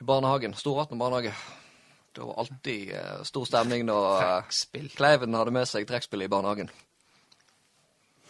i 0.00 0.06
barnehagen. 0.06 0.54
Storvatn 0.54 0.98
barnehage. 1.00 1.34
Det 2.14 2.24
var 2.24 2.38
alltid 2.42 2.92
eh, 2.98 3.22
stor 3.28 3.44
stemning 3.46 3.84
når 3.86 4.22
eh, 4.22 4.88
Kleiven 4.96 5.34
hadde 5.38 5.52
med 5.54 5.66
seg 5.70 5.86
trekkspill 5.90 6.22
i 6.24 6.30
barnehagen. 6.30 6.70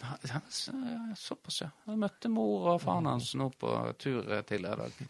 Ja, 0.01 0.15
ja, 0.29 0.39
så- 0.49 0.71
Såpass, 1.17 1.61
ja. 1.61 1.69
Jeg 1.87 1.97
møtte 1.99 2.29
mor 2.31 2.67
og 2.73 2.81
faren 2.81 3.05
hans 3.09 3.33
nå 3.35 3.49
på 3.59 3.71
tur 3.99 4.21
til 4.23 4.43
tidligere 4.47 4.73
i 4.73 4.89
dag. 4.89 5.07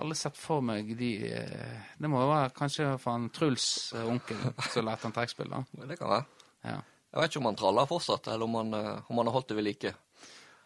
Alle 0.00 0.14
sett 0.14 0.36
for 0.38 0.62
meg 0.62 0.92
de 0.96 1.08
eh, 1.26 1.80
Det 1.98 2.08
må 2.08 2.20
jo 2.22 2.28
være 2.30 2.52
kanskje 2.54 2.92
faen 3.02 3.28
Truls 3.34 3.92
eh, 3.98 4.06
onkel 4.06 4.38
som 4.70 4.86
lærte 4.86 5.08
han 5.08 5.12
trekkspill, 5.16 5.50
da. 5.50 5.64
Det 5.86 5.98
kan 5.98 6.08
være. 6.14 6.24
Ja. 6.64 6.76
Jeg 7.10 7.18
vet 7.20 7.30
ikke 7.32 7.40
om 7.42 7.48
han 7.50 7.58
traller 7.58 7.88
fortsatt, 7.90 8.28
eller 8.30 8.46
om 8.46 8.54
han, 8.60 8.74
eh, 8.78 9.00
om 9.10 9.18
han 9.18 9.26
har 9.26 9.34
holdt 9.34 9.48
det 9.50 9.56
ved 9.58 9.66
like. 9.66 9.94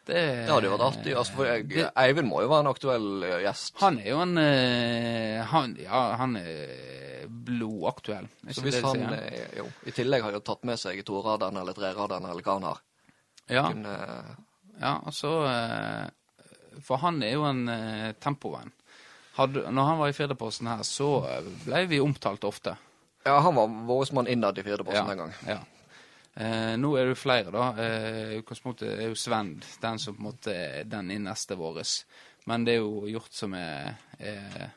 Det, 0.04 0.14
Det 0.44 0.52
hadde 0.52 0.68
jo 0.68 0.74
vært 0.76 0.86
artig. 0.90 1.14
Altså, 1.16 1.32
for 1.38 1.46
jeg, 1.48 1.68
det- 1.70 1.90
Eivind 1.96 2.28
må 2.28 2.42
jo 2.44 2.48
være 2.50 2.60
en 2.66 2.70
aktuell 2.74 3.06
eh, 3.24 3.38
gjest. 3.46 3.74
Han 3.80 3.98
er 4.02 4.08
jo 4.10 4.18
en 4.20 4.36
eh, 4.38 5.44
han, 5.48 5.76
Ja, 5.80 6.02
han 6.20 6.36
er 6.36 7.24
blodaktuell. 7.28 8.28
Er 8.46 8.52
Så 8.52 8.60
hvis 8.66 8.80
han 8.84 8.98
sier? 9.00 9.14
eh, 9.32 9.58
jo, 9.62 9.66
i 9.88 9.94
tillegg 9.96 10.22
har 10.26 10.32
jo 10.36 10.40
tatt 10.44 10.64
med 10.68 10.78
seg 10.78 11.00
toraderen 11.08 11.56
eller 11.56 11.72
treraderen 11.72 12.28
eller 12.28 12.42
hva 12.44 12.58
han 12.58 12.68
har 12.68 12.82
Ja, 13.48 13.64
kunne, 13.70 13.96
ja 14.80 14.94
altså 15.04 15.32
For 16.84 16.96
han 17.00 17.22
er 17.22 17.32
jo 17.36 17.44
en 17.48 17.64
tempovenn. 18.20 18.72
Når 19.36 19.84
han 19.88 19.98
var 19.98 20.08
i 20.08 20.14
Firdaposten 20.14 20.68
her, 20.70 20.82
så 20.86 21.08
ble 21.64 21.86
vi 21.90 21.98
omtalt 22.00 22.44
ofte. 22.46 22.76
Ja, 23.24 23.38
han 23.40 23.54
var 23.56 23.66
vår 23.88 24.12
mann 24.14 24.28
innad 24.28 24.58
i 24.58 24.62
Firdaposten 24.62 25.08
den 25.08 25.18
gang. 25.18 25.32
Ja. 25.48 25.58
Eh, 26.34 26.74
nå 26.76 26.90
er 26.98 27.04
det 27.06 27.14
jo 27.14 27.20
flere, 27.20 27.50
da. 27.54 27.68
Eh, 27.78 28.38
utgangspunktet 28.40 28.88
er 28.90 29.12
jo 29.12 29.18
Sven 29.18 29.54
den 29.82 30.00
som 30.02 30.16
på 30.16 30.22
en 30.22 30.28
måte 30.30 30.54
er 30.54 30.88
den 30.90 31.12
neste 31.22 31.54
vår. 31.58 31.82
Men 32.50 32.66
det 32.66 32.74
er 32.74 32.82
jo 32.82 33.06
gjort 33.08 33.32
som 33.32 33.54
er, 33.56 33.94
er 34.18 34.72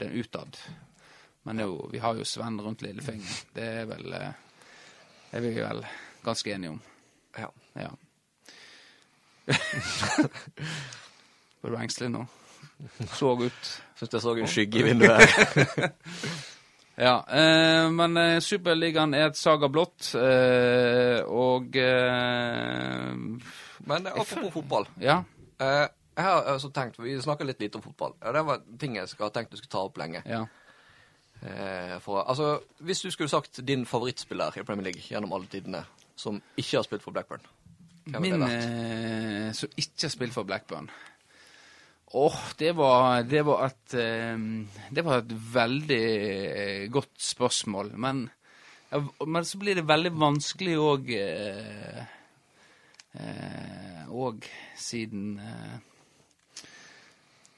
den 0.00 0.16
utad. 0.16 0.56
Men 1.44 1.60
jo, 1.60 1.88
vi 1.92 2.00
har 2.00 2.16
jo 2.16 2.24
Sven 2.24 2.60
rundt 2.60 2.82
lillefingeren. 2.82 3.52
Det 3.52 3.68
er 3.82 3.84
vel 3.90 4.16
eh, 4.16 4.32
Det 5.30 5.38
er 5.38 5.44
vi 5.44 5.52
vel 5.58 5.84
ganske 6.24 6.54
enige 6.54 6.70
om. 6.70 6.80
Ja. 7.36 7.50
Ja. 7.74 7.90
Var 11.60 11.70
du 11.70 11.76
engstelig 11.76 12.10
nå? 12.14 12.24
Så 13.18 13.34
ut. 13.42 13.70
Syns 13.98 14.12
jeg 14.12 14.22
så 14.22 14.34
en 14.34 14.48
skygge 14.48 14.80
i 14.80 14.82
vinduet 14.88 15.20
her. 15.20 15.92
Ja, 16.96 17.24
eh, 17.26 17.90
men 17.90 18.16
eh, 18.16 18.38
Superligaen 18.44 19.14
er 19.18 19.26
et 19.30 19.38
saga 19.38 19.68
blått, 19.72 20.12
eh, 20.14 21.20
og 21.26 21.74
eh, 21.76 23.14
Men 23.86 24.06
eh, 24.06 24.12
apropos 24.12 24.52
fotball. 24.60 24.86
Ja. 25.02 25.22
Eh, 25.58 25.86
Jeg 26.14 26.22
har 26.24 26.44
altså 26.52 26.68
tenkt, 26.70 27.00
Vi 27.02 27.16
snakker 27.20 27.44
litt 27.48 27.58
lite 27.60 27.80
om 27.80 27.82
fotball. 27.82 28.12
Ja, 28.22 28.32
Det 28.32 28.44
var 28.46 28.60
ting 28.78 28.94
jeg 28.96 29.08
skal 29.10 29.32
tenkt 29.34 29.50
du 29.50 29.56
skulle 29.58 29.72
ta 29.74 29.82
opp 29.88 29.98
lenge. 29.98 30.22
Ja. 30.30 30.44
Eh, 31.42 31.98
for, 32.00 32.22
altså, 32.22 32.60
Hvis 32.78 33.02
du 33.02 33.10
skulle 33.10 33.28
sagt 33.28 33.58
din 33.66 33.82
favorittspiller 33.86 34.54
i 34.58 34.62
Premier 34.62 34.84
League 34.92 35.02
gjennom 35.02 35.32
alle 35.34 35.50
tidene, 35.50 35.82
som 36.16 36.38
ikke 36.56 36.76
har 36.78 36.86
spilt 36.86 37.02
for 37.02 37.10
Blackburn 37.10 37.42
hvem 38.04 38.22
Min 38.22 38.42
eh, 38.44 39.52
som 39.56 39.70
ikke 39.80 40.04
har 40.06 40.12
spilt 40.12 40.34
for 40.34 40.44
Blackburn 40.44 40.90
Åh, 42.14 42.40
det 42.58 42.72
var, 42.78 43.22
det 43.26 43.42
var 43.42 43.64
et 43.66 43.94
eh, 43.98 44.38
Det 44.94 45.02
var 45.02 45.22
et 45.22 45.32
veldig 45.54 46.04
eh, 46.30 46.84
godt 46.94 47.16
spørsmål. 47.18 47.90
Men, 47.98 48.28
ja, 48.92 49.00
men 49.26 49.44
så 49.44 49.58
blir 49.58 49.80
det 49.80 49.88
veldig 49.88 50.12
vanskelig 50.22 50.76
òg 50.78 51.10
eh, 51.18 52.04
eh, 53.18 54.46
siden 54.78 55.40
eh, 55.42 55.74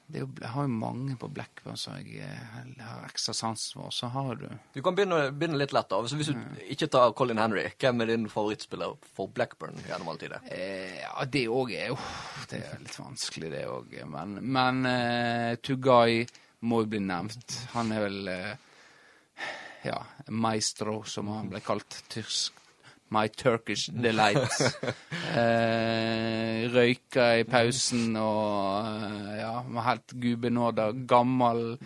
det 0.07 0.21
jo, 0.21 0.27
Jeg 0.39 0.49
har 0.53 0.63
jo 0.63 0.71
mange 0.71 1.15
på 1.19 1.27
Blackburn 1.35 1.77
som 1.77 1.97
jeg 1.99 2.17
jeg 2.21 2.83
har 2.85 3.05
ekstra 3.09 3.33
sans 3.35 3.63
for. 3.75 3.89
Så 3.91 4.07
har 4.13 4.35
du 4.39 4.47
Du 4.73 4.81
kan 4.81 4.95
begynne, 4.95 5.31
begynne 5.35 5.59
litt 5.59 5.73
lett. 5.75 5.89
da. 5.91 5.99
Så 6.07 6.15
hvis 6.19 6.29
du 6.31 6.61
ikke 6.71 6.87
tar 6.93 7.11
Colin 7.17 7.37
Henry, 7.41 7.65
hvem 7.79 8.01
er 8.01 8.11
din 8.13 8.27
favorittspiller 8.31 8.95
for 9.17 9.27
Blackburn 9.27 9.75
gjennom 9.87 10.07
alle 10.13 10.21
tider? 10.23 10.39
Eh, 10.51 11.01
ja, 11.01 11.25
det 11.25 11.45
òg 11.51 11.73
er 11.75 11.87
jo 11.91 11.97
Det 12.49 12.61
er 12.63 12.79
litt 12.79 12.95
vanskelig, 12.99 13.51
det 13.51 13.65
òg. 13.67 13.97
Men, 14.07 14.37
men 14.41 14.85
eh, 14.85 15.55
Tugay 15.59 16.23
må 16.67 16.81
jo 16.85 16.91
bli 16.95 17.03
nevnt. 17.03 17.59
Han 17.75 17.91
er 17.91 18.07
vel 18.07 18.27
eh, 18.33 18.55
Ja, 19.85 19.99
maestro, 20.33 21.03
som 21.05 21.27
han 21.35 21.51
ble 21.51 21.59
kalt. 21.63 22.01
Tysk. 22.09 22.56
My 23.09 23.27
Turkish 23.27 23.87
Delight. 23.93 24.51
eh, 25.39 26.67
røyka 26.73 27.29
i 27.39 27.45
pausen 27.47 28.17
og 28.19 28.89
eh, 28.89 29.37
ja, 29.39 29.53
var 29.63 29.87
helt 29.91 30.15
gudbenåda. 30.21 30.89
Gammel, 31.07 31.77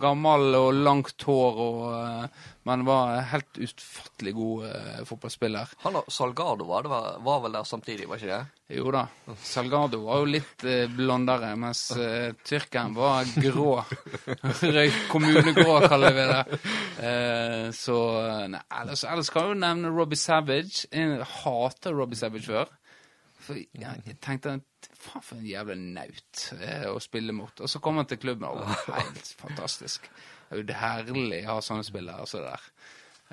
gammel 0.00 0.58
og 0.58 0.82
langt 0.82 1.28
hår 1.28 1.62
og 1.68 1.84
eh, 2.00 2.42
Men 2.64 2.84
var 2.88 3.18
helt 3.28 3.58
utfattelig 3.60 4.32
god 4.34 4.66
eh, 4.70 5.00
fotballspiller. 5.04 5.72
Han 5.82 5.98
og 6.00 6.06
Salgado 6.12 6.64
var, 6.64 6.86
det 6.86 6.92
var, 6.92 7.18
var 7.24 7.42
vel 7.44 7.58
der 7.58 7.66
samtidig, 7.68 8.06
var 8.08 8.22
ikke 8.22 8.30
det? 8.30 8.78
Jo 8.78 8.92
da. 8.94 9.02
Salgado 9.44 10.00
var 10.06 10.22
jo 10.22 10.30
litt 10.32 10.64
eh, 10.64 10.86
blondere, 10.88 11.50
mens 11.60 11.82
eh, 11.92 12.30
tyrkeren 12.40 12.96
var 12.96 13.28
grå. 13.36 13.74
Kommunegrå, 15.12 15.76
kaller 15.84 16.16
vi 16.16 16.24
det. 16.32 16.62
Eh, 17.04 17.66
så 17.76 17.98
nei, 18.48 18.62
ellers, 18.80 19.04
ellers 19.12 19.32
kan 19.34 19.44
jeg 19.44 19.52
jo 19.52 19.60
nevne 19.66 19.92
Robbie 19.92 20.20
Savage. 20.20 20.86
Jeg 20.88 21.28
hater 21.42 22.00
Robbie 22.00 22.20
Savage 22.20 22.48
før. 22.48 22.72
For 23.44 23.60
ja, 23.76 23.92
jeg 24.06 24.16
tenkte 24.24 24.56
faen 25.04 25.24
for 25.24 25.36
en 25.36 25.48
jævla 25.48 25.76
naut 25.76 26.46
eh, 26.58 26.86
å 26.88 26.96
spille 27.02 27.34
mot. 27.36 27.60
Og 27.60 27.70
så 27.70 27.80
kom 27.84 28.00
han 28.00 28.08
til 28.08 28.20
klubben, 28.22 28.48
og 28.48 28.62
det 28.62 28.78
var 28.88 29.02
helt 29.10 29.34
fantastisk. 29.40 30.08
Det 30.54 30.74
er 30.74 31.02
jo 31.06 31.14
herlig 31.14 31.40
å 31.48 31.56
ha 31.56 31.60
sånne 31.64 31.84
spillere 31.86 32.26
som 32.30 32.44
det 32.44 32.52
der. 32.54 32.68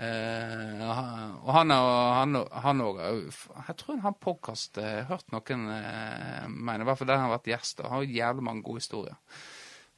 Eh, 0.02 0.82
og 1.44 1.50
han 1.54 1.74
òg 1.76 1.90
han, 2.18 2.38
han 2.64 2.82
og, 2.86 3.02
Jeg 3.68 3.76
tror 3.82 4.00
han 4.06 4.16
podkast. 4.24 4.80
Jeg 4.82 5.06
hørt 5.12 5.28
noen 5.36 5.68
eh, 5.76 6.48
mene, 6.50 6.82
i 6.82 6.88
hvert 6.90 6.98
fall 7.02 7.12
der 7.12 7.20
han 7.22 7.28
har 7.30 7.36
vært 7.38 7.52
gjest. 7.54 7.84
Og 7.84 7.92
har 7.94 8.08
jævlig 8.10 8.46
mange 8.48 8.66
gode 8.66 8.82
historier. 8.84 9.20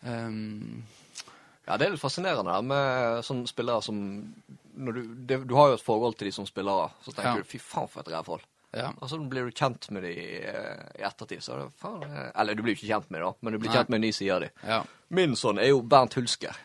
Um, 0.03 0.83
Ja, 1.63 1.77
det 1.79 1.85
er 1.85 1.93
litt 1.93 2.01
fascinerende 2.03 2.51
da, 2.51 2.59
med 2.59 3.21
sånne 3.23 3.47
spillere 3.47 3.79
som 3.85 3.99
du, 4.75 4.97
det, 5.23 5.37
du 5.47 5.53
har 5.55 5.69
jo 5.71 5.77
et 5.77 5.85
forhold 5.85 6.17
til 6.19 6.27
de 6.27 6.33
som 6.35 6.43
spillere, 6.49 6.89
så 7.05 7.13
tenker 7.15 7.37
Ja. 7.37 7.45
du 7.45 7.47
fy 7.47 7.59
faen 7.63 7.87
for 7.87 8.01
et 8.03 8.09
rævhold. 8.11 8.41
ja. 8.75 8.89
Og 8.99 9.07
så 9.07 9.15
blir 9.31 9.45
du 9.47 9.51
kjent 9.55 9.87
med 9.95 10.03
de 10.03 10.11
eh, 10.43 10.81
i 10.99 11.05
ettertid, 11.07 11.39
så 11.45 11.53
er 11.55 11.61
det 11.61 11.69
faen 11.79 12.03
eh, 12.03 12.31
Eller 12.35 12.55
du 12.59 12.63
blir 12.65 12.73
jo 12.75 12.81
ikke 12.81 12.89
kjent 12.91 13.07
med 13.15 13.21
de, 13.21 13.29
da, 13.29 13.33
men 13.39 13.53
du 13.55 13.59
blir 13.63 13.69
Nei. 13.71 13.77
kjent 13.77 13.89
med 13.93 14.01
en 14.01 14.05
ny 14.09 14.11
side 14.11 14.35
av 14.35 14.41
de. 14.43 14.49
ja. 14.67 14.81
Min 15.15 15.35
sånn 15.39 15.61
er 15.63 15.69
jo 15.71 15.79
Bernt 15.87 16.17
Hulsker. 16.19 16.59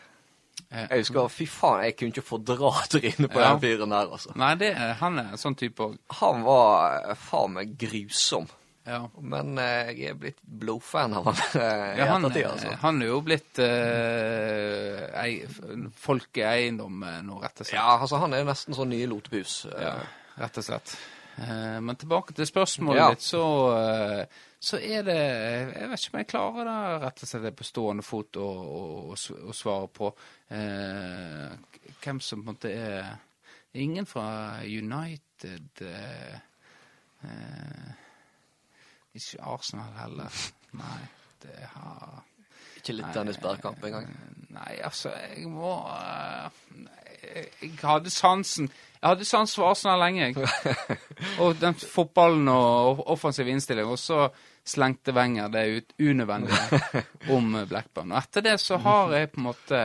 Eh, 0.71 0.85
Jeg 0.91 0.99
husker, 1.01 1.27
fy 1.33 1.45
faen, 1.49 1.83
jeg 1.87 1.95
kunne 1.97 2.13
ikke 2.13 2.21
fordra 2.27 2.69
trynet 2.93 3.31
på 3.33 3.39
Ja. 3.41 3.55
den 3.55 3.61
fyren 3.63 3.89
der, 3.95 4.11
altså. 4.13 4.35
Nei, 4.37 4.51
det, 4.61 4.73
han 4.99 5.17
er 5.17 5.31
en 5.33 5.41
sånn 5.41 5.55
type 5.57 5.81
òg. 5.87 5.95
Han 6.21 6.43
var 6.45 7.09
eh, 7.09 7.15
faen 7.17 7.55
meg 7.57 7.71
grusom. 7.81 8.45
Ja. 8.89 9.03
Men 9.21 9.57
eh, 9.61 9.89
jeg 9.97 10.11
er 10.13 10.15
blitt 10.17 10.37
blodfan 10.41 11.13
av 11.17 11.27
han 11.27 11.41
eh, 11.61 11.95
i 11.95 11.99
Ja, 11.99 12.05
han, 12.13 12.23
ettertid, 12.25 12.43
er- 12.45 12.51
altså. 12.53 12.75
han 12.81 13.01
er 13.01 13.09
jo 13.11 13.19
blitt 13.25 13.59
eh, 13.61 15.03
ei, 15.23 15.33
folkeeiendom 16.05 17.03
nå, 17.25 17.39
rett 17.43 17.61
og 17.61 17.67
slett. 17.67 17.75
Ja, 17.77 17.97
altså, 17.99 18.17
han 18.23 18.33
er 18.37 18.45
nesten 18.47 18.77
sånn 18.77 18.89
nye 18.93 19.07
lotepus. 19.09 19.63
Ja, 19.73 19.95
rett 20.39 20.57
og 20.61 20.65
slett. 20.65 20.95
Eh, 21.39 21.79
men 21.81 21.95
tilbake 21.95 22.33
til 22.33 22.47
spørsmålet 22.47 22.99
Ja. 22.99 23.09
ditt, 23.09 23.21
så, 23.23 23.43
eh, 23.77 24.25
så 24.59 24.77
er 24.77 25.01
det 25.07 25.15
Jeg 25.15 25.89
vet 25.89 25.99
ikke 25.99 26.13
om 26.13 26.17
jeg 26.19 26.27
klarer 26.27 26.63
det 26.67 27.01
rett 27.05 27.23
og 27.23 27.27
slett 27.29 27.43
det 27.43 27.55
på 27.55 27.63
stående 27.63 28.03
fot 28.03 28.35
å, 28.37 28.47
å, 28.49 29.15
å 29.47 29.53
svare 29.55 29.87
på 29.87 30.09
eh, 30.51 31.53
hvem 32.03 32.19
som 32.19 32.43
på 32.43 32.49
en 32.49 32.55
måte 32.55 32.73
er 32.73 33.17
Ingen 33.73 34.05
fra 34.09 34.57
United 34.65 35.81
eh, 35.85 36.35
eh, 37.23 37.91
Ikke 39.13 39.43
Arsenal 39.45 39.93
heller. 39.99 40.41
Nei, 40.73 40.99
det 41.43 41.69
har 41.75 42.23
Ikke 42.77 42.95
litt 42.97 43.13
Dennis 43.13 43.37
Bergkamp 43.37 43.83
engang. 43.85 44.09
Nei, 44.49 44.79
altså, 44.83 45.11
jeg 45.37 45.47
må 45.47 45.75
jeg, 47.21 47.47
jeg 47.61 47.71
hadde 47.83 48.09
sansen 48.09 48.71
Jeg 48.99 49.13
hadde 49.13 49.25
sans 49.25 49.53
for 49.55 49.71
Arsenal 49.71 50.01
lenge, 50.01 50.25
jeg. 50.27 50.77
Og 51.43 51.55
den 51.61 51.75
fotballen 51.79 52.49
og 52.51 53.05
offensiv 53.13 53.47
innstilling. 53.47 53.87
Og 53.87 53.99
så 53.99 54.25
slengte 54.67 55.15
Wenger 55.15 55.47
det 55.53 55.65
ut 55.77 55.93
unødvendige 56.03 57.03
om 57.35 57.55
Blackburn. 57.69 58.11
Og 58.11 58.19
etter 58.19 58.43
det 58.43 58.57
så 58.59 58.79
har 58.83 59.15
jeg 59.15 59.31
på 59.31 59.39
en 59.39 59.47
måte 59.47 59.83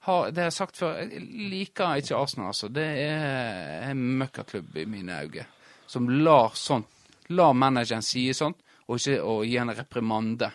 har, 0.00 0.30
Det 0.30 0.44
jeg 0.44 0.48
har 0.48 0.56
sagt 0.56 0.76
før, 0.80 0.96
jeg 1.00 1.24
liker 1.52 1.96
ikke 2.00 2.16
Arsenal, 2.16 2.52
altså. 2.52 2.68
Det 2.68 2.86
er 3.04 3.90
en 3.90 4.04
møkkaklubb 4.20 4.76
i 4.80 4.86
mine 4.88 5.18
øyne. 5.24 5.46
Som 5.86 6.08
lar 6.08 6.56
sånt 6.56 6.88
Lar 7.30 7.52
manageren 7.54 8.02
si 8.02 8.24
sånt, 8.34 8.58
og 8.90 8.98
ikke 8.98 9.20
og 9.22 9.44
gi 9.46 9.54
en 9.62 9.70
reprimande 9.70 10.48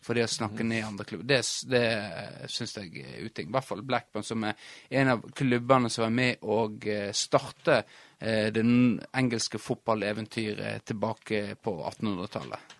for 0.00 0.14
det 0.14 0.24
å 0.24 0.30
snakke 0.30 0.64
ned 0.66 0.84
andre 0.86 1.06
klubber. 1.08 1.26
Det, 1.28 1.40
det 1.70 2.50
syns 2.52 2.76
jeg 2.78 3.02
er 3.02 3.26
uting. 3.26 3.48
I 3.48 3.56
hvert 3.56 3.66
fall 3.66 3.84
Blackburn, 3.86 4.26
som 4.26 4.46
er 4.46 4.54
en 5.00 5.14
av 5.14 5.24
klubbene 5.36 5.90
som 5.90 6.06
var 6.06 6.14
med 6.14 6.44
og 6.46 6.86
eh, 6.88 7.10
starte 7.16 7.80
eh, 7.80 8.48
det 8.54 8.64
engelske 8.64 9.60
fotballeventyret 9.62 10.86
tilbake 10.88 11.42
på 11.62 11.74
1800-tallet. 11.90 12.76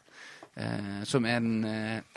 Eh, 0.58 1.02
som 1.10 1.26
er 1.26 1.42
den 1.42 1.66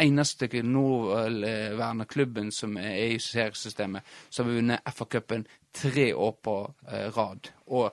eneste 0.02 0.50
nåværende 0.62 2.08
klubben 2.10 2.54
som 2.54 2.78
er 2.78 3.18
i 3.18 3.20
seriesystemet, 3.22 4.16
som 4.30 4.48
har 4.48 4.62
vunnet 4.62 4.96
FA-cupen 4.96 5.46
tre 5.74 6.12
år 6.14 6.34
på 6.44 6.56
rad. 7.16 7.52
Og 7.72 7.90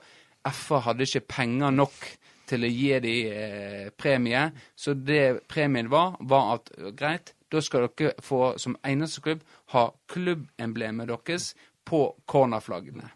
FA 0.53 0.79
hadde 0.85 1.05
ikke 1.05 1.27
penger 1.29 1.71
nok 1.75 2.05
til 2.49 2.65
å 2.65 2.71
gi 2.71 2.91
dem 3.03 3.33
eh, 3.33 3.89
premie. 3.95 4.49
Så 4.75 4.95
det 4.97 5.47
premien 5.49 5.89
var, 5.91 6.17
var 6.19 6.55
at 6.57 6.71
greit, 6.97 7.33
da 7.49 7.61
skal 7.65 7.87
dere 7.89 8.13
få 8.21 8.53
som 8.61 8.77
eneste 8.85 9.23
klubb 9.25 9.41
ha 9.73 9.89
klubbemblemet 10.11 11.09
deres 11.09 11.53
på 11.89 12.03
cornerflaggene. 12.29 13.07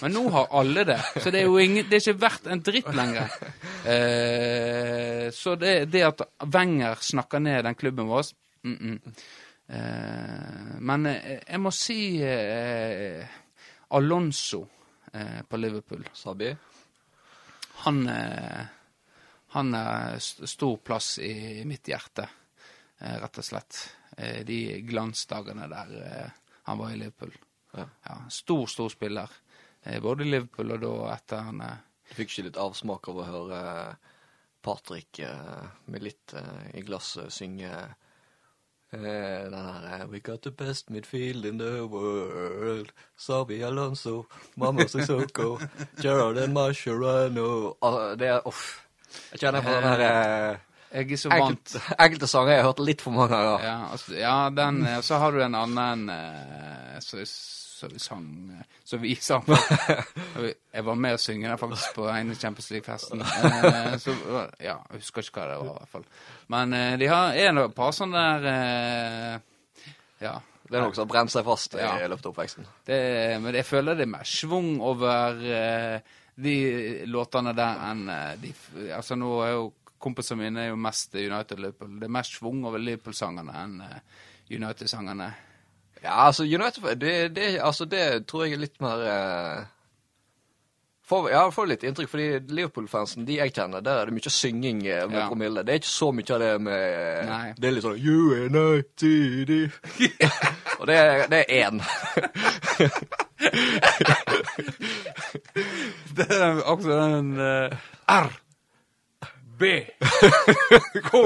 Men 0.00 0.14
nå 0.16 0.22
har 0.32 0.52
alle 0.56 0.86
det, 0.88 0.98
så 1.20 1.28
det 1.32 1.42
er 1.42 1.50
jo 1.50 1.58
ingen, 1.60 1.84
det 1.88 1.98
er 1.98 2.04
ikke 2.06 2.22
verdt 2.22 2.48
en 2.48 2.64
dritt 2.64 2.92
lenger. 2.96 3.38
Eh, 3.82 5.26
så 5.34 5.56
det, 5.58 5.88
det 5.90 6.04
at 6.06 6.20
Wenger 6.54 7.00
snakker 7.02 7.42
ned 7.42 7.64
den 7.66 7.74
klubben 7.74 8.06
vår 8.06 8.28
mm 8.62 8.76
-mm. 8.78 9.14
Eh, 9.72 10.80
Men 10.80 11.06
eh, 11.06 11.38
jeg 11.48 11.60
må 11.60 11.70
si 11.70 12.22
eh, 12.22 13.24
Alonso 13.90 14.66
eh, 15.12 15.42
på 15.48 15.56
Liverpool 15.56 16.08
Sabi. 16.12 16.56
han, 17.82 18.08
han 19.52 19.74
er 19.76 20.18
stor 20.20 20.76
plass 20.80 21.18
i 21.18 21.62
mitt 21.68 21.88
hjerte, 21.88 22.28
eh, 23.00 23.16
rett 23.20 23.38
og 23.38 23.44
slett. 23.44 23.80
Eh, 24.16 24.40
de 24.48 24.80
glansdagene 24.88 25.68
der 25.68 25.96
eh, 26.02 26.30
han 26.68 26.78
var 26.80 26.92
i 26.94 27.00
Liverpool. 27.00 27.34
Ja. 27.76 27.86
Ja, 28.06 28.16
stor, 28.30 28.66
stor 28.68 28.88
spiller. 28.92 29.30
Både 30.02 30.22
i 30.22 30.30
Liverpool 30.30 30.76
og 30.76 30.82
da 30.84 30.92
etter 31.16 31.40
han 31.42 31.58
Du 31.58 32.12
fikk 32.14 32.30
ikke 32.30 32.44
litt 32.46 32.58
avsmak 32.60 33.08
av 33.10 33.16
å 33.18 33.24
høre 33.26 33.62
Patrick 34.62 35.18
med 35.90 36.04
litt 36.04 36.34
i 36.78 36.84
glasset 36.86 37.32
synge 37.34 37.72
eh, 38.92 39.42
den 39.50 39.54
her 39.56 40.06
We 40.06 40.20
got 40.20 40.42
the 40.42 40.50
best 40.50 40.90
midfield 40.90 41.44
in 41.44 41.58
the 41.58 41.86
world. 41.86 42.92
Sabi 43.16 43.62
Alonso, 43.62 44.26
Mama 44.54 44.86
Sissoko, 44.86 45.58
Gerard 46.02 46.38
and 46.38 46.54
Mascherano 46.54 47.76
Ah, 47.80 48.14
Det 48.14 48.28
er 48.28 48.46
Uff. 48.46 48.86
Jeg 49.32 49.40
kjenner 49.44 49.64
på 49.64 49.72
den 49.74 49.86
her 49.88 50.02
eh, 50.08 50.58
Jeg 50.92 51.12
er 51.12 51.20
så 51.22 51.30
vant. 51.32 51.46
enkelte, 51.48 51.80
enkelte 52.04 52.28
sanger 52.28 52.52
jeg 52.52 52.62
har 52.62 52.68
hørt 52.72 52.82
litt 52.84 53.00
for 53.04 53.16
mange 53.16 53.32
ganger. 53.32 53.64
Ja, 53.64 53.76
altså, 53.94 54.14
ja 54.18 54.34
den, 54.52 54.82
eh, 54.86 55.00
så 55.06 55.18
har 55.22 55.32
du 55.32 55.40
en 55.44 55.56
annen 55.56 56.04
eh, 56.12 56.98
så, 57.00 57.22
så 57.26 57.88
vi 57.92 57.98
sang 57.98 58.26
Så 58.84 59.00
vi 59.02 59.14
sang 59.30 59.44
Jeg 60.76 60.84
var 60.86 61.00
med 61.00 61.16
å 61.16 61.20
synge 61.22 61.48
den 61.48 61.58
faktisk 61.60 61.96
på 61.96 62.06
en 62.12 62.34
Champions 62.36 62.70
League-festen. 62.74 63.24
Så 64.04 64.14
ja, 64.62 64.76
jeg 64.78 65.00
husker 65.00 65.24
ikke 65.26 65.40
hva 65.40 65.48
det 65.50 65.58
var, 65.64 65.74
i 65.74 65.82
hvert 65.82 65.92
fall. 65.96 66.06
Men 66.52 66.76
de 67.00 67.08
har 67.10 67.36
en 67.48 67.58
et 67.64 67.74
par 67.76 67.92
sånne 67.96 68.22
der 68.44 69.42
Ja. 70.22 70.38
Det 70.72 70.78
er 70.78 70.86
noe 70.86 70.94
som 70.96 71.02
har 71.04 71.10
brent 71.10 71.32
seg 71.34 71.44
fast 71.44 71.74
Ja. 71.76 71.90
i 72.00 72.06
løpet 72.08 72.24
av 72.24 72.30
oppveksten. 72.32 72.64
Det, 72.88 72.98
men 73.44 73.52
jeg 73.58 73.66
føler 73.68 73.98
det 73.98 74.06
er 74.06 74.12
mer 74.14 74.24
schwung 74.24 74.78
over 74.80 75.36
eh, 75.44 75.98
de 76.42 76.56
låtene 77.10 77.54
der 77.56 77.80
enn 77.90 78.02
eh, 78.12 78.34
de 78.42 78.52
Altså, 78.96 79.16
nå 79.18 79.30
er 79.44 79.54
jo 79.54 79.70
kompisene 80.02 80.42
mine 80.42 80.64
er 80.64 80.72
jo 80.72 80.80
mest 80.80 81.14
United-Liverpool. 81.14 81.94
Det 82.00 82.08
er 82.08 82.14
mer 82.16 82.26
schwung 82.26 82.64
over 82.66 82.82
Liverpool-sangene 82.82 83.54
enn 83.62 83.80
eh, 83.86 83.98
United-sangene. 84.52 85.28
Ja, 86.02 86.16
altså 86.26 86.42
United 86.44 86.98
det, 86.98 87.14
det, 87.36 87.60
altså, 87.62 87.86
det 87.86 88.26
tror 88.26 88.46
jeg 88.46 88.56
er 88.56 88.64
litt 88.64 88.80
mer 88.82 89.04
eh, 89.06 89.70
får, 91.12 91.28
Ja, 91.32 91.42
får 91.52 91.66
litt 91.70 91.84
inntrykk, 91.84 92.08
fordi 92.08 92.28
Liverpool-fansen, 92.56 93.26
de 93.28 93.36
jeg 93.38 93.52
kjenner, 93.54 93.84
der 93.84 94.00
er 94.00 94.04
det 94.10 94.14
mye 94.16 94.32
synging 94.32 94.80
eh, 94.86 95.04
med 95.08 95.18
Ja. 95.20 95.28
promille. 95.28 95.62
Det 95.64 95.72
er 95.76 95.78
ikke 95.82 95.92
så 95.92 96.08
mye 96.16 96.32
av 96.34 96.40
det 96.40 96.52
med 96.64 97.26
Nei. 97.28 97.46
Det 97.58 97.68
er 97.68 97.76
litt 97.76 97.84
sånn 97.84 98.00
United 98.00 99.70
Og 100.80 100.86
det, 100.88 100.96
er- 100.96 101.26
det 101.30 101.44
er 101.44 101.48
én. 101.68 101.76
Det 106.16 106.26
er 106.30 106.60
også 106.68 106.96
den 106.98 107.32
eh, 107.40 107.76
R. 108.08 108.30
B. 109.58 109.62
K. 111.06 111.22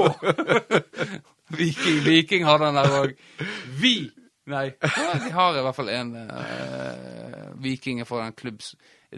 Viking, 1.57 1.99
Viking 2.05 2.43
har 2.45 2.59
den 2.61 2.75
der 2.77 2.91
òg. 3.01 3.13
Vi. 3.81 3.95
Nei, 4.47 4.69
de 4.79 5.31
har 5.35 5.57
i 5.59 5.63
hvert 5.65 5.75
fall 5.75 5.89
en 5.91 6.11
uh, 6.15 7.49
Viking 7.63 7.99
fra 8.07 8.25
en 8.29 8.35
klubb 8.37 8.61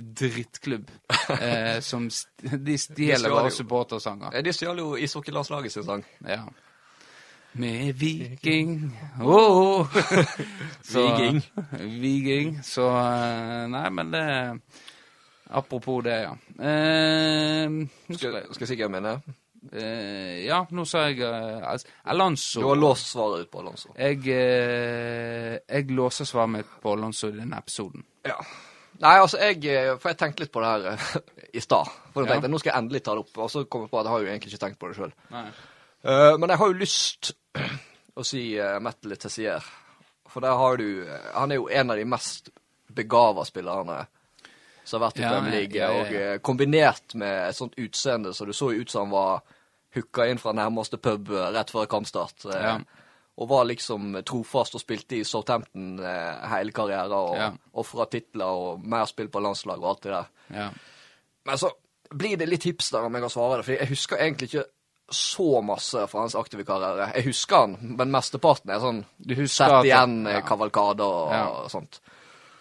drittklubb 0.02 0.90
eh, 1.42 1.80
som 1.86 2.08
st 2.10 2.56
De 2.66 2.78
stjeler 2.78 3.30
jo. 3.30 3.50
supportersanger. 3.50 4.42
De 4.44 4.54
stjal 4.54 4.80
jo 4.82 4.96
ishockeylandslaget 4.98 5.72
sin 5.76 5.84
sang. 5.88 6.04
Ja. 6.28 6.44
Med 7.60 7.96
Viking 7.98 8.92
oh! 9.22 9.88
Så- 10.86 11.02
Viking. 11.08 11.42
Viking. 12.02 12.60
Så 12.64 12.86
eh, 12.90 13.68
Nei, 13.74 13.90
men 13.90 14.12
det 14.14 14.26
Apropos 15.50 16.04
det, 16.06 16.18
ja. 16.28 16.36
Eh, 16.62 17.72
skal 18.14 18.18
Skal, 18.20 18.36
jeg, 18.62 18.68
si 18.70 18.76
hva 18.76 18.84
jeg 18.86 18.92
mener? 18.94 19.22
eh, 19.74 20.46
ja, 20.46 20.60
nå 20.72 20.86
sa 20.86 21.08
jeg 21.10 21.24
altså, 21.26 21.88
Alonso. 22.14 22.62
Du 22.62 22.68
har 22.70 22.78
låst 22.78 23.10
svaret 23.16 23.48
ut 23.48 23.50
på 23.52 23.64
Alonso. 23.64 23.90
Jeg, 23.98 24.22
eh, 24.30 25.58
jeg 25.66 25.90
låser 25.98 26.30
svaret 26.30 26.54
mitt 26.54 26.76
på 26.84 26.94
Alonso 26.94 27.32
i 27.34 27.40
denne 27.40 27.58
episoden. 27.58 28.06
Ja. 28.30 28.38
Nei, 29.00 29.16
altså, 29.24 29.38
jeg 29.40 29.64
eh, 29.72 29.94
For 29.98 30.10
jeg 30.12 30.18
tenkte 30.20 30.44
litt 30.44 30.52
på 30.52 30.62
det 30.64 30.70
her 30.74 30.88
eh, 30.92 31.34
i 31.58 31.62
stad. 31.64 31.88
For 32.14 32.22
jeg 32.24 32.30
Ja. 32.30 32.34
tenkte, 32.36 32.50
nå 32.52 32.60
skal 32.60 32.74
jeg 32.74 32.82
endelig 32.84 33.04
ta 33.06 33.14
det 33.16 33.24
opp. 33.26 33.38
Og 33.46 33.52
så 33.54 33.64
kom 33.66 33.86
jeg 33.86 33.92
på 33.94 34.00
at 34.02 34.06
jeg 34.10 34.14
har 34.16 34.24
jo 34.26 34.32
egentlig 34.32 34.54
ikke 34.54 34.64
tenkt 34.66 34.80
på 34.82 34.90
det 34.92 34.98
sjøl. 35.00 35.14
Uh, 36.00 36.36
men 36.40 36.50
jeg 36.50 36.58
har 36.62 36.68
jo 36.72 36.78
lyst 36.80 37.32
å 38.20 38.24
si 38.28 38.44
uh, 38.60 38.78
Metal 38.84 39.16
Tessier. 39.20 39.64
For 40.30 40.44
der 40.46 40.54
har 40.60 40.78
du 40.78 40.86
eh, 41.08 41.30
Han 41.34 41.52
er 41.52 41.58
jo 41.58 41.70
en 41.74 41.90
av 41.90 41.98
de 41.98 42.04
mest 42.06 42.52
begava 42.94 43.42
spillerne 43.48 44.04
som 44.86 45.00
har 45.02 45.08
vært 45.10 45.20
i 45.20 45.24
Ja, 45.24 45.32
Premier 45.34 45.56
League. 45.56 45.78
ja, 45.78 45.88
ja, 45.90 45.96
ja. 45.96 46.02
Og 46.04 46.14
eh, 46.20 46.36
kombinert 46.46 47.16
med 47.18 47.48
et 47.50 47.58
sånt 47.58 47.74
utseende 47.82 48.32
så 48.34 48.46
du 48.46 48.54
så 48.54 48.70
ut 48.74 48.90
som 48.94 49.08
han 49.08 49.12
var 49.16 49.42
hooka 49.98 50.28
inn 50.30 50.38
fra 50.42 50.54
nærmeste 50.54 50.98
pub 51.02 51.30
eh, 51.34 51.48
rett 51.56 51.70
før 51.74 51.86
kampstart. 51.90 52.46
eh, 52.50 52.62
Ja. 52.62 52.76
Og 53.40 53.48
var 53.48 53.64
liksom 53.70 54.18
trofast 54.28 54.76
og 54.76 54.82
spilte 54.84 55.16
i 55.16 55.24
Southampton 55.24 55.94
eh, 56.04 56.48
hele 56.52 56.74
karrieren. 56.76 57.14
Og 57.16 57.38
Ja. 57.40 57.52
ofra 57.80 58.06
titler 58.12 58.46
og 58.52 58.82
mer 58.84 59.06
spill 59.08 59.30
på 59.32 59.40
landslag 59.44 59.80
og 59.80 59.90
alt 59.94 60.02
det 60.04 60.12
der. 60.12 60.28
Ja. 60.58 60.70
Men 61.48 61.58
så 61.58 61.70
blir 62.12 62.36
det 62.38 62.50
litt 62.50 62.66
hipster 62.68 63.06
om 63.06 63.14
jeg 63.16 63.22
kan 63.24 63.30
svare 63.32 63.58
det, 63.62 63.66
for 63.66 63.78
jeg 63.78 63.88
husker 63.94 64.18
egentlig 64.18 64.50
ikke 64.52 64.66
så 65.10 65.62
masse 65.66 66.04
fra 66.12 66.22
hans 66.22 66.36
aktive 66.38 66.66
karriere. 66.68 67.08
Jeg 67.16 67.26
husker 67.32 67.64
han, 67.64 67.78
men 67.98 68.12
mesteparten 68.14 68.70
er 68.76 68.80
sånn 68.84 69.00
Du 69.18 69.34
husker 69.36 69.72
sett 69.72 69.88
igjen 69.88 70.20
ja. 70.28 70.36
ja. 70.38 70.42
kavalkader 70.46 71.06
og, 71.06 71.32
Ja. 71.34 71.46
og 71.64 71.72
sånt. 71.72 72.02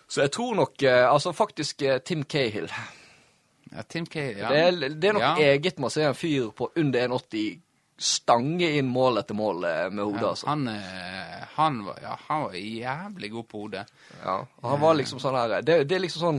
Så 0.08 0.22
jeg 0.24 0.30
tror 0.32 0.54
nok 0.56 0.82
eh, 0.82 1.04
Altså 1.10 1.32
faktisk 1.36 1.82
eh, 1.82 1.98
Tim 1.98 2.22
Cahill. 2.24 2.70
ja, 3.72 3.82
Tim 3.82 4.06
Cahill, 4.06 4.38
ja. 4.38 4.48
Det, 4.48 4.58
er, 4.62 4.94
det 4.94 5.08
er 5.10 5.18
nok 5.18 5.38
eget 5.44 5.78
med 5.78 5.90
å 5.90 5.92
se 5.92 6.06
en 6.08 6.14
fyr 6.16 6.48
på 6.56 6.70
under 6.76 7.08
1,80 7.08 7.58
stange 7.98 8.68
inn 8.78 8.86
mål 8.94 9.18
etter 9.18 9.34
mål 9.34 9.64
eh, 9.66 9.88
med 9.90 10.04
hodet, 10.04 10.22
Ja, 10.22 10.28
altså. 10.30 10.46
han, 10.46 10.68
eh, 10.70 11.46
han, 11.56 11.80
var, 11.84 11.96
ja, 12.02 12.12
han 12.28 12.42
var 12.44 12.52
jævlig 12.54 13.30
god 13.32 13.48
på 13.50 13.62
hodet. 13.64 13.86
Ja, 14.22 14.36
og 14.62 14.68
han 14.70 14.80
var 14.84 14.94
liksom 14.94 15.18
sånn 15.22 15.34
her 15.34 15.56
det, 15.66 15.80
det 15.90 15.96
er 15.96 16.04
liksom 16.04 16.22
sånn 16.22 16.38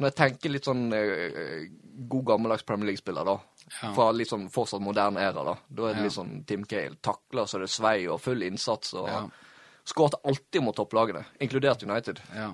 Når 0.00 0.08
jeg 0.08 0.16
tenker 0.16 0.50
litt 0.54 0.64
sånn 0.66 0.86
eh, 0.96 1.68
god 2.10 2.24
gammeldags 2.32 2.64
Premier 2.64 2.88
League-spiller, 2.88 3.24
da. 3.28 3.34
Ja. 3.82 3.90
Fra 3.94 4.06
sånn 4.26 4.46
fortsatt 4.50 4.80
moderne 4.82 5.20
æra, 5.20 5.44
da. 5.44 5.54
Da 5.68 5.90
er 5.90 5.98
det 5.98 6.06
litt 6.06 6.14
sånn 6.16 6.38
Tim 6.48 6.64
Cale. 6.64 6.96
Takler 7.04 7.44
så 7.46 7.60
det 7.60 7.68
svei, 7.68 8.08
og 8.08 8.18
full 8.24 8.42
innsats. 8.42 8.94
Og 8.96 9.06
Ja. 9.08 9.20
skårte 9.84 10.16
alltid 10.24 10.62
mot 10.64 10.74
topplagene, 10.76 11.26
inkludert 11.38 11.82
United. 11.84 12.18
Ja. 12.34 12.48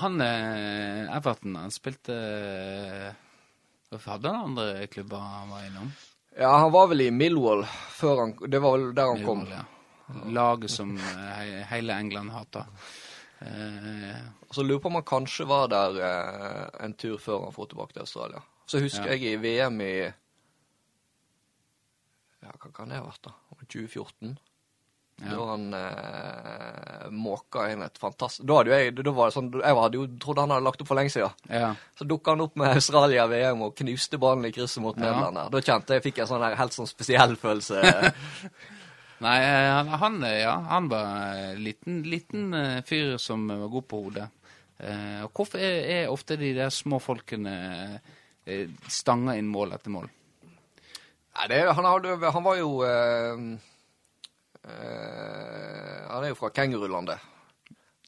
Han 0.00 0.20
Everton, 0.22 1.56
han 1.58 1.70
spilte 1.74 2.14
Hvorfor 3.90 4.12
hadde 4.14 4.30
han 4.30 4.44
andre 4.52 4.86
klubber 4.86 5.18
han 5.18 5.50
var 5.50 5.66
innom? 5.66 5.90
Ja, 6.38 6.56
han 6.58 6.72
var 6.72 6.86
vel 6.92 7.00
i 7.00 7.10
Millwall 7.10 7.64
før 7.90 8.20
han 8.24 8.34
Det 8.50 8.60
var 8.62 8.76
vel 8.78 8.94
der 8.94 9.06
han 9.14 9.24
kom. 9.26 9.46
Ja. 9.50 9.64
Laget 10.30 10.70
som 10.70 10.96
eh, 10.96 11.02
he- 11.38 11.64
hele 11.70 11.94
England 11.98 12.30
hater. 12.34 12.64
Eh, 13.40 14.16
så 14.50 14.62
lurer 14.62 14.80
på 14.82 14.88
om 14.90 14.94
han 14.98 15.06
kanskje 15.06 15.46
var 15.46 15.68
der 15.70 15.98
eh, 16.02 16.84
en 16.84 16.94
tur 16.94 17.18
før 17.18 17.44
han 17.44 17.54
dro 17.54 17.66
tilbake 17.66 17.92
til 17.94 18.00
Australia. 18.06 18.42
Så 18.66 18.80
husker 18.82 19.06
Ja. 19.06 19.16
jeg 19.16 19.22
i 19.32 19.36
VM 19.36 19.80
i 19.80 19.92
Ja, 22.42 22.50
hva 22.58 22.70
kan 22.72 22.88
det 22.88 22.96
ha 22.96 23.04
vært, 23.04 23.22
da? 23.26 23.32
2014? 23.68 24.38
Ja. 25.20 25.34
Da 25.36 25.46
han 25.50 25.64
eh, 25.76 27.08
måka 27.12 27.66
inn 27.72 27.82
et 27.84 27.98
fantastisk 28.00 28.46
Da 28.48 28.54
hadde 28.56 28.70
jo 28.72 28.76
jeg 28.78 28.94
da 28.96 29.12
var 29.12 29.28
det 29.28 29.34
sånn, 29.34 29.50
Jeg 29.60 29.76
hadde 29.76 29.98
jo 29.98 30.06
trodd 30.22 30.38
han 30.40 30.54
hadde 30.54 30.64
lagt 30.64 30.80
opp 30.80 30.88
for 30.88 30.96
lenge 30.96 31.12
siden. 31.12 31.34
ja. 31.52 31.74
Så 31.98 32.06
dukka 32.08 32.32
han 32.32 32.40
opp 32.46 32.56
med 32.56 32.72
Australia-VM 32.78 33.60
og 33.66 33.74
knuste 33.76 34.16
ballen 34.22 34.48
i 34.48 34.52
krysset 34.56 34.80
mot 34.82 34.96
Ja. 34.96 35.10
Nederland. 35.12 35.52
Da 35.52 35.60
kjente 35.60 35.98
jeg 35.98 36.06
fikk 36.08 36.22
en 36.22 36.30
sånn 36.30 36.44
her 36.46 36.56
helt 36.56 36.72
sånn 36.76 36.88
spesiell 36.88 37.36
følelse. 37.36 37.82
Nei, 39.20 39.36
han, 39.44 39.88
han, 40.00 40.14
ja, 40.32 40.54
han 40.70 40.86
var 40.88 41.34
en 41.36 41.58
liten, 41.64 41.98
liten 42.08 42.54
eh, 42.56 42.78
fyr 42.88 43.18
som 43.20 43.42
var 43.50 43.68
god 43.68 43.88
på 43.90 43.98
hodet. 44.06 44.30
Eh, 44.80 45.18
og 45.26 45.34
hvorfor 45.36 45.60
er, 45.60 45.82
er 45.98 46.08
ofte 46.14 46.38
de 46.40 46.54
der 46.56 46.72
små 46.72 46.96
folkene 47.04 47.52
eh, 48.48 48.70
stanga 48.88 49.34
inn 49.36 49.50
mål 49.52 49.76
etter 49.76 49.92
mål? 49.92 50.08
Nei, 51.36 51.46
det, 51.52 51.58
han, 51.68 51.84
hadde, 51.84 52.16
han 52.32 52.46
var 52.48 52.56
jo 52.62 52.70
eh, 52.88 53.44
Han 54.68 56.24
er 56.24 56.32
jo 56.32 56.38
fra 56.38 56.50
kengurulandet. 56.54 57.18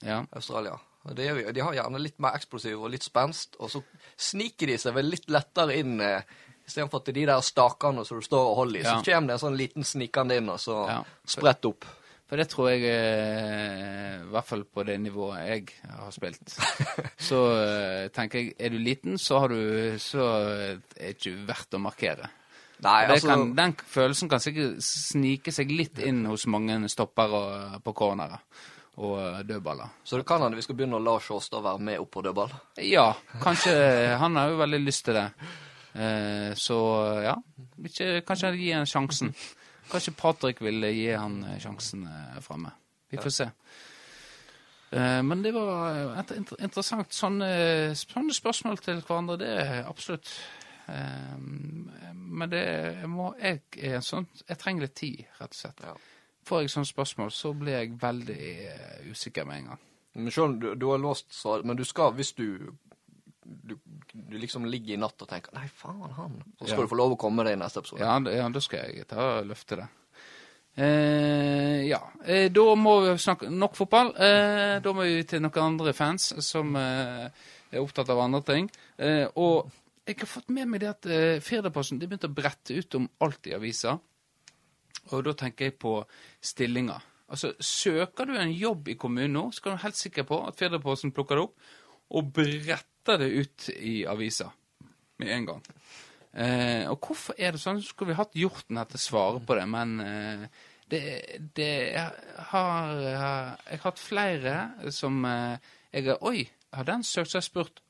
Ja. 0.03 0.23
Australia. 0.35 0.77
Jo, 1.03 1.53
de 1.53 1.63
har 1.65 1.75
gjerne 1.75 1.99
litt 1.99 2.19
mer 2.23 2.37
eksplosiv 2.39 2.79
og 2.85 2.93
litt 2.93 3.03
spenst, 3.07 3.57
og 3.59 3.71
så 3.73 3.81
sniker 4.21 4.71
de 4.71 4.77
seg 4.79 4.95
vel 4.95 5.09
litt 5.11 5.27
lettere 5.33 5.75
inn 5.81 5.97
eh, 6.03 6.23
istedenfor 6.63 7.03
at 7.03 7.11
de 7.17 7.25
der 7.27 7.43
stakene 7.43 8.05
som 8.07 8.21
du 8.21 8.27
står 8.27 8.51
og 8.53 8.59
holder 8.61 8.79
i. 8.81 8.85
Ja. 8.85 8.93
Så 9.01 9.09
kommer 9.11 9.33
det 9.33 9.39
en 9.39 9.43
sånn 9.43 9.59
liten 9.59 9.87
snikende 9.89 10.39
inn, 10.39 10.53
og 10.53 10.61
så 10.63 10.77
Ja. 10.91 11.01
spredt 11.27 11.67
opp. 11.67 11.89
For 12.31 12.41
det 12.41 12.47
tror 12.49 12.71
jeg, 12.71 12.85
eh, 12.89 14.23
i 14.23 14.31
hvert 14.33 14.47
fall 14.49 14.63
på 14.65 14.85
det 14.89 14.95
nivået 15.03 15.43
jeg 15.51 15.67
har 15.91 16.15
spilt, 16.15 16.55
så 17.29 17.41
eh, 17.59 18.07
tenker 18.15 18.39
jeg, 18.39 18.55
er 18.59 18.71
du 18.73 18.79
liten, 18.79 19.19
så, 19.21 19.43
har 19.43 19.53
du, 19.53 19.99
så 20.01 20.23
er 20.31 20.79
det 20.95 21.17
ikke 21.19 21.35
verdt 21.51 21.77
å 21.77 21.83
markere. 21.83 22.31
Nei, 22.83 22.99
altså 23.07 23.30
kan, 23.30 23.49
den 23.55 23.74
følelsen 23.78 24.30
kan 24.30 24.43
sikkert 24.43 24.83
snike 24.83 25.55
seg 25.55 25.70
litt 25.70 26.01
inn 26.03 26.24
hos 26.26 26.49
mange 26.51 26.80
stoppere 26.91 27.80
på 27.85 27.95
cornere 27.95 28.41
og 29.03 29.47
dødballer. 29.49 29.93
Så 30.05 30.18
det 30.18 30.26
kan 30.28 30.43
hende 30.43 30.59
vi 30.59 30.64
skal 30.66 30.76
begynne 30.76 30.99
å 30.99 31.05
la 31.05 31.14
Sjåstad 31.22 31.62
være 31.64 31.80
med 31.80 32.03
opp 32.03 32.11
på 32.12 32.24
dødball. 32.26 32.51
Ja, 32.85 33.12
kanskje 33.41 33.72
Han 34.20 34.37
har 34.37 34.51
jo 34.53 34.59
veldig 34.61 34.83
lyst 34.83 35.07
til 35.07 35.16
det. 35.16 35.28
Eh, 35.95 36.53
så 36.59 36.78
ja, 37.24 37.37
ikke, 37.85 38.20
kanskje 38.28 38.53
gi 38.59 38.72
han 38.74 38.89
sjansen. 38.89 39.33
Kanskje 39.93 40.14
Patrick 40.16 40.61
vil 40.64 40.85
gi 40.89 41.09
han 41.12 41.41
eh, 41.45 41.59
sjansen 41.62 42.05
eh, 42.09 42.39
framme. 42.45 42.74
Vi 43.12 43.20
får 43.20 43.35
se. 43.37 43.49
Eh, 44.93 45.20
men 45.22 45.43
det 45.45 45.55
var 45.57 46.18
et, 46.20 46.35
interessant. 46.59 47.12
Sånne, 47.16 47.49
sånne 47.97 48.37
spørsmål 48.37 48.80
til 48.85 49.01
hverandre, 49.05 49.39
det 49.41 49.53
er 49.62 49.89
absolutt 49.89 50.33
Men 52.32 52.51
det 52.51 52.62
jeg 52.64 53.09
må 53.12 53.30
jeg, 53.40 53.61
er 53.82 54.01
sånn, 54.05 54.26
jeg 54.49 54.59
trenger 54.59 54.86
litt 54.86 54.95
tid, 54.99 55.24
rett 55.40 55.53
og 55.53 55.59
slett. 55.59 55.82
Ja. 55.84 55.95
Får 56.49 56.61
jeg 56.64 56.72
sånne 56.74 56.88
spørsmål, 56.90 57.30
så 57.30 57.53
blir 57.55 57.76
jeg 57.76 57.93
veldig 58.03 58.38
eh, 58.72 59.11
usikker 59.12 59.45
med 59.47 59.61
en 59.61 59.66
gang. 59.72 59.82
Men 60.14 60.30
selv 60.34 60.45
om 60.49 60.57
du, 60.61 60.74
du 60.74 60.86
har 60.90 60.99
låst 60.99 61.30
svar, 61.36 61.62
men 61.64 61.76
du 61.78 61.84
skal, 61.88 62.12
hvis 62.18 62.32
du, 62.36 62.47
du 63.45 63.76
du 64.12 64.36
liksom 64.38 64.64
ligger 64.68 64.95
i 64.95 65.01
natt 65.01 65.22
og 65.24 65.28
tenker 65.30 65.55
'nei, 65.55 65.68
faen, 65.72 66.03
han', 66.16 66.43
så 66.59 66.66
skal 66.66 66.78
Ja. 66.78 66.82
du 66.84 66.88
få 66.90 66.97
lov 66.99 67.12
å 67.14 67.20
komme 67.20 67.45
deg 67.45 67.55
i 67.57 67.61
neste 67.62 67.80
episode. 67.80 68.01
Ja, 68.05 68.18
ja, 68.36 68.49
da 68.49 68.61
skal 68.61 68.78
jeg 68.93 69.07
ta 69.09 69.38
og 69.38 69.47
løfte 69.49 69.76
det. 69.80 69.86
Eh, 70.76 71.82
ja. 71.88 72.01
Eh, 72.24 72.49
da 72.53 72.74
må 72.74 72.95
vi 73.05 73.12
snakke 73.20 73.51
nok 73.53 73.74
fotball. 73.76 74.12
Eh, 74.16 74.80
da 74.84 74.93
må 74.97 75.05
vi 75.05 75.22
til 75.28 75.43
noen 75.45 75.59
andre 75.66 75.93
fans 75.93 76.30
som 76.45 76.74
eh, 76.76 77.28
er 77.72 77.80
opptatt 77.82 78.09
av 78.12 78.20
andre 78.24 78.40
ting. 78.47 78.70
Eh, 78.99 79.26
og 79.36 79.70
jeg 80.07 80.19
har 80.19 80.31
fått 80.31 80.51
med 80.51 80.71
meg 80.71 80.83
det 80.83 80.91
at 80.91 81.09
eh, 81.11 81.43
Firdaposten 81.45 82.01
de 82.01 82.09
begynte 82.11 82.31
å 82.31 82.35
brette 82.35 82.75
ut 82.75 82.99
om 82.99 83.09
alt 83.23 83.47
i 83.47 83.55
avisa. 83.57 83.97
Og 85.11 85.25
da 85.27 85.35
tenker 85.39 85.69
jeg 85.71 85.79
på 85.83 85.97
stillinger. 86.43 87.03
Altså, 87.33 87.53
Søker 87.63 88.29
du 88.29 88.37
en 88.37 88.53
jobb 88.53 88.91
i 88.93 88.99
kommunen 89.01 89.37
nå, 89.39 89.45
så 89.55 89.65
kan 89.65 89.77
du 89.77 89.85
helt 89.85 89.99
sikker 89.99 90.27
på 90.29 90.41
at 90.47 90.59
Firdaposten 90.59 91.15
plukker 91.15 91.39
det 91.39 91.47
opp 91.47 91.71
og 92.13 92.33
bretter 92.37 93.23
det 93.23 93.31
ut 93.33 93.69
i 93.79 94.03
avisa 94.09 94.51
med 95.23 95.31
en 95.33 95.47
gang. 95.49 95.63
Eh, 96.33 96.91
og 96.91 96.99
hvorfor 97.07 97.39
er 97.39 97.55
det 97.55 97.63
sånn? 97.63 97.81
Så 97.81 97.93
skulle 97.93 98.13
vi 98.13 98.19
hatt 98.19 98.37
Hjorten 98.37 98.81
her 98.81 98.89
til 98.91 99.01
å 99.01 99.05
svare 99.05 99.41
på 99.45 99.57
det, 99.57 99.65
men 99.69 99.95
eh, 100.05 100.45
det, 100.93 101.03
det 101.57 101.71
jeg 101.93 102.37
har 102.51 102.93
Jeg 102.99 103.79
har 103.79 103.85
hatt 103.85 104.01
flere 104.01 104.57
som 104.93 105.23
eh, 105.29 105.73
jeg 105.93 106.09
har 106.09 106.21
Oi, 106.29 106.47
har 106.73 106.89
den 106.89 107.05
søkt, 107.05 107.33
seg 107.35 107.45
spurt. 107.45 107.83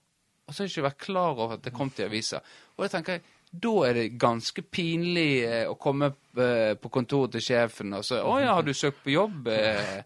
Og 0.53 0.57
så 0.57 0.63
har 0.63 0.69
jeg 0.69 0.77
ikke 0.77 0.91
vært 0.91 1.05
klar 1.07 1.39
over 1.39 1.55
at 1.57 1.63
det 1.65 1.73
kom 1.73 1.89
til 1.97 2.11
avisa. 2.11 2.43
Og 2.77 2.85
da 2.85 2.91
tenker 2.93 3.17
jeg 3.17 3.23
da 3.53 3.73
er 3.85 3.97
det 3.97 4.19
ganske 4.21 4.65
pinlig 4.65 5.45
eh, 5.45 5.65
å 5.69 5.77
komme 5.81 6.09
eh, 6.41 6.73
på 6.81 6.91
kontoret 6.93 7.35
til 7.37 7.45
sjefen 7.45 7.93
og 7.93 8.05
si 8.05 8.17
'Å 8.17 8.37
ja, 8.41 8.55
har 8.57 8.65
du 8.65 8.73
søkt 8.73 9.03
på 9.05 9.13
jobb 9.13 9.49
eh, 9.53 9.99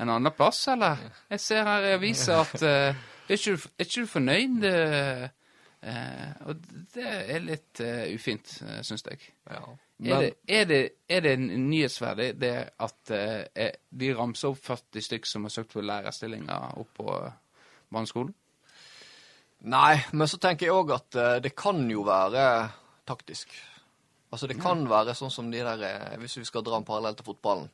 en 0.00 0.10
annen 0.10 0.32
plass, 0.32 0.68
eller?' 0.72 1.02
Jeg 1.30 1.40
ser 1.40 1.64
her 1.64 1.84
i 1.84 1.94
avisa 1.98 2.40
at 2.40 2.62
er, 2.62 2.94
ikke, 3.28 3.58
er 3.78 3.84
ikke 3.84 4.00
du 4.00 4.06
fornøyd? 4.06 4.68
Og 6.48 6.62
det 6.94 7.04
er 7.04 7.42
litt 7.44 7.80
ufint, 8.14 8.54
uh, 8.64 8.78
syns 8.80 9.04
jeg. 9.04 9.20
Ja. 9.50 9.60
Er 10.04 10.20
det, 10.20 10.30
er, 10.48 10.64
det, 10.64 10.80
er 11.08 11.20
det 11.20 11.34
nyhetsverdig 11.40 12.40
det 12.40 12.54
at 12.80 13.12
de 13.90 14.14
ramser 14.16 14.48
opp 14.48 14.64
40 14.64 15.04
stykk 15.04 15.28
som 15.28 15.44
har 15.44 15.52
søkt 15.52 15.76
på 15.76 15.84
lærerstillinger 15.84 16.80
opp 16.80 16.96
på 16.96 17.18
barneskolen? 17.92 18.32
Nei, 19.64 19.94
men 20.12 20.28
så 20.30 20.36
tenker 20.40 20.66
jeg 20.68 20.74
òg 20.76 20.90
at 20.96 21.16
eh, 21.20 21.36
det 21.44 21.54
kan 21.56 21.78
jo 21.90 22.02
være 22.06 22.44
taktisk. 23.08 23.52
Altså 24.34 24.48
det 24.50 24.56
kan 24.60 24.82
være 24.90 25.14
sånn 25.14 25.30
som 25.30 25.50
de 25.52 25.60
der 25.62 25.82
eh, 25.86 26.14
Hvis 26.18 26.38
vi 26.40 26.44
skal 26.48 26.64
dra 26.66 26.76
en 26.80 26.84
parallell 26.86 27.14
til 27.18 27.26
fotballen. 27.28 27.68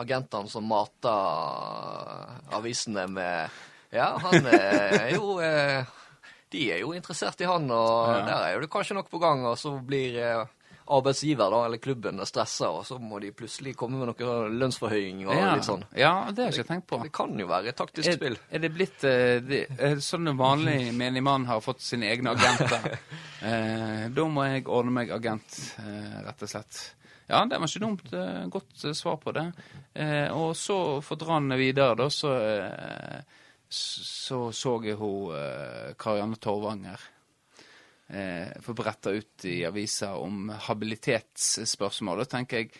Agentene 0.00 0.50
som 0.50 0.64
mater 0.66 2.54
avisene 2.56 3.04
med 3.10 3.60
Ja, 3.94 4.08
han 4.18 4.48
er 4.50 5.12
jo 5.14 5.36
eh, 5.44 5.84
De 6.50 6.64
er 6.74 6.80
jo 6.82 6.92
interessert 6.96 7.40
i 7.44 7.46
han, 7.48 7.68
og 7.70 8.08
Ja. 8.10 8.24
der 8.26 8.42
er 8.48 8.52
jo 8.56 8.64
det 8.64 8.70
kanskje 8.72 8.96
nok 8.98 9.08
på 9.10 9.20
gang, 9.22 9.44
og 9.46 9.56
så 9.58 9.76
blir 9.86 10.18
eh, 10.22 10.44
arbeidsgiver, 10.86 11.50
da, 11.50 11.60
eller 11.66 11.80
klubben, 11.82 12.20
er 12.20 12.28
stressa, 12.28 12.68
og 12.70 12.84
så 12.86 12.98
må 13.00 13.18
de 13.22 13.30
plutselig 13.36 13.74
komme 13.78 14.00
med 14.00 14.10
noe 14.10 14.50
lønnsforhøying 14.52 15.22
og 15.26 15.32
ja. 15.36 15.52
litt 15.54 15.66
sånn. 15.66 15.84
ja, 15.96 16.12
det 16.30 16.44
har 16.44 16.50
jeg 16.50 16.64
ikke 16.64 16.72
tenkt 16.72 16.88
på. 16.90 16.98
Det 17.06 17.12
kan 17.16 17.38
jo 17.40 17.48
være 17.50 17.72
et 17.72 17.78
taktisk 17.78 18.10
Er, 18.10 18.18
spill. 18.18 18.36
er 18.50 18.64
det 18.64 18.72
blitt 18.74 19.06
eh, 19.08 19.38
det, 19.44 19.62
er 19.78 19.96
det 19.96 20.04
sånn 20.04 20.28
en 20.32 20.40
vanlig 20.40 20.92
menigmann 20.96 21.48
har 21.48 21.64
fått 21.64 21.84
sine 21.84 22.10
egne 22.12 22.36
agenter? 22.36 22.90
Eh, 23.44 24.06
da 24.08 24.22
må 24.24 24.40
jeg 24.46 24.62
ordne 24.72 24.94
meg 24.94 25.10
agent, 25.12 25.56
eh, 25.82 26.12
rett 26.24 26.44
og 26.46 26.48
slett. 26.48 26.78
Ja, 27.28 27.42
det 27.44 27.58
var 27.60 27.68
ikke 27.68 27.82
dumt. 27.82 28.06
Eh, 28.16 28.46
godt 28.48 28.84
eh, 28.88 28.94
svar 28.96 29.18
på 29.20 29.34
det. 29.36 29.42
Eh, 29.92 30.32
og 30.32 30.54
så, 30.56 30.78
for 31.04 31.18
å 31.18 31.20
dra 31.20 31.36
den 31.42 31.52
videre, 31.60 31.92
da, 31.98 32.06
så 32.08 32.30
eh, 32.40 33.18
så, 33.68 34.52
så 34.54 34.76
jeg 34.84 34.96
hun 35.00 35.34
eh, 35.36 35.92
Karianne 35.98 36.38
Torvanger 36.40 37.04
eh, 38.08 38.60
få 38.60 38.72
bretta 38.72 39.10
ut 39.10 39.44
i 39.44 39.64
avisa 39.66 40.14
om 40.16 40.48
habilitetsspørsmål. 40.48 42.18
Da 42.18 42.24
tenker 42.36 42.62
jeg 42.62 42.70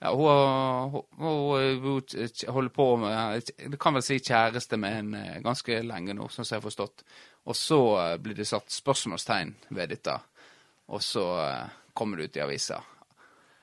ja, 0.00 0.14
hun, 0.14 1.02
hun, 1.16 1.80
hun, 1.82 2.02
holder 2.48 2.68
på 2.72 2.96
med 2.96 3.42
Det 3.56 3.76
kan 3.80 3.94
vel 3.94 4.04
si 4.04 4.16
kjæreste 4.16 4.78
med 4.80 4.98
en 4.98 5.14
eh, 5.18 5.40
ganske 5.44 5.82
lenge 5.84 6.16
nå, 6.16 6.28
sånn 6.28 6.44
som 6.44 6.56
jeg 6.56 6.62
har 6.62 6.68
forstått. 6.68 7.04
Og 7.44 7.56
så 7.56 7.80
eh, 8.00 8.16
blir 8.22 8.38
det 8.38 8.48
satt 8.48 8.72
spørsmålstegn 8.72 9.52
ved 9.76 9.92
dette, 9.92 10.16
og 10.88 11.04
så 11.04 11.26
kommer 11.94 12.16
det 12.16 12.30
ut 12.30 12.40
i 12.40 12.44
avisa. 12.46 12.80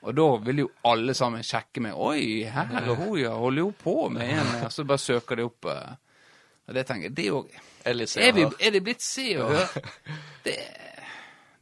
Og 0.06 0.14
da 0.14 0.26
vil 0.46 0.62
jo 0.62 0.68
alle 0.86 1.14
sammen 1.18 1.42
sjekke 1.42 1.82
med 1.82 1.96
Oi, 1.98 2.44
her 2.46 2.70
er 2.70 2.92
hun, 2.94 3.16
ja. 3.18 3.32
Holder 3.34 3.64
jo 3.64 3.72
på 3.74 3.94
med 4.14 4.30
en 4.30 4.52
Og 4.68 4.70
så 4.70 4.84
bare 4.86 5.02
søker 5.02 5.40
de 5.40 5.46
opp. 5.48 5.66
Og 5.66 6.76
det 6.76 6.84
tenker 6.86 7.08
jeg, 7.08 7.16
det 7.16 7.26
jo 7.26 7.40
Er 7.82 7.98
er, 7.98 8.32
vi, 8.36 8.44
er 8.60 8.76
det 8.76 8.82
blitt 8.84 9.02
Se 9.02 9.26
og 9.40 9.50
Hør? 9.56 9.88
Det, 10.44 10.54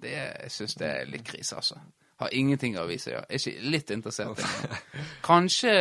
det 0.03 0.13
Jeg 0.17 0.51
syns 0.53 0.75
det 0.81 0.89
er 0.91 1.11
litt 1.11 1.25
krise, 1.27 1.57
altså. 1.57 1.79
Har 2.21 2.33
ingenting 2.33 2.79
å 2.81 2.87
vise. 2.89 3.11
Ja. 3.13 3.23
Er 3.29 3.37
ikke 3.41 3.71
litt 3.71 3.91
interessert 3.93 4.41
i 4.41 4.47
det. 4.47 4.79
Kanskje 5.27 5.73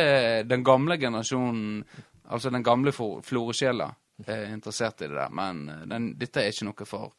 den 0.44 0.64
gamle 0.64 0.98
generasjonen, 1.00 1.84
altså 2.28 2.50
den 2.52 2.64
gamle 2.66 2.92
flo- 2.92 3.22
floresjela, 3.24 3.88
er 4.26 4.46
interessert 4.52 5.00
i 5.04 5.08
det 5.08 5.16
der, 5.16 5.32
men 5.32 5.68
eh, 5.68 5.82
den, 5.88 6.10
dette 6.20 6.40
er 6.44 6.52
ikke 6.52 6.68
noe 6.68 6.86
for 6.88 7.12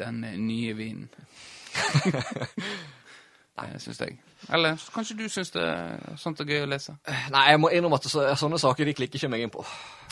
den 0.00 0.24
eh, 0.28 0.38
nye 0.40 0.74
vinen. 0.76 1.08
Det 3.52 3.80
syns 3.82 4.00
jeg. 4.00 4.14
Eller 4.48 4.80
kanskje 4.94 5.14
du 5.18 5.26
syns 5.30 5.50
det 5.54 5.62
er 5.62 6.16
sånt 6.18 6.40
er 6.40 6.48
gøy 6.48 6.62
å 6.64 6.68
lese? 6.72 6.94
Nei, 7.30 7.42
jeg 7.52 7.60
må 7.60 7.68
innrømme 7.70 7.98
at 8.00 8.06
så, 8.10 8.24
sånne 8.40 8.58
saker 8.58 8.88
de 8.88 8.94
klikker 8.96 9.20
ikke 9.20 9.28
meg 9.30 9.44
inn 9.44 9.52
på. 9.52 9.60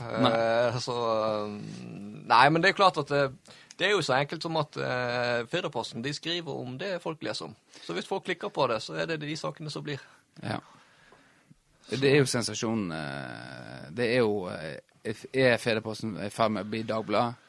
Eh, 0.05 0.77
så 0.85 0.97
um, 1.49 1.57
Nei, 2.29 2.43
men 2.53 2.63
det 2.63 2.71
er 2.71 2.77
klart 2.79 3.01
at 3.01 3.11
det, 3.11 3.23
det 3.81 3.87
er 3.89 3.95
jo 3.95 4.03
så 4.05 4.19
enkelt 4.19 4.45
som 4.45 4.59
at 4.61 4.77
eh, 4.77 5.47
Firdaposten 5.49 6.03
de 6.05 6.13
skriver 6.13 6.53
om 6.53 6.75
det 6.79 6.99
folk 7.01 7.23
leser 7.25 7.47
om. 7.49 7.55
Så 7.81 7.95
hvis 7.97 8.09
folk 8.09 8.27
klikker 8.27 8.53
på 8.53 8.67
det, 8.69 8.83
så 8.85 8.99
er 9.01 9.07
det 9.09 9.23
de 9.23 9.37
sakene 9.41 9.73
som 9.73 9.85
blir. 9.87 10.03
Ja. 10.45 10.59
Det 11.91 12.11
er 12.11 12.21
jo 12.21 12.27
sensasjonen 12.29 12.93
eh, 12.95 13.87
Det 13.97 14.05
er 14.13 14.21
jo 14.21 14.45
eh, 14.53 15.23
Er 15.35 15.57
Fedreposten 15.59 16.13
i 16.23 16.29
ferd 16.31 16.53
med 16.55 16.69
å 16.69 16.71
bli 16.71 16.83
Dagbladet? 16.87 17.49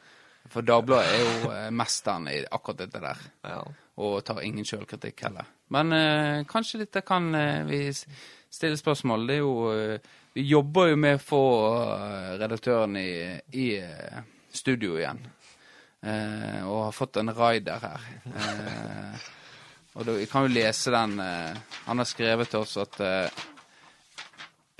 For 0.50 0.66
Dagbladet 0.66 1.12
er 1.12 1.20
jo 1.20 1.52
eh, 1.52 1.68
mesteren 1.82 2.30
i 2.32 2.38
akkurat 2.48 2.80
dette 2.80 3.04
der. 3.04 3.20
Ja. 3.44 3.60
Og 4.02 4.16
tar 4.24 4.40
ingen 4.42 4.64
sjølkritikk 4.66 5.22
heller. 5.28 5.52
Men 5.76 5.92
eh, 5.92 6.40
kanskje 6.48 6.80
dette 6.86 7.04
kan 7.06 7.28
vi 7.68 7.84
stille 7.92 8.80
spørsmål. 8.80 9.28
Det 9.28 9.36
er 9.36 9.44
jo 9.44 10.00
Vi 10.32 10.48
jobber 10.48 10.88
jo 10.88 10.96
med 10.96 11.20
å 11.20 11.22
få 11.22 11.44
redaktøren 12.40 12.96
i, 12.96 13.36
i 13.52 13.68
studio 14.48 14.96
igjen. 14.96 15.20
Eh, 16.02 16.60
og 16.66 16.88
har 16.88 16.94
fått 16.96 17.16
en 17.20 17.30
rider 17.34 17.78
her. 17.86 18.06
Eh, 18.26 19.26
og 19.92 20.06
da, 20.08 20.14
vi 20.16 20.26
kan 20.26 20.46
jo 20.46 20.54
lese 20.54 20.90
den 20.90 21.18
eh, 21.20 21.58
Han 21.84 22.00
har 22.00 22.08
skrevet 22.08 22.48
til 22.50 22.64
oss 22.64 22.78
at 22.80 22.96
eh, 23.04 23.42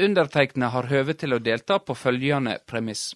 Undertegnede 0.03 0.73
har 0.73 0.89
høve 0.91 1.15
til 1.15 1.37
å 1.37 1.39
delta 1.39 1.77
på 1.79 1.95
følgende 1.95 2.57
premiss. 2.67 3.13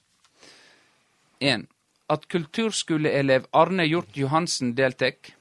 1. 1.40 1.64
At 2.12 2.28
kulturskoleelev 2.30 3.48
Arne 3.56 3.88
Hjort 3.88 4.14
Johansen 4.14 4.74
deltek. 4.78 5.32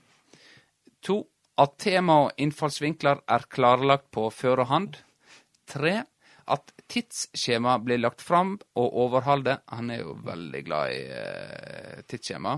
2. 1.05 1.19
At 1.61 1.75
tema 1.83 2.17
og 2.23 2.41
innfallsvinkler 2.41 3.21
er 3.29 3.45
klarlagt 3.51 4.09
på 4.15 4.25
førehånd. 4.33 4.97
3. 5.69 5.99
At 6.55 6.73
tidsskjema 6.91 7.79
blir 7.83 8.01
lagt 8.01 8.21
fram 8.21 8.55
og 8.77 9.01
overholde. 9.05 9.59
Han 9.73 9.91
er 9.91 10.03
jo 10.03 10.15
veldig 10.25 10.63
glad 10.67 10.93
i 10.93 11.01
eh, 11.17 12.05
tidsskjema. 12.07 12.55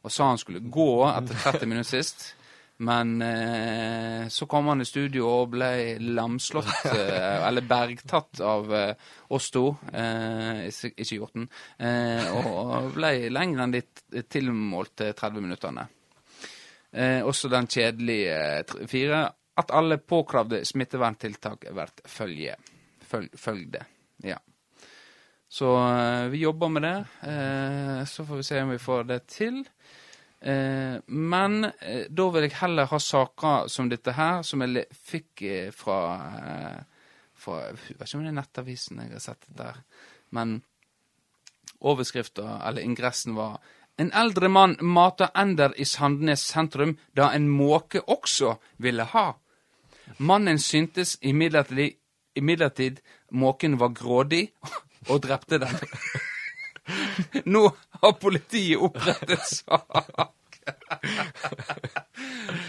Og 0.00 0.12
sa 0.12 0.30
han 0.30 0.40
skulle 0.40 0.64
gå 0.64 0.92
etter 1.10 1.42
30 1.44 1.70
minutter 1.70 1.90
sist. 2.00 2.30
Men 2.80 3.22
eh, 3.22 4.28
så 4.28 4.46
kom 4.48 4.70
han 4.72 4.80
i 4.80 4.88
studio 4.88 5.26
og 5.28 5.50
ble 5.52 5.98
lamslått, 6.00 6.70
eh, 6.94 7.42
eller 7.44 7.66
bergtatt 7.68 8.40
av 8.40 8.72
eh, 8.72 9.10
oss 9.36 9.50
to, 9.52 9.66
eh, 9.92 10.62
ikke 10.70 11.18
Hjorten, 11.18 11.44
eh, 11.76 12.30
og 12.40 12.94
ble 12.96 13.28
lenger 13.28 13.66
enn 13.66 13.76
de 13.76 13.82
tilmålte 14.32 15.10
30 15.12 15.44
minuttene. 15.44 15.84
Eh, 16.90 17.20
også 17.20 17.52
den 17.52 17.68
kjedelige 17.68 18.88
fire, 18.88 19.26
at 19.60 19.76
alle 19.76 20.00
påkravde 20.00 20.64
smitteverntiltak 20.64 21.68
blir 21.68 21.92
følge. 22.08 22.56
Følg, 23.10 23.66
det, 23.72 23.84
Ja. 24.22 24.38
Så 25.50 25.74
eh, 25.76 26.28
vi 26.30 26.38
jobber 26.38 26.68
med 26.68 26.82
det. 26.82 26.98
Eh, 27.26 28.04
så 28.04 28.26
får 28.26 28.36
vi 28.36 28.42
se 28.42 28.62
om 28.62 28.70
vi 28.70 28.78
får 28.78 29.04
det 29.04 29.20
til. 29.26 29.64
Eh, 30.40 31.00
men 31.06 31.56
da 32.08 32.28
vil 32.30 32.46
jeg 32.46 32.54
heller 32.60 32.86
ha 32.86 33.00
saker 33.02 33.66
som 33.68 33.90
dette 33.90 34.14
her, 34.14 34.44
som 34.46 34.62
jeg 34.62 34.86
fikk 34.94 35.42
fra, 35.74 35.98
fra 37.34 37.58
Jeg 37.66 37.98
vet 37.98 38.06
ikke 38.06 38.20
om 38.20 38.24
det 38.24 38.30
er 38.30 38.38
Nettavisen 38.38 39.02
jeg 39.02 39.12
har 39.16 39.26
sett 39.26 39.50
det 39.50 39.58
der, 39.58 39.82
Men 40.30 40.60
overskrifta, 41.80 42.60
eller 42.68 42.86
ingressen, 42.86 43.34
var 43.34 43.58
En 43.98 44.12
eldre 44.14 44.48
mann 44.48 44.78
mata 44.80 45.32
ender 45.34 45.74
i 45.76 45.84
Sandnes 45.84 46.46
sentrum 46.46 46.94
da 47.16 47.32
en 47.34 47.50
måke 47.50 48.00
også 48.00 48.54
ville 48.78 49.04
ha. 49.04 49.34
Mannen 50.18 50.58
syntes 50.58 51.18
imidlertid, 51.20 51.99
imidlertid 52.38 53.00
måken 53.30 53.78
var 53.80 53.94
grådig 53.96 54.48
og 55.08 55.22
drepte 55.24 55.58
den. 55.62 55.76
Nå 57.52 57.66
har 58.02 58.16
politiet 58.20 58.80
opprettet 58.82 59.44
sak. 59.46 60.58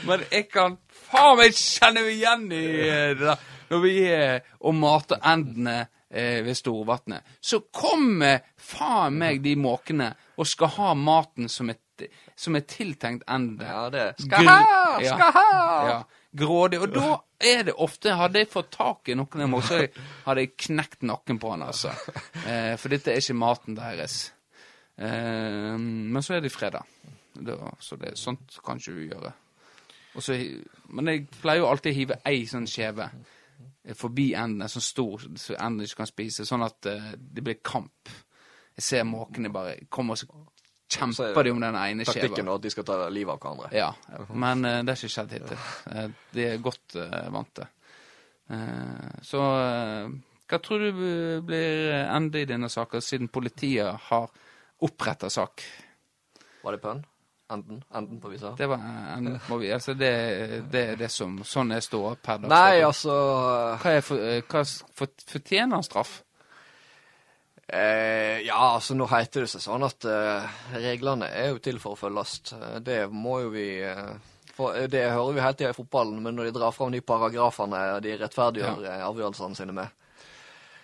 Men 0.07 0.25
jeg 0.31 0.47
kan 0.51 0.77
faen 1.11 1.39
meg 1.39 1.55
kjenne 1.57 2.03
meg 2.05 2.13
igjen 2.15 2.45
i 2.51 2.61
det 2.67 3.17
der. 3.21 3.49
Når 3.71 3.83
vi 3.85 3.93
er 4.11 4.41
og 4.67 4.75
mater 4.75 5.21
endene 5.31 5.77
eh, 6.11 6.41
ved 6.43 6.57
Storvatnet, 6.59 7.23
så 7.39 7.61
kommer 7.71 8.41
faen 8.59 9.15
meg 9.21 9.39
de 9.45 9.55
måkene 9.55 10.09
og 10.35 10.49
skal 10.49 10.73
ha 10.75 10.89
maten 10.97 11.47
som, 11.51 11.71
er, 11.71 12.09
som 12.35 12.57
er 12.59 12.65
tiltenkt 12.67 13.23
endene. 13.31 13.69
Ja, 13.69 13.85
det 13.93 14.07
Skal 14.25 14.49
ha! 14.49 14.59
Skal 14.99 15.31
ha! 15.37 15.47
Ja, 15.87 16.01
grådig. 16.31 16.79
Og 16.81 16.93
da 16.93 17.09
er 17.41 17.65
det 17.67 17.75
ofte 17.81 18.15
Hadde 18.17 18.43
jeg 18.43 18.51
fått 18.51 18.71
tak 18.75 19.11
i 19.11 19.15
noen 19.17 19.41
av 19.41 19.45
dem, 19.45 19.57
så 19.65 19.81
hadde 20.27 20.45
jeg 20.45 20.53
knekt 20.67 21.05
nakken 21.07 21.39
på 21.41 21.53
han, 21.53 21.65
altså. 21.67 21.93
Eh, 22.41 22.73
for 22.79 22.93
dette 22.93 23.13
er 23.13 23.21
ikke 23.21 23.37
maten 23.37 23.77
deres. 23.77 24.31
Eh, 24.97 25.75
men 25.77 26.23
så 26.25 26.37
er 26.37 26.45
det 26.45 26.53
fredag. 26.53 26.87
Da, 27.33 27.57
så 27.79 27.95
det, 27.99 28.17
sånt 28.19 28.57
kan 28.65 28.81
ikke 28.81 28.95
du 28.95 29.03
gjøre. 29.05 29.33
Og 30.15 30.23
så, 30.25 30.35
men 30.91 31.07
jeg 31.07 31.27
pleier 31.39 31.63
jo 31.63 31.69
alltid 31.71 31.93
å 31.93 31.99
hive 31.99 32.17
ei 32.27 32.41
sånn 32.49 32.67
skjeve 32.67 33.07
forbi 33.97 34.31
endene, 34.37 34.67
sånn 34.69 34.83
stor, 34.83 35.23
så 35.39 35.55
enden 35.55 35.85
ikke 35.85 36.01
kan 36.03 36.09
spise, 36.09 36.45
sånn 36.45 36.65
at 36.65 36.89
uh, 36.89 37.13
det 37.17 37.43
blir 37.45 37.61
kamp. 37.65 38.11
Jeg 38.77 38.85
ser 38.85 39.07
måkene 39.07 39.51
bare 39.53 39.77
kommer, 39.91 40.19
og 40.29 40.50
kjemper 40.91 41.43
de 41.47 41.53
om 41.53 41.61
den 41.63 41.77
ene 41.79 42.05
skjeva. 42.05 42.27
Taktikken 42.27 42.49
er 42.49 42.57
at 42.59 42.65
de 42.65 42.71
skal 42.73 42.87
ta 42.87 42.97
livet 43.13 43.33
av 43.33 43.39
hverandre. 43.43 43.69
Ja, 43.75 43.91
men 44.33 44.65
uh, 44.67 44.79
det 44.81 44.93
har 44.93 44.99
ikke 44.99 45.15
skjedd 45.15 45.37
hittil. 45.37 45.69
Uh, 45.87 46.07
de 46.35 46.47
er 46.49 46.65
godt 46.65 46.97
uh, 46.99 47.21
vant 47.33 47.53
til. 47.61 47.77
Så 49.23 49.39
hva 50.51 50.57
tror 50.59 50.81
du 50.83 50.97
blir 51.47 51.93
endet 52.01 52.41
i 52.41 52.49
denne 52.49 52.67
saken, 52.67 52.99
siden 52.99 53.29
politiet 53.31 54.09
har 54.09 54.25
oppretta 54.83 55.29
sak? 55.31 55.63
Var 56.65 56.75
det 56.75 56.81
pønn? 56.83 56.99
Enden? 57.51 57.79
Enden 57.95 58.19
på 58.19 58.29
visa? 58.31 58.51
Det 58.57 58.67
var 58.67 58.83
enden 59.13 59.39
må 59.49 59.57
vi, 59.57 59.71
altså 59.71 59.93
det, 59.93 60.11
det 60.71 60.83
er 60.93 60.99
det 60.99 61.09
som 61.11 61.41
Sånn 61.43 61.73
er 61.75 61.83
ståa 61.83 62.13
per 62.15 62.39
dags 62.39 62.51
Nei, 62.53 62.83
altså 62.87 63.15
Hva, 63.81 63.95
er 63.97 64.45
hva 64.47 64.61
for, 64.63 65.11
fortjener 65.27 65.75
han 65.75 65.83
straff? 65.83 66.21
Eh, 67.71 68.41
Ja, 68.45 68.73
altså 68.75 68.95
nå 68.97 69.07
heter 69.11 69.45
det 69.45 69.51
seg 69.53 69.63
sånn 69.63 69.85
at 69.87 70.05
eh, 70.09 70.49
reglene 70.81 71.29
er 71.31 71.53
jo 71.53 71.61
til 71.63 71.79
for 71.79 71.95
å 71.95 71.99
følges. 71.99 72.35
Eh, 72.57 72.79
Det 72.83 72.99
må 73.11 73.39
jo 73.45 73.49
vi 73.55 73.67
eh, 73.85 74.11
for, 74.55 74.75
eh, 74.75 74.87
Det 74.91 75.05
hører 75.11 75.33
vi 75.37 75.45
helt 75.47 75.57
tida 75.61 75.71
i 75.71 75.77
fotballen, 75.79 76.21
men 76.23 76.35
når 76.35 76.49
de 76.51 76.57
drar 76.59 76.71
fram 76.75 76.91
de 76.91 77.01
paragrafene 77.01 77.81
de 78.03 78.17
rettferdiggjør 78.21 78.85
ja. 78.89 78.99
avgjørelsene 79.07 79.55
sine 79.55 79.73
med 79.77 79.97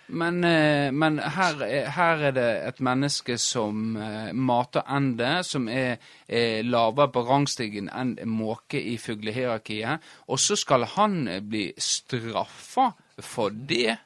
Men, 0.08 0.38
eh, 0.44 0.88
men 0.90 1.18
her, 1.20 1.58
er- 1.66 1.90
her 1.92 2.22
er 2.30 2.32
det 2.32 2.46
et 2.70 2.78
menneske 2.80 3.34
som 3.38 3.96
eh, 4.00 4.30
mater 4.32 4.80
ende, 4.88 5.42
som 5.44 5.66
er, 5.68 5.98
er 6.26 6.62
lavere 6.64 7.10
på 7.12 7.26
rangstigen 7.28 7.90
enn 7.92 8.14
måke 8.24 8.80
i 8.80 8.94
fuglehierarkiet, 8.96 10.00
og 10.32 10.40
så 10.40 10.56
skal 10.56 10.86
han 10.94 11.28
eh, 11.28 11.42
bli 11.44 11.66
straffa 11.76 12.86
for 13.20 13.50
det. 13.52 13.98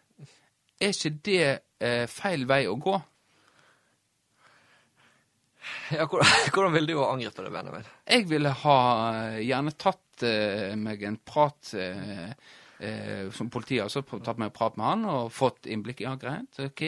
Er 0.83 0.91
ikke 0.91 1.15
det 1.23 1.47
eh, 1.83 2.05
feil 2.11 2.47
vei 2.49 2.65
å 2.71 2.79
gå? 2.81 2.95
Ja, 5.93 6.07
hvordan, 6.07 6.27
hvordan 6.55 6.75
vil 6.77 6.89
du 6.91 6.97
angrepet 7.05 7.45
det, 7.47 7.53
Benjamin? 7.53 7.93
Jeg 8.09 8.27
ville 8.31 8.57
ha 8.65 8.81
eh, 9.13 9.39
gjerne 9.47 9.77
tatt 9.79 10.27
eh, 10.27 10.73
meg 10.79 11.05
en 11.07 11.19
prat 11.27 11.73
eh, 11.79 12.33
eh, 12.83 13.29
som 13.35 13.51
politiet 13.53 13.85
altså, 13.85 14.03
tatt 14.03 14.41
meg 14.41 14.51
en 14.51 14.57
prat 14.57 14.79
med 14.79 14.89
han 14.89 15.05
og 15.13 15.31
fått 15.35 15.69
innblikk 15.71 16.03
i 16.03 16.09
ja, 16.09 16.17
greit, 16.21 16.59
ok. 16.65 16.85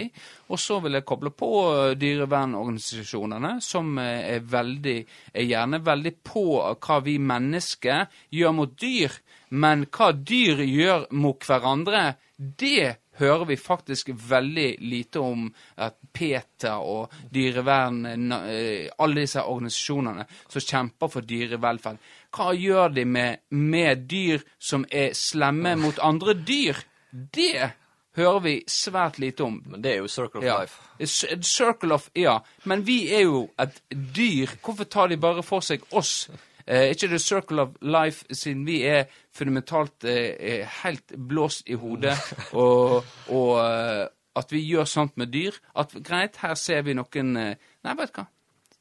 Og 0.50 0.60
så 0.60 0.80
vil 0.84 0.98
jeg 0.98 1.06
koble 1.08 1.34
på 1.36 1.50
eh, 1.70 1.92
dyrevernorganisasjonene, 2.00 3.54
som 3.64 3.94
er 4.02 4.42
veldig, 4.50 4.98
er 5.32 5.48
gjerne 5.48 5.82
veldig 5.84 6.16
på 6.26 6.46
hva 6.74 7.00
vi 7.04 7.18
mennesker 7.22 8.20
gjør 8.34 8.58
mot 8.58 8.76
dyr. 8.80 9.20
Men 9.54 9.86
hva 9.94 10.10
dyr 10.16 10.64
gjør 10.66 11.08
mot 11.14 11.46
hverandre, 11.46 12.06
det 12.34 13.03
hører 13.18 13.44
vi 13.46 13.56
faktisk 13.56 14.10
veldig 14.28 14.68
lite 14.80 15.20
om 15.22 15.46
at 15.76 15.96
Peter 16.12 16.82
og 16.82 17.12
dyrevern, 17.34 18.32
eh, 18.32 18.90
alle 18.98 19.20
disse 19.20 19.42
organisasjonene 19.42 20.26
som 20.48 20.60
kjemper 20.60 21.12
for 21.12 21.20
dyrevelferd, 21.20 21.98
hva 22.34 22.50
gjør 22.58 22.94
de 22.96 23.04
med, 23.04 23.44
med 23.50 24.06
dyr 24.10 24.42
som 24.58 24.84
er 24.90 25.14
slemme 25.14 25.76
mot 25.78 25.98
andre 26.02 26.34
dyr? 26.34 26.82
Det 27.12 27.70
hører 28.16 28.40
vi 28.40 28.54
svært 28.70 29.18
lite 29.18 29.44
om. 29.44 29.60
Men 29.66 29.82
det 29.82 29.92
er 29.92 30.02
jo 30.02 30.08
Circle 30.08 30.40
of 30.40 30.44
Ja. 30.44 30.60
Life. 30.60 31.42
Circle 31.42 31.94
of 31.94 32.10
Ja, 32.14 32.38
men 32.64 32.86
vi 32.86 33.14
er 33.14 33.22
jo 33.26 33.50
et 33.58 33.80
dyr. 33.90 34.50
Hvorfor 34.62 34.84
tar 34.84 35.08
de 35.08 35.16
bare 35.16 35.42
for 35.42 35.60
seg 35.60 35.82
oss? 35.92 36.28
Eh, 36.66 36.90
ikke 36.94 37.08
det 37.08 37.20
Circle 37.20 37.62
of 37.62 37.68
Life, 37.82 38.24
siden 38.30 38.64
vi 38.66 38.82
er 38.82 39.04
fundamentalt 39.34 40.04
eh, 40.04 40.34
eh, 40.38 40.76
helt 40.82 41.14
blåst 41.16 41.68
i 41.68 41.78
hodet, 41.78 42.16
og, 42.60 43.02
og 43.34 43.50
eh, 43.64 44.04
at 44.34 44.52
vi 44.52 44.62
gjør 44.66 44.88
sånt 44.88 45.18
med 45.20 45.32
dyr. 45.34 45.56
At 45.78 45.94
greit, 46.04 46.38
her 46.42 46.56
ser 46.58 46.82
vi 46.86 46.96
noen 46.96 47.36
eh, 47.40 47.68
Nei, 47.84 47.98
vet 47.98 48.14
du 48.14 48.22
hva. 48.22 48.28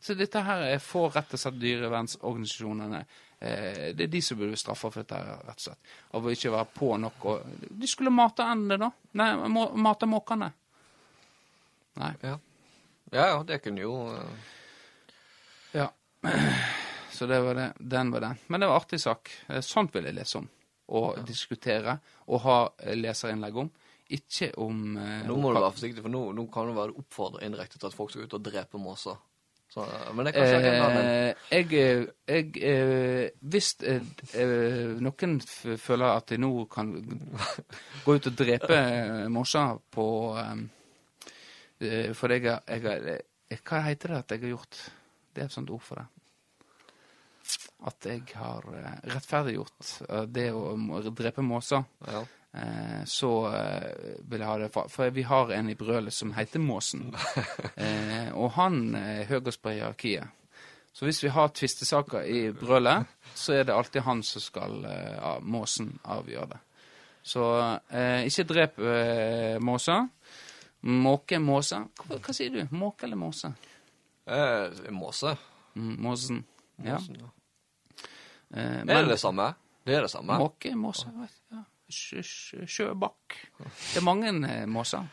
Så 0.03 0.17
dette 0.19 0.41
her 0.43 0.65
er 0.67 0.81
får 0.83 1.13
rett 1.15 1.35
og 1.35 1.39
slett 1.39 1.59
dyrevernsorganisasjonene 1.61 2.99
eh, 2.99 3.93
Det 3.95 4.03
er 4.03 4.11
de 4.11 4.19
som 4.25 4.39
burde 4.39 4.59
straffa 4.59 4.89
for 4.91 4.99
dette, 4.99 5.15
her, 5.15 5.45
rett 5.47 5.61
og 5.61 5.67
slett. 5.69 5.93
Av 6.19 6.27
ikke 6.33 6.51
være 6.51 6.71
på 6.75 6.89
nok 6.99 7.27
og 7.31 7.53
De 7.79 7.87
skulle 7.87 8.11
mate 8.11 8.47
endene, 8.51 8.89
da. 8.89 8.91
Nei, 9.21 9.29
må, 9.53 9.69
mate 9.79 10.09
måkene. 10.11 10.51
Nei. 12.01 12.13
Ja. 12.25 12.37
ja, 13.13 13.27
ja, 13.31 13.43
det 13.47 13.61
kunne 13.63 13.85
jo 13.85 13.97
Ja. 15.73 15.91
Så 17.13 17.27
det 17.29 17.39
var 17.45 17.57
det. 17.59 17.69
den 17.77 18.11
var 18.11 18.27
den. 18.27 18.39
Men 18.47 18.61
det 18.63 18.69
var 18.71 18.81
artig 18.81 18.99
sak. 19.01 19.31
Eh, 19.49 19.61
Sånt 19.61 19.93
vil 19.95 20.09
jeg 20.09 20.17
lese 20.17 20.41
om. 20.41 20.49
Og 20.93 21.19
diskutere. 21.27 21.97
Og 22.27 22.41
ha 22.45 22.57
eh, 22.83 22.95
leserinnlegg 22.97 23.59
om. 23.63 23.69
Ikke 24.13 24.51
om 24.61 24.97
eh, 24.97 25.21
Nå 25.27 25.37
må 25.39 25.53
du 25.53 25.59
være 25.61 25.75
forsiktig, 25.75 26.03
for 26.03 26.11
nå, 26.11 26.25
nå 26.35 26.47
kan 26.53 26.67
det 26.69 26.75
være 26.77 26.97
oppfordret 26.99 27.45
indirekte 27.47 27.79
til 27.79 27.89
at 27.89 27.95
folk 27.95 28.11
skal 28.11 28.27
ut 28.27 28.35
og 28.37 28.43
drepe 28.45 28.81
måser. 28.81 29.21
Så, 29.73 29.81
eh, 29.81 30.09
men 30.13 30.27
det 30.27 30.35
en 30.37 30.83
annen 30.83 30.99
Eh, 31.03 31.35
jeg, 31.49 32.07
jeg 32.27 32.51
eh, 32.61 33.29
Hvis 33.41 33.73
eh, 33.81 34.99
noen 35.01 35.39
føler 35.41 36.09
at 36.11 36.29
de 36.29 36.37
nå 36.37 36.51
kan 36.71 36.91
gå 38.05 38.17
ut 38.17 38.29
og 38.29 38.37
drepe 38.37 38.79
måser 39.33 39.79
på 39.93 40.05
For 42.13 42.35
jeg 42.35 42.45
jeg 42.45 43.63
Hva 43.63 43.81
heter 43.87 44.13
det 44.13 44.19
at 44.19 44.35
jeg 44.35 44.43
har 44.45 44.53
gjort? 44.53 44.83
Det 45.33 45.41
er 45.41 45.49
et 45.49 45.55
sånt 45.55 45.71
ord 45.73 45.81
for 45.81 46.01
det. 46.01 46.05
At 47.83 48.07
jeg 48.07 48.23
har 48.39 48.63
eh, 48.77 48.95
rettferdiggjort 49.11 49.89
eh, 50.07 50.23
det 50.31 50.47
å 50.55 51.01
drepe 51.11 51.43
måser. 51.45 51.83
Ja. 52.07 52.23
Eh, 52.53 53.03
så 53.05 53.31
eh, 53.49 54.19
vil 54.29 54.43
jeg 54.43 54.47
ha 54.47 54.57
det 54.61 54.69
for, 54.73 54.91
for 54.91 55.09
vi 55.13 55.25
har 55.25 55.51
en 55.55 55.71
i 55.71 55.75
brølet 55.75 56.13
som 56.13 56.35
heter 56.37 56.61
Måsen. 56.63 57.09
Eh, 57.83 58.29
og 58.37 58.53
han 58.55 58.93
er 58.95 59.25
høyest 59.27 59.61
på 59.63 59.73
hierarkiet. 59.73 60.29
Så 60.93 61.07
hvis 61.07 61.23
vi 61.23 61.31
har 61.33 61.49
tvistesaker 61.49 62.27
i 62.29 62.51
brølet, 62.53 63.09
så 63.33 63.55
er 63.57 63.65
det 63.65 63.73
alltid 63.73 64.05
han 64.05 64.21
som 64.23 64.43
skal 64.43 64.85
eh, 64.85 65.17
av 65.17 65.41
Måsen 65.41 65.89
avgjøre 66.05 66.51
det. 66.53 66.59
Så 67.25 67.43
eh, 67.89 68.27
ikke 68.29 68.45
drep 68.51 68.79
eh, 68.79 69.57
måser. 69.63 70.05
Måke 70.83 71.39
måse. 71.41 71.79
Hva, 72.03 72.19
hva 72.19 72.35
sier 72.35 72.53
du? 72.53 72.61
Måke 72.77 73.07
eller 73.07 73.19
måse? 73.19 73.49
Eh, 74.29 74.91
måse. 74.93 75.33
Mm, 75.73 75.95
måsen. 76.05 76.43
Ja. 76.83 76.99
Måsen, 76.99 77.19
ja. 77.19 77.31
Eh, 78.53 78.79
Er 78.81 79.01
det 79.03 79.09
det 79.15 79.19
samme? 79.19 79.53
Det 79.85 79.95
er 79.97 80.01
det 80.05 80.11
samme. 80.13 80.37
Måke, 80.39 80.75
måse, 80.79 81.09
ja. 81.51 81.63
Sjø, 81.93 82.21
sjø, 82.25 82.63
sjøbakk. 82.65 83.35
Det 83.59 83.99
er 83.99 84.05
mange 84.05 84.31
eh, 84.49 84.63
måser. 84.69 85.03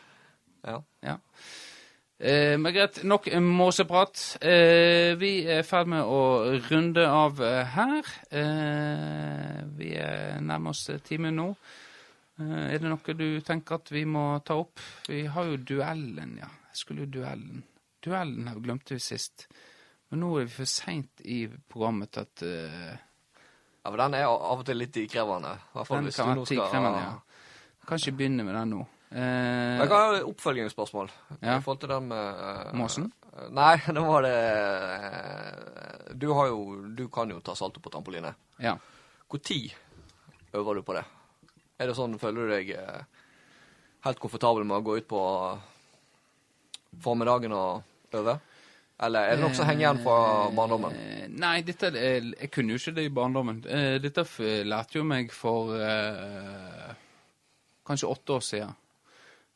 Ja. 0.65 0.77
Ja. 1.03 1.17
Eh, 2.21 2.55
men 2.61 2.73
greit, 2.73 3.01
nok 3.03 3.27
måseprat. 3.41 4.37
Eh, 4.41 5.13
vi 5.19 5.31
er 5.49 5.61
i 5.63 5.67
ferd 5.67 5.89
med 5.89 6.05
å 6.05 6.21
runde 6.69 7.05
av 7.09 7.41
eh, 7.41 7.65
her. 7.75 8.11
Eh, 8.29 9.61
vi 9.77 9.91
er 9.97 10.39
nærmer 10.41 10.73
oss 10.75 10.85
timen 11.07 11.37
nå. 11.41 11.49
Eh, 12.39 12.67
er 12.75 12.77
det 12.79 12.89
noe 12.91 13.17
du 13.17 13.27
tenker 13.45 13.81
at 13.81 13.91
vi 13.93 14.05
må 14.05 14.25
ta 14.45 14.57
opp? 14.61 14.81
Vi 15.09 15.25
har 15.33 15.49
jo 15.49 15.57
duellen, 15.57 16.37
ja. 16.41 16.49
Jeg 16.71 16.83
skulle 16.85 17.05
jo 17.07 17.11
duellen. 17.19 17.63
Duellen 18.01 18.47
glemte 18.63 18.95
vi 18.95 19.03
sist. 19.03 19.47
Men 20.11 20.19
nå 20.25 20.29
er 20.41 20.47
vi 20.49 20.51
for 20.51 20.67
seint 20.67 21.21
i 21.23 21.45
programmet 21.71 22.11
til 22.11 22.25
at 22.25 22.41
uh, 22.43 22.89
ja, 23.81 23.89
for 23.89 23.97
den 23.97 24.17
er 24.19 24.27
av 24.27 24.59
og 24.59 24.65
til 24.67 24.77
litt 24.77 24.91
tidkrevende. 24.93 25.53
Den 25.73 25.85
kan 25.87 26.33
være 26.35 26.43
tidkrevende, 26.49 27.03
ja. 27.05 27.13
Kan 27.87 28.01
ikke 28.01 28.13
begynne 28.19 28.43
med 28.45 28.53
den 28.59 28.73
nå. 28.75 28.81
Uh, 29.11 29.79
Jeg 29.81 29.87
kan 29.87 29.95
ha 29.97 30.17
et 30.19 30.27
oppfølgingsspørsmål 30.27 31.09
Ja. 31.41 31.57
i 31.57 31.63
forhold 31.63 31.79
til 31.81 31.89
den 31.91 32.05
med 32.11 32.43
uh, 32.43 32.75
Måsen? 32.79 33.07
Nei, 33.55 33.73
det 33.95 34.03
var 34.03 34.23
det 34.23 34.35
eh, 34.35 36.13
Du 36.19 36.29
har 36.35 36.47
jo 36.51 36.59
Du 36.95 37.05
kan 37.11 37.29
jo 37.31 37.39
ta 37.39 37.55
salto 37.55 37.79
på 37.79 37.91
trampoline. 37.91 38.33
ja. 38.59 38.75
Når 39.31 39.75
øver 40.59 40.75
du 40.75 40.81
på 40.83 40.93
det? 40.93 41.05
Er 41.79 41.87
det 41.87 41.95
sånn, 41.95 42.17
føler 42.19 42.43
du 42.43 42.51
deg 42.51 42.71
helt 44.03 44.19
komfortabel 44.19 44.65
med 44.67 44.81
å 44.81 44.83
gå 44.83 44.97
ut 44.99 45.07
på 45.07 45.21
formiddagen 46.99 47.55
og 47.55 47.83
øve? 48.11 48.35
Eller 49.01 49.31
er 49.31 49.37
det 49.39 49.41
noe 49.45 49.55
som 49.57 49.65
henger 49.65 49.81
igjen 49.87 50.01
fra 50.03 50.17
barndommen? 50.53 50.93
Eh, 50.97 51.23
Nei, 51.41 51.55
dette, 51.65 51.89
jeg 51.95 52.51
kunne 52.53 52.75
jo 52.75 52.81
ikke 52.81 52.93
det 52.99 53.05
i 53.07 53.13
barndommen. 53.15 53.63
Eh, 53.65 53.95
Dette 54.03 54.25
lærte 54.67 54.99
jo 54.99 55.05
meg 55.07 55.31
for 55.33 55.71
eh, 55.79 56.91
kanskje 57.87 58.09
åtte 58.11 58.35
år 58.37 58.45
siden. 58.45 58.75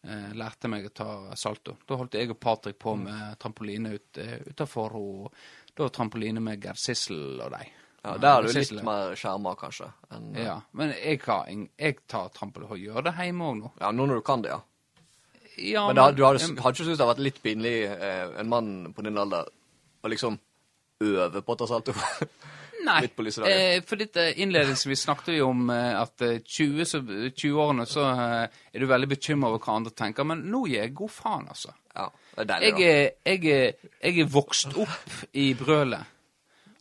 Eh, 0.06 0.32
lærte 0.38 0.70
meg 0.72 0.88
å 0.90 0.94
ta 0.98 1.10
salto. 1.38 1.76
Da 1.86 1.98
holdt 2.00 2.18
jeg 2.18 2.32
og 2.34 2.40
Patrick 2.42 2.80
på 2.82 2.96
med 2.98 3.38
trampoline 3.42 3.94
ut, 4.00 4.22
utafor 4.50 4.98
Da 5.76 5.90
trampoline 5.90 6.40
med 6.42 6.62
Gerd 6.64 6.80
Sissel 6.80 7.42
og 7.42 7.52
de. 7.54 7.66
Ja, 8.06 8.18
Der 8.22 8.36
er 8.38 8.46
du 8.46 8.54
litt 8.54 8.84
mer 8.86 9.16
skjerma, 9.18 9.56
kanskje. 9.58 9.88
enn... 10.14 10.28
Ja, 10.38 10.60
men 10.78 10.92
jeg, 10.94 11.22
jeg 11.26 11.96
tar 12.08 12.30
trampoline 12.34 12.72
og 12.72 12.82
gjør 12.82 13.08
det 13.08 13.16
hjemme 13.18 13.48
òg 13.50 13.56
nå. 13.64 13.72
ja, 13.82 13.90
nå 13.92 14.06
når 14.06 14.22
du 14.22 14.26
kan 14.26 14.42
det, 14.46 14.54
ja. 14.54 14.62
Ja, 15.58 15.86
Men 15.88 15.96
da, 15.96 16.10
du 16.12 16.24
hadde, 16.26 16.40
hadde 16.44 16.74
ikke 16.76 16.84
syntes 16.84 16.98
det 16.98 17.06
hadde 17.06 17.14
vært 17.14 17.24
litt 17.28 17.42
pinlig, 17.44 17.76
eh, 17.88 18.40
en 18.42 18.50
mann 18.52 18.94
på 18.96 19.04
din 19.06 19.18
alder, 19.18 19.48
å 20.04 20.12
liksom 20.12 20.38
øve 21.06 21.42
på 21.46 21.56
ta 21.60 21.68
salto? 21.70 21.94
Nei, 22.86 23.00
eh, 23.50 23.80
for 23.88 23.98
dette 23.98 24.28
innledningsvis 24.44 25.06
snakket 25.08 25.32
vi 25.34 25.40
om 25.42 25.70
eh, 25.74 25.96
at 26.02 26.22
eh, 26.22 26.36
20 26.46 26.86
så- 26.86 27.00
20-årene 27.34 27.86
så 27.90 28.04
eh, 28.12 28.58
er 28.76 28.80
du 28.80 28.86
veldig 28.92 29.10
bekymra 29.16 29.50
over 29.50 29.64
hva 29.64 29.78
andre 29.80 29.94
tenker, 29.98 30.28
men 30.28 30.44
nå 30.52 30.66
gir 30.70 30.84
jeg 30.84 30.94
god 31.00 31.10
faen, 31.16 31.48
altså. 31.50 31.74
ja, 31.96 32.06
det 32.36 32.44
er 32.44 32.52
deilig, 32.52 32.74
Jeg 32.76 32.92
er, 32.92 33.10
jeg, 33.32 33.96
jeg 34.04 34.20
er 34.26 34.30
vokst 34.36 34.76
opp 34.78 35.16
i 35.34 35.48
brølet. 35.58 36.12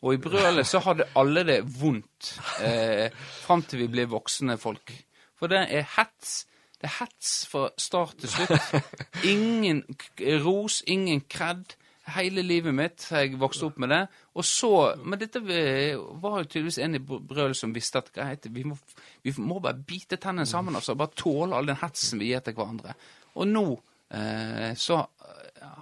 Og 0.04 0.12
i 0.12 0.20
brølet 0.20 0.66
så 0.68 0.82
hadde 0.84 1.06
alle 1.16 1.46
det 1.48 1.60
vondt 1.80 2.34
eh, 2.60 3.08
fram 3.46 3.62
til 3.64 3.86
vi 3.86 3.88
ble 3.94 4.04
voksne 4.12 4.58
folk. 4.60 4.92
For 5.40 5.48
det 5.48 5.62
er 5.72 5.86
hets. 5.96 6.42
Det 6.84 6.90
er 6.90 6.98
hets 6.98 7.28
fra 7.48 7.70
start 7.80 8.18
til 8.20 8.28
slutt. 8.28 8.74
Ingen 9.32 9.78
ros, 10.44 10.82
ingen 10.86 11.22
kred. 11.32 11.78
Hele 12.12 12.42
livet 12.44 12.74
mitt 12.76 13.06
har 13.08 13.22
jeg 13.24 13.38
vokst 13.40 13.64
opp 13.64 13.78
med 13.80 13.88
det. 13.88 14.02
Og 14.36 14.44
så 14.44 14.92
Men 15.00 15.16
dette 15.22 15.40
var 15.40 16.42
jo 16.42 16.44
tydeligvis 16.44 16.76
en 16.84 16.98
i 16.98 17.00
Brøl 17.00 17.22
brølet 17.24 17.56
som 17.56 17.72
visste 17.72 18.02
at 18.02 18.10
greit, 18.12 18.44
vi 18.52 18.66
må, 18.68 18.76
vi 19.24 19.32
må 19.40 19.62
bare 19.64 19.80
bite 19.80 20.18
tennene 20.20 20.44
sammen 20.44 20.76
altså, 20.76 20.92
bare 20.94 21.16
tåle 21.16 21.56
all 21.56 21.72
den 21.72 21.80
hetsen 21.80 22.20
vi 22.20 22.34
gir 22.34 22.44
til 22.44 22.58
hverandre. 22.58 22.92
Og 23.40 23.48
nå 23.48 23.64
eh, 24.12 24.76
så 24.76 25.00
ja, 25.62 25.72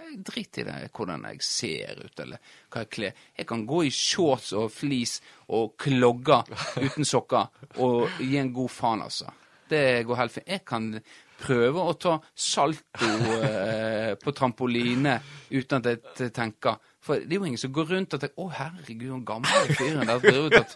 jeg 0.00 0.18
driter 0.26 0.64
i 0.64 0.66
det, 0.66 0.90
hvordan 0.96 1.28
jeg 1.30 1.44
ser 1.46 2.02
ut, 2.02 2.24
eller 2.24 2.42
hva 2.66 2.82
jeg 2.82 2.90
kler. 2.96 3.22
Jeg 3.38 3.46
kan 3.46 3.62
gå 3.70 3.84
i 3.86 3.94
shorts 3.94 4.50
og 4.58 4.72
flis 4.74 5.20
og 5.54 5.76
klogger 5.78 6.50
uten 6.82 7.06
sokker 7.06 7.78
og 7.86 8.18
gi 8.18 8.34
en 8.42 8.50
god 8.56 8.74
faen, 8.74 9.06
altså. 9.06 9.30
Det 9.70 10.04
går 10.06 10.18
helt 10.18 10.34
fint. 10.34 10.48
Jeg 10.50 10.64
kan 10.66 10.88
prøve 11.40 11.84
å 11.86 11.96
ta 12.00 12.16
salto 12.34 13.10
eh, 13.40 14.14
på 14.20 14.34
trampoline 14.36 15.16
uten 15.50 15.80
at 15.80 15.90
jeg 16.20 16.32
tenker. 16.36 16.80
For 17.00 17.16
det 17.16 17.32
er 17.32 17.40
jo 17.40 17.48
ingen 17.48 17.60
som 17.60 17.72
går 17.72 17.86
rundt 17.94 18.14
og 18.14 18.20
tenker 18.20 18.42
'Å, 18.42 18.46
herregud, 18.52 19.06
den 19.08 19.24
gamle 19.24 19.60
fyren 19.78 20.10
der 20.10 20.18
driver 20.20 20.58
ut 20.60 20.74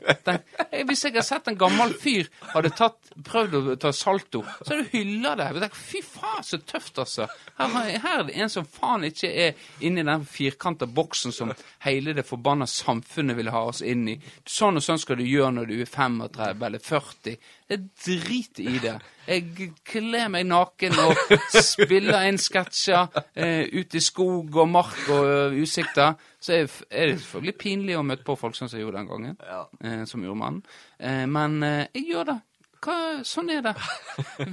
eh, 0.73 0.85
Hvis 0.89 1.05
jeg 1.05 1.13
hadde 1.13 1.25
sett 1.27 1.51
en 1.51 1.59
gammel 1.61 1.93
fyr 2.01 2.31
hadde 2.55 2.71
tatt, 2.73 3.11
prøvd 3.25 3.57
å 3.59 3.77
ta 3.81 3.93
salto, 3.93 4.41
så 4.63 4.71
hadde 4.73 4.87
du 4.87 4.95
hylla 4.97 5.35
det. 5.37 5.51
Tenker, 5.61 5.83
Fy 5.91 6.01
faen, 6.01 6.47
så 6.47 6.59
tøft, 6.65 6.99
altså. 6.99 7.29
Her, 7.59 7.69
her 8.01 8.23
er 8.23 8.25
det 8.29 8.39
en 8.41 8.53
som 8.53 8.65
faen 8.65 9.05
ikke 9.05 9.29
er 9.29 9.69
inni 9.85 10.05
den 10.07 10.25
firkanta 10.25 10.89
boksen 10.89 11.35
som 11.35 11.53
hele 11.85 12.15
det 12.17 12.25
forbanna 12.27 12.67
samfunnet 12.67 13.37
vil 13.37 13.53
ha 13.53 13.67
oss 13.69 13.83
inn 13.85 14.09
i. 14.09 14.17
Sånn 14.49 14.81
og 14.81 14.87
sånn 14.87 15.03
skal 15.03 15.21
du 15.21 15.27
gjøre 15.29 15.53
når 15.59 15.71
du 15.71 15.77
er 15.83 15.91
35 15.93 16.65
eller 16.71 16.81
40. 16.89 17.37
Jeg 17.69 17.81
driter 18.05 18.67
i 18.69 18.79
det. 18.83 18.95
Jeg 19.25 19.71
kler 19.89 20.29
meg 20.29 20.45
naken 20.51 20.99
og 21.01 21.21
spiller 21.65 22.27
inn 22.29 22.37
sketsjer 22.41 23.09
eh, 23.33 23.65
ute 23.73 23.97
i 23.97 24.03
skog 24.05 24.59
og 24.61 24.69
mark 24.69 24.99
og 25.09 25.25
uh, 25.25 25.57
utsikter. 25.63 26.14
Så 26.41 26.57
er, 26.57 26.73
er 26.91 27.13
det 27.13 27.21
selvfølgelig 27.21 27.57
pinlig 27.61 27.99
å 27.99 28.07
møte 28.07 28.27
på 28.27 28.37
folk 28.39 28.57
sånn 28.59 28.71
som 28.71 28.79
jeg 28.79 28.87
gjorde 28.87 29.03
den 29.03 29.13
gangen. 29.13 29.39
Ja. 29.45 29.63
Eh, 29.85 30.03
som 30.11 30.25
gjorde 30.25 30.41
mannen. 30.41 30.67
Eh, 30.99 31.25
men 31.31 31.63
eh, 31.67 31.87
jeg 31.95 32.11
gjør 32.13 32.33
det. 32.33 32.41
Hva, 32.85 32.97
sånn 33.25 33.49
er 33.55 33.63
det. 33.65 33.73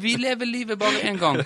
Vi 0.04 0.14
lever 0.20 0.48
livet 0.48 0.80
bare 0.80 1.02
én 1.10 1.20
gang. 1.20 1.42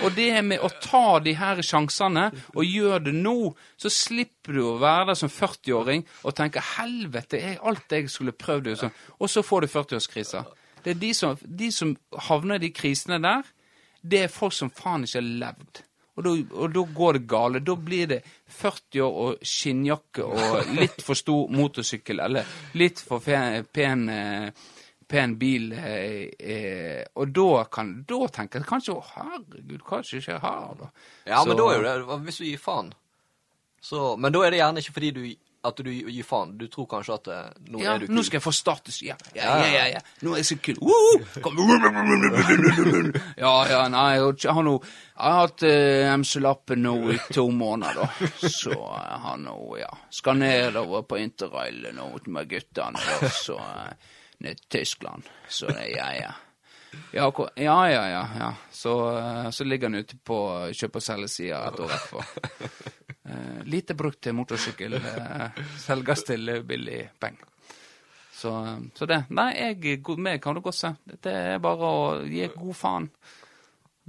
Og 0.00 0.14
det 0.16 0.30
med 0.46 0.62
å 0.64 0.70
ta 0.80 1.18
de 1.20 1.34
her 1.36 1.60
sjansene, 1.66 2.30
og 2.54 2.64
gjøre 2.64 3.02
det 3.10 3.14
nå, 3.18 3.52
så 3.80 3.92
slipper 3.92 4.56
du 4.56 4.62
å 4.64 4.78
være 4.80 5.10
der 5.10 5.20
som 5.20 5.32
40-åring 5.32 6.06
og 6.24 6.36
tenke 6.38 6.62
'helvete, 6.64 7.42
jeg, 7.42 7.60
alt 7.60 7.92
jeg 7.92 8.08
skulle 8.08 8.32
prøvd', 8.32 8.72
og 8.72 8.80
sånn. 8.84 8.96
og 9.18 9.30
så 9.30 9.44
får 9.44 9.60
du 9.60 9.72
40-årskrisa. 9.74 10.44
Det 10.80 10.94
er 10.94 11.00
de 11.00 11.12
som, 11.14 11.36
de 11.44 11.68
som 11.72 11.96
havner 12.28 12.56
i 12.56 12.64
de 12.64 12.72
krisene 12.72 13.20
der, 13.20 13.44
det 14.00 14.22
er 14.24 14.32
folk 14.32 14.56
som 14.56 14.70
faen 14.72 15.04
ikke 15.04 15.20
har 15.20 15.28
levd. 15.44 15.82
Og 16.20 16.74
da, 16.74 16.82
går 17.00 17.18
det 17.18 17.22
gale. 17.30 17.62
Da 17.64 17.76
blir 17.76 18.10
det 18.10 18.20
40 18.60 19.02
år 19.06 19.18
og 19.24 19.46
skinnjakke 19.46 20.26
og 20.26 20.74
litt 20.76 21.00
for 21.04 21.18
stor 21.18 21.50
motorsykkel, 21.54 22.22
eller 22.26 22.52
litt 22.78 23.00
for 23.02 23.24
pen, 23.24 24.08
eh, 24.08 24.70
pen 25.10 25.36
bil. 25.40 25.72
eh, 25.72 26.30
eh, 26.38 27.04
og 27.14 27.34
da 27.34 27.64
kan 27.72 27.94
da 28.06 28.26
tenker 28.28 28.60
jeg 28.60 28.68
kanskje 28.68 28.96
Å, 28.96 29.04
herregud, 29.16 29.82
hva 29.86 30.00
er 30.00 30.08
skjer 30.08 30.42
her, 30.42 30.74
da? 30.78 30.90
Ja, 31.26 31.44
men 31.44 31.56
da 31.58 31.70
er 31.74 31.86
det 31.88 32.18
Hvis 32.26 32.40
du 32.42 32.44
gir 32.46 32.58
faen 32.62 32.92
så, 33.80 34.16
Men 34.20 34.32
da 34.32 34.44
er 34.44 34.52
det 34.52 34.60
gjerne 34.60 34.82
ikke 34.82 34.96
fordi 34.98 35.10
du 35.16 35.22
at 35.62 35.76
du 35.84 35.90
gir 35.92 36.24
faen. 36.24 36.54
Du 36.58 36.66
tror 36.72 36.86
kanskje 36.88 37.14
at 37.18 37.28
eh, 37.28 37.48
nå 37.68 37.78
Ja, 37.82 37.92
er 37.94 37.98
du 38.02 38.06
kul. 38.08 38.14
nå 38.16 38.22
skal 38.24 38.38
jeg 38.38 38.42
få 38.46 38.52
status. 38.56 39.02
Ja, 39.04 39.16
ja, 39.36 39.58
Ja, 39.68 39.82
ja. 39.92 40.00
Nå 40.24 40.32
er 40.32 40.36
jeg 40.40 40.46
så 40.50 40.56
kul. 40.64 40.78
Ja, 43.36 43.52
ja, 43.68 43.82
nei, 43.92 44.16
jeg 44.16 44.54
har 44.56 44.64
nå 44.64 44.74
Jeg 44.80 45.20
har 45.20 45.36
hatt 45.42 45.62
uh, 45.66 46.14
MC-lappen 46.20 46.80
nå 46.84 46.94
i 47.12 47.18
to 47.34 47.44
måneder, 47.52 47.94
da. 48.00 48.06
Så 48.48 48.70
jeg 48.72 49.18
har 49.26 49.36
nå, 49.40 49.56
ja 49.80 49.90
Skal 50.10 50.36
nedover 50.40 51.02
på 51.08 51.16
interrail 51.20 51.90
nå 51.96 52.06
med 52.32 52.48
guttene, 52.50 52.98
da, 53.20 53.28
så 53.32 53.56
eh, 53.60 53.92
ned 54.40 54.56
til 54.62 54.68
Tyskland. 54.80 55.22
Så 55.48 55.66
det, 55.68 55.90
ja, 55.96 56.08
ja. 56.16 56.32
Ja, 57.12 57.30
ja, 57.54 57.90
ja, 57.90 58.08
ja. 58.08 58.24
ja. 58.38 58.54
Så, 58.70 58.94
eh, 59.18 59.50
så 59.50 59.64
ligger 59.64 59.90
han 59.90 60.00
ute 60.00 60.16
på 60.16 60.38
kjøp- 60.72 60.96
og 60.96 61.04
selgesida 61.04 61.60
et 61.68 61.84
år 61.86 61.96
etterpå. 61.98 62.24
Eh, 63.30 63.60
lite 63.68 63.94
brukt 63.94 64.18
til 64.24 64.34
motorsykkel. 64.34 64.96
Eh, 64.96 65.58
selges 65.78 66.24
til 66.26 66.50
billig 66.66 67.04
penger. 67.20 67.44
Så, 68.34 68.50
så 68.96 69.06
det 69.06 69.20
Nei, 69.36 69.52
jeg, 69.54 70.00
meg 70.18 70.40
kan 70.42 70.56
du 70.56 70.62
godt 70.64 70.78
se. 70.78 70.90
Dette 71.06 71.34
er 71.52 71.60
bare 71.62 71.86
å 71.86 72.00
gi 72.26 72.48
god 72.56 72.74
faen. 72.74 73.06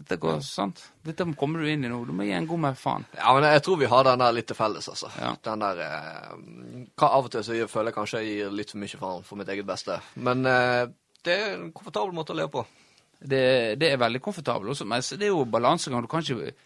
Dette 0.02 0.18
går 0.24 0.40
sant. 0.46 0.80
Dette 1.04 1.26
kommer 1.38 1.62
du 1.62 1.70
inn 1.70 1.84
i 1.86 1.92
nå. 1.92 2.00
Du 2.08 2.14
må 2.16 2.26
gi 2.26 2.34
en 2.34 2.48
god 2.50 2.64
med 2.64 2.80
faen. 2.80 3.06
Ja, 3.18 3.34
men 3.36 3.46
jeg 3.46 3.64
tror 3.66 3.78
vi 3.82 3.90
har 3.92 4.08
den 4.08 4.24
der 4.24 4.34
litt 4.34 4.48
til 4.50 4.58
felles, 4.58 4.88
altså. 4.90 5.12
Ja. 5.20 5.34
Den 5.46 5.66
der 5.66 5.84
eh, 5.86 7.04
Av 7.06 7.28
og 7.28 7.30
til 7.34 7.44
så 7.46 7.58
jeg 7.58 7.70
føler 7.70 7.92
jeg 7.92 7.98
kanskje 8.00 8.24
jeg 8.24 8.40
gir 8.40 8.56
litt 8.56 8.74
for 8.74 8.82
mye 8.82 9.02
faen 9.04 9.28
for 9.28 9.42
mitt 9.42 9.52
eget 9.54 9.68
beste. 9.68 10.00
Men 10.16 10.48
eh, 10.50 10.86
det 11.26 11.34
er 11.36 11.51
en 11.55 11.74
komfortabel 11.76 12.15
måte 12.15 12.34
å 12.34 12.39
leve 12.39 12.53
på. 12.53 12.63
Det, 13.22 13.76
det 13.78 13.91
er 13.91 13.99
veldig 14.01 14.22
komfortabelt. 14.24 14.72
Også, 14.74 14.86
men 14.89 15.03
det 15.03 15.28
er 15.28 15.30
jo 15.30 15.43
balansegang. 15.45 16.07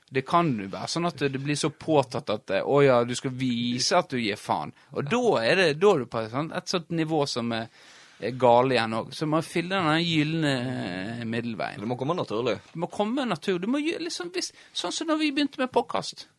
Det 0.08 0.24
kan 0.28 0.54
jo 0.56 0.70
være 0.72 0.88
sånn 0.92 1.10
at 1.10 1.26
det 1.28 1.42
blir 1.44 1.60
så 1.60 1.74
påtatt 1.76 2.32
at 2.32 2.56
å 2.64 2.80
ja, 2.86 3.02
du 3.04 3.12
skal 3.18 3.36
vise 3.36 4.00
at 4.00 4.14
du 4.14 4.22
gir 4.22 4.40
faen. 4.40 4.72
Og 4.96 5.12
da 5.12 5.22
er, 5.42 5.60
det, 5.60 5.68
da 5.82 5.92
er 5.92 6.06
du 6.06 6.08
på 6.12 6.24
et 6.24 6.32
sånt, 6.32 6.56
et 6.56 6.72
sånt 6.72 6.96
nivå 6.96 7.26
som 7.28 7.52
er, 7.58 7.68
er 8.24 8.40
gale 8.40 8.78
igjen 8.78 8.98
òg. 9.02 9.12
Så 9.18 9.28
man 9.28 9.44
fyller 9.44 9.84
den 9.84 10.08
gylne 10.08 10.56
eh, 10.56 11.28
middelveien. 11.28 11.84
Det 11.84 11.92
må 11.92 12.00
komme 12.00 12.16
naturlig. 12.16 12.56
Det 12.72 12.84
må 12.86 12.92
komme 12.94 13.28
naturlig. 13.28 13.66
Du 13.68 13.74
må 13.76 13.84
gjøre 13.84 14.08
liksom 14.08 14.32
hvis, 14.36 14.54
Sånn 14.72 14.96
som 14.96 15.12
når 15.12 15.26
vi 15.26 15.34
begynte 15.36 15.60
med 15.60 15.76
podkast. 15.76 16.30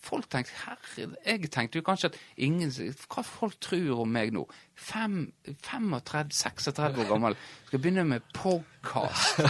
Folk 0.00 0.30
tenkte 0.32 0.54
Herre, 0.64 1.10
jeg 1.26 1.50
tenkte 1.52 1.76
jo 1.76 1.84
kanskje 1.84 2.08
at 2.08 2.14
ingen 2.40 2.70
Hva 3.12 3.20
folk 3.26 3.58
tror 3.60 4.00
om 4.04 4.08
meg 4.14 4.32
nå? 4.32 4.46
Fem, 4.80 5.26
35, 5.60 6.32
36 6.32 7.02
år 7.02 7.08
gammel. 7.10 7.36
Skal 7.68 7.82
begynne 7.84 8.06
med 8.08 8.24
podkast. 8.32 9.42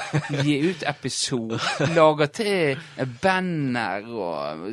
Gi 0.42 0.56
ut 0.66 0.82
episode. 0.90 1.60
Lage 1.94 2.26
til 2.34 2.82
banner 3.22 4.10
og 4.10 4.66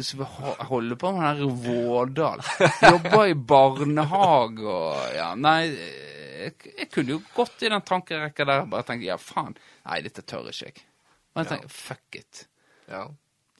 holde 0.71 0.97
på 0.97 1.13
med 1.13 1.43
den 1.43 1.61
Vårdal. 1.67 2.41
Jobbe 2.81 3.23
i 3.29 3.37
barnehage 3.37 4.65
og 4.65 5.13
Ja, 5.13 5.29
nei 5.37 5.61
jeg, 5.67 6.73
jeg 6.73 6.89
kunne 6.93 7.15
jo 7.15 7.21
gått 7.35 7.63
i 7.65 7.71
den 7.71 7.85
tankerekka 7.85 8.45
der 8.47 8.65
og 8.65 8.73
bare 8.73 8.85
tenkt 8.87 9.05
ja, 9.07 9.17
faen. 9.21 9.55
Nei, 9.85 10.01
dette 10.05 10.25
tør 10.25 10.49
ikke 10.51 10.69
jeg. 10.71 10.83
Men 11.33 11.45
jeg 11.45 11.53
tenkte 11.53 11.73
fuck 11.73 12.17
it. 12.19 12.43
Ja. 12.89 13.05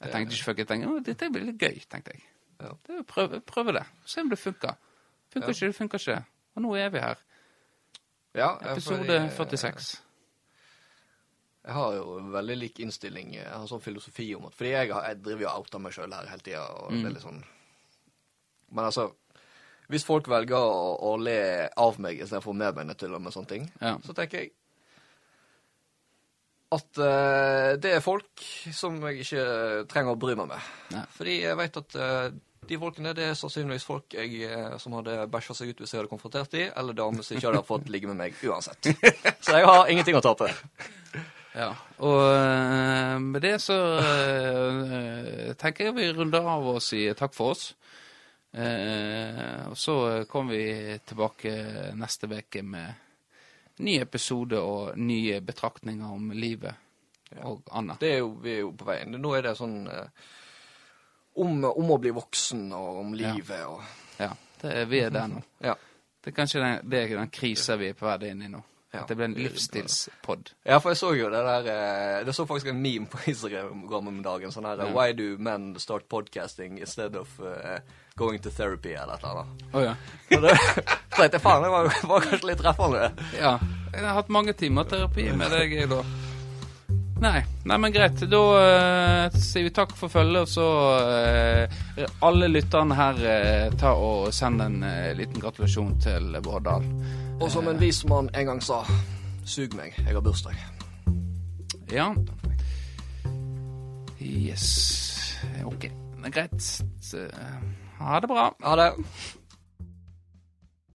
Jeg 0.01 0.11
tenkte 0.13 0.35
ikke 0.37 0.51
it. 0.51 0.57
Jeg 0.63 0.67
tenkte, 0.67 0.89
å, 0.93 0.99
dette 1.03 1.29
blir 1.33 1.45
litt 1.47 1.61
gøy, 1.61 1.79
tenkte 1.89 2.13
jeg. 2.13 2.23
Ja. 2.61 2.71
Det 2.87 3.03
prøve, 3.09 3.39
prøve 3.41 3.73
det. 3.73 3.83
Se 4.05 4.21
om 4.21 4.29
det 4.29 4.37
funker. 4.39 4.75
Funker 5.33 5.49
ikke, 5.53 5.67
det 5.71 5.75
funker 5.77 6.01
ikke. 6.03 6.17
Og 6.55 6.61
nå 6.65 6.75
er 6.77 6.89
vi 6.93 6.99
her. 7.01 7.17
ja 8.37 8.51
Episode 8.73 9.15
eh, 9.15 9.29
46. 9.33 10.01
Jeg 11.67 11.73
har 11.75 11.93
jo 11.97 12.17
en 12.21 12.29
veldig 12.31 12.55
lik 12.57 12.79
innstilling. 12.79 13.33
Jeg 13.35 13.49
har 13.51 13.65
sånn 13.67 13.81
filosofi 13.83 14.29
om 14.37 14.45
at 14.47 14.55
Fordi 14.55 14.69
jeg, 14.71 14.91
har, 14.93 15.03
jeg 15.09 15.19
driver 15.25 15.41
jo 15.43 15.49
og 15.49 15.57
outer 15.65 15.81
meg 15.83 15.95
sjøl 15.97 16.13
her 16.15 16.29
hele 16.31 16.45
tida, 16.45 16.65
Mm. 16.89 17.17
sånn 17.21 17.41
Men 18.71 18.85
altså 18.85 19.09
Hvis 19.89 20.05
folk 20.05 20.27
velger 20.27 20.57
å, 20.57 20.95
å 21.01 21.17
le 21.19 21.69
av 21.77 21.99
meg 21.99 22.19
istedenfor 22.21 22.53
med 22.55 22.75
meg 22.75 22.97
til 22.99 23.13
og 23.15 23.21
med 23.21 23.33
sånne 23.33 23.47
ting, 23.47 23.71
Ja. 23.81 23.97
så 24.03 24.13
tenker 24.13 24.39
jeg 24.41 24.51
at 26.75 26.99
uh, 26.99 27.77
det 27.79 27.93
er 27.95 28.03
folk 28.03 28.43
som 28.75 28.97
jeg 29.07 29.23
ikke 29.23 29.45
trenger 29.87 30.15
å 30.15 30.19
bry 30.19 30.35
meg 30.35 30.49
med. 30.51 30.67
Nei. 30.91 31.05
Fordi 31.15 31.37
jeg 31.39 31.59
vet 31.61 31.79
at 31.79 31.95
uh, 31.95 32.25
de 32.67 32.79
folkene 32.81 33.13
det 33.15 33.29
er 33.29 33.37
sannsynligvis 33.39 33.85
folk 33.87 34.11
jeg, 34.17 34.41
eh, 34.43 34.73
som 34.81 34.97
hadde 34.97 35.13
bæsja 35.31 35.53
seg 35.55 35.69
ut 35.71 35.79
hvis 35.79 35.93
jeg 35.93 36.01
hadde 36.01 36.11
konfrontert 36.11 36.51
de, 36.51 36.65
eller 36.67 36.97
damer 36.97 37.23
som 37.23 37.37
ikke 37.37 37.47
hadde 37.47 37.61
fått 37.63 37.87
ligge 37.93 38.09
med 38.09 38.19
meg 38.19 38.41
uansett. 38.43 38.89
Så 39.45 39.55
jeg 39.55 39.69
har 39.69 39.87
ingenting 39.87 40.17
å 40.19 40.23
tape. 40.25 40.49
Ja, 41.55 41.69
og 42.03 43.23
med 43.23 43.39
det 43.45 43.53
så 43.63 43.77
tenker 45.63 45.87
jeg 45.87 45.95
vi 45.95 46.09
runder 46.17 46.49
av 46.57 46.67
og 46.73 46.83
sier 46.83 47.15
takk 47.17 47.31
for 47.37 47.55
oss. 47.55 47.69
Og 48.51 49.79
så 49.79 49.95
kommer 50.27 50.59
vi 50.59 50.99
tilbake 51.07 51.55
neste 51.95 52.27
uke 52.27 52.67
med 52.67 53.06
ny 53.79 53.97
episode 54.01 54.59
og 54.59 54.97
nye 54.97 55.41
betraktninger 55.45 56.05
om 56.13 56.31
livet 56.31 56.75
og 57.43 57.61
annet. 57.75 57.99
Det 57.99 58.11
er 58.13 58.17
jo, 58.23 58.29
vi 58.41 58.53
er 58.55 58.59
jo 58.63 58.71
på 58.79 58.85
vei. 58.87 59.01
Nå 59.11 59.33
er 59.35 59.41
det 59.49 59.55
sånn 59.59 59.81
eh, 59.91 60.07
om, 61.43 61.59
om 61.69 61.91
å 61.91 61.97
bli 62.01 62.13
voksen 62.15 62.71
og 62.73 63.01
om 63.03 63.13
Ja. 63.19 63.33
livet 63.35 63.65
og 63.67 63.83
Ja, 64.19 64.31
det 64.61 64.71
er, 64.73 64.85
vi 64.89 64.99
er 65.03 65.11
der 65.13 65.27
nå. 65.27 65.43
Ja. 65.61 65.75
Det 66.23 66.31
er 66.31 66.35
kanskje 66.39 66.63
den, 66.63 66.89
det 66.89 67.03
er 67.03 67.17
den 67.19 67.29
krisa 67.29 67.75
vi 67.77 67.91
er 67.91 67.93
på 67.99 68.07
vei 68.07 68.31
inn 68.31 68.41
i 68.41 68.49
nå. 68.49 68.63
Ja. 68.93 69.01
At 69.03 69.09
det 69.11 69.17
blir 69.19 69.27
en 69.27 69.35
livsstilspod. 69.35 70.53
Ja, 70.65 70.77
for 70.79 70.93
jeg 70.93 70.97
så 70.97 71.09
jo 71.13 71.27
det 71.29 71.41
der 71.43 71.67
eh, 71.73 72.21
Det 72.25 72.33
så 72.33 72.45
faktisk 72.47 72.69
en 72.71 72.79
meme 72.81 73.05
på 73.11 73.19
Instagram 73.27 73.83
om 73.93 74.21
dagen. 74.23 74.51
Sånn 74.55 74.65
her 74.65 74.79
Ja. 74.79 74.87
Why 74.95 75.11
do 75.13 75.35
men 75.37 75.75
start 75.79 76.07
podcasting 76.09 76.79
instead 76.79 77.15
of 77.15 77.37
uh, 77.39 77.79
going 78.15 78.39
to 78.41 78.49
therapy, 78.49 78.95
eller 78.95 79.13
et 79.19 79.23
eller 79.23 79.43
annet. 79.43 79.67
Oh, 79.73 79.83
ja. 79.83 79.95
Tenkte 81.17 81.39
jeg 81.39 81.41
faen, 81.41 81.63
det 81.65 81.73
var, 81.73 81.87
var 82.11 82.25
kanskje 82.29 82.51
litt 82.51 82.59
treffende. 82.61 83.09
Ja. 83.39 83.57
Jeg 83.93 84.03
har 84.05 84.17
hatt 84.19 84.27
mange 84.29 84.53
timer 84.53 84.85
terapi 84.85 85.31
med 85.33 85.49
deg, 85.49 85.71
jeg, 85.73 85.89
da. 85.89 86.03
Nei, 87.17 87.39
nei, 87.65 87.77
men 87.81 87.93
greit. 87.93 88.21
Da 88.29 88.41
uh, 88.53 89.37
sier 89.41 89.65
vi 89.65 89.71
takk 89.73 89.95
for 89.97 90.13
følget, 90.13 90.43
og 90.43 90.51
så 90.51 90.65
uh, 91.01 92.03
Alle 92.27 92.49
lytterne 92.51 92.97
her, 92.97 93.21
uh, 93.23 93.77
ta 93.79 93.95
og 93.97 94.29
send 94.35 94.61
en 94.61 94.83
liten 95.17 95.41
gratulasjon 95.41 95.95
til 96.03 96.37
Vårdal. 96.45 96.85
Og 97.41 97.49
som 97.53 97.69
en 97.69 97.81
vis 97.81 98.03
mann 98.09 98.29
en 98.37 98.51
gang 98.51 98.61
sa, 98.61 98.83
sug 99.49 99.73
meg, 99.79 99.97
jeg 100.03 100.13
har 100.13 100.21
bursdag. 100.21 100.61
Ja. 101.89 102.11
Yes. 104.21 104.67
OK. 105.65 105.89
Greit. 106.27 106.61
Så, 107.01 107.25
Ha 107.97 108.19
det 108.21 108.29
bra. 108.29 108.51
Ha 108.61 108.75
det. 108.77 108.91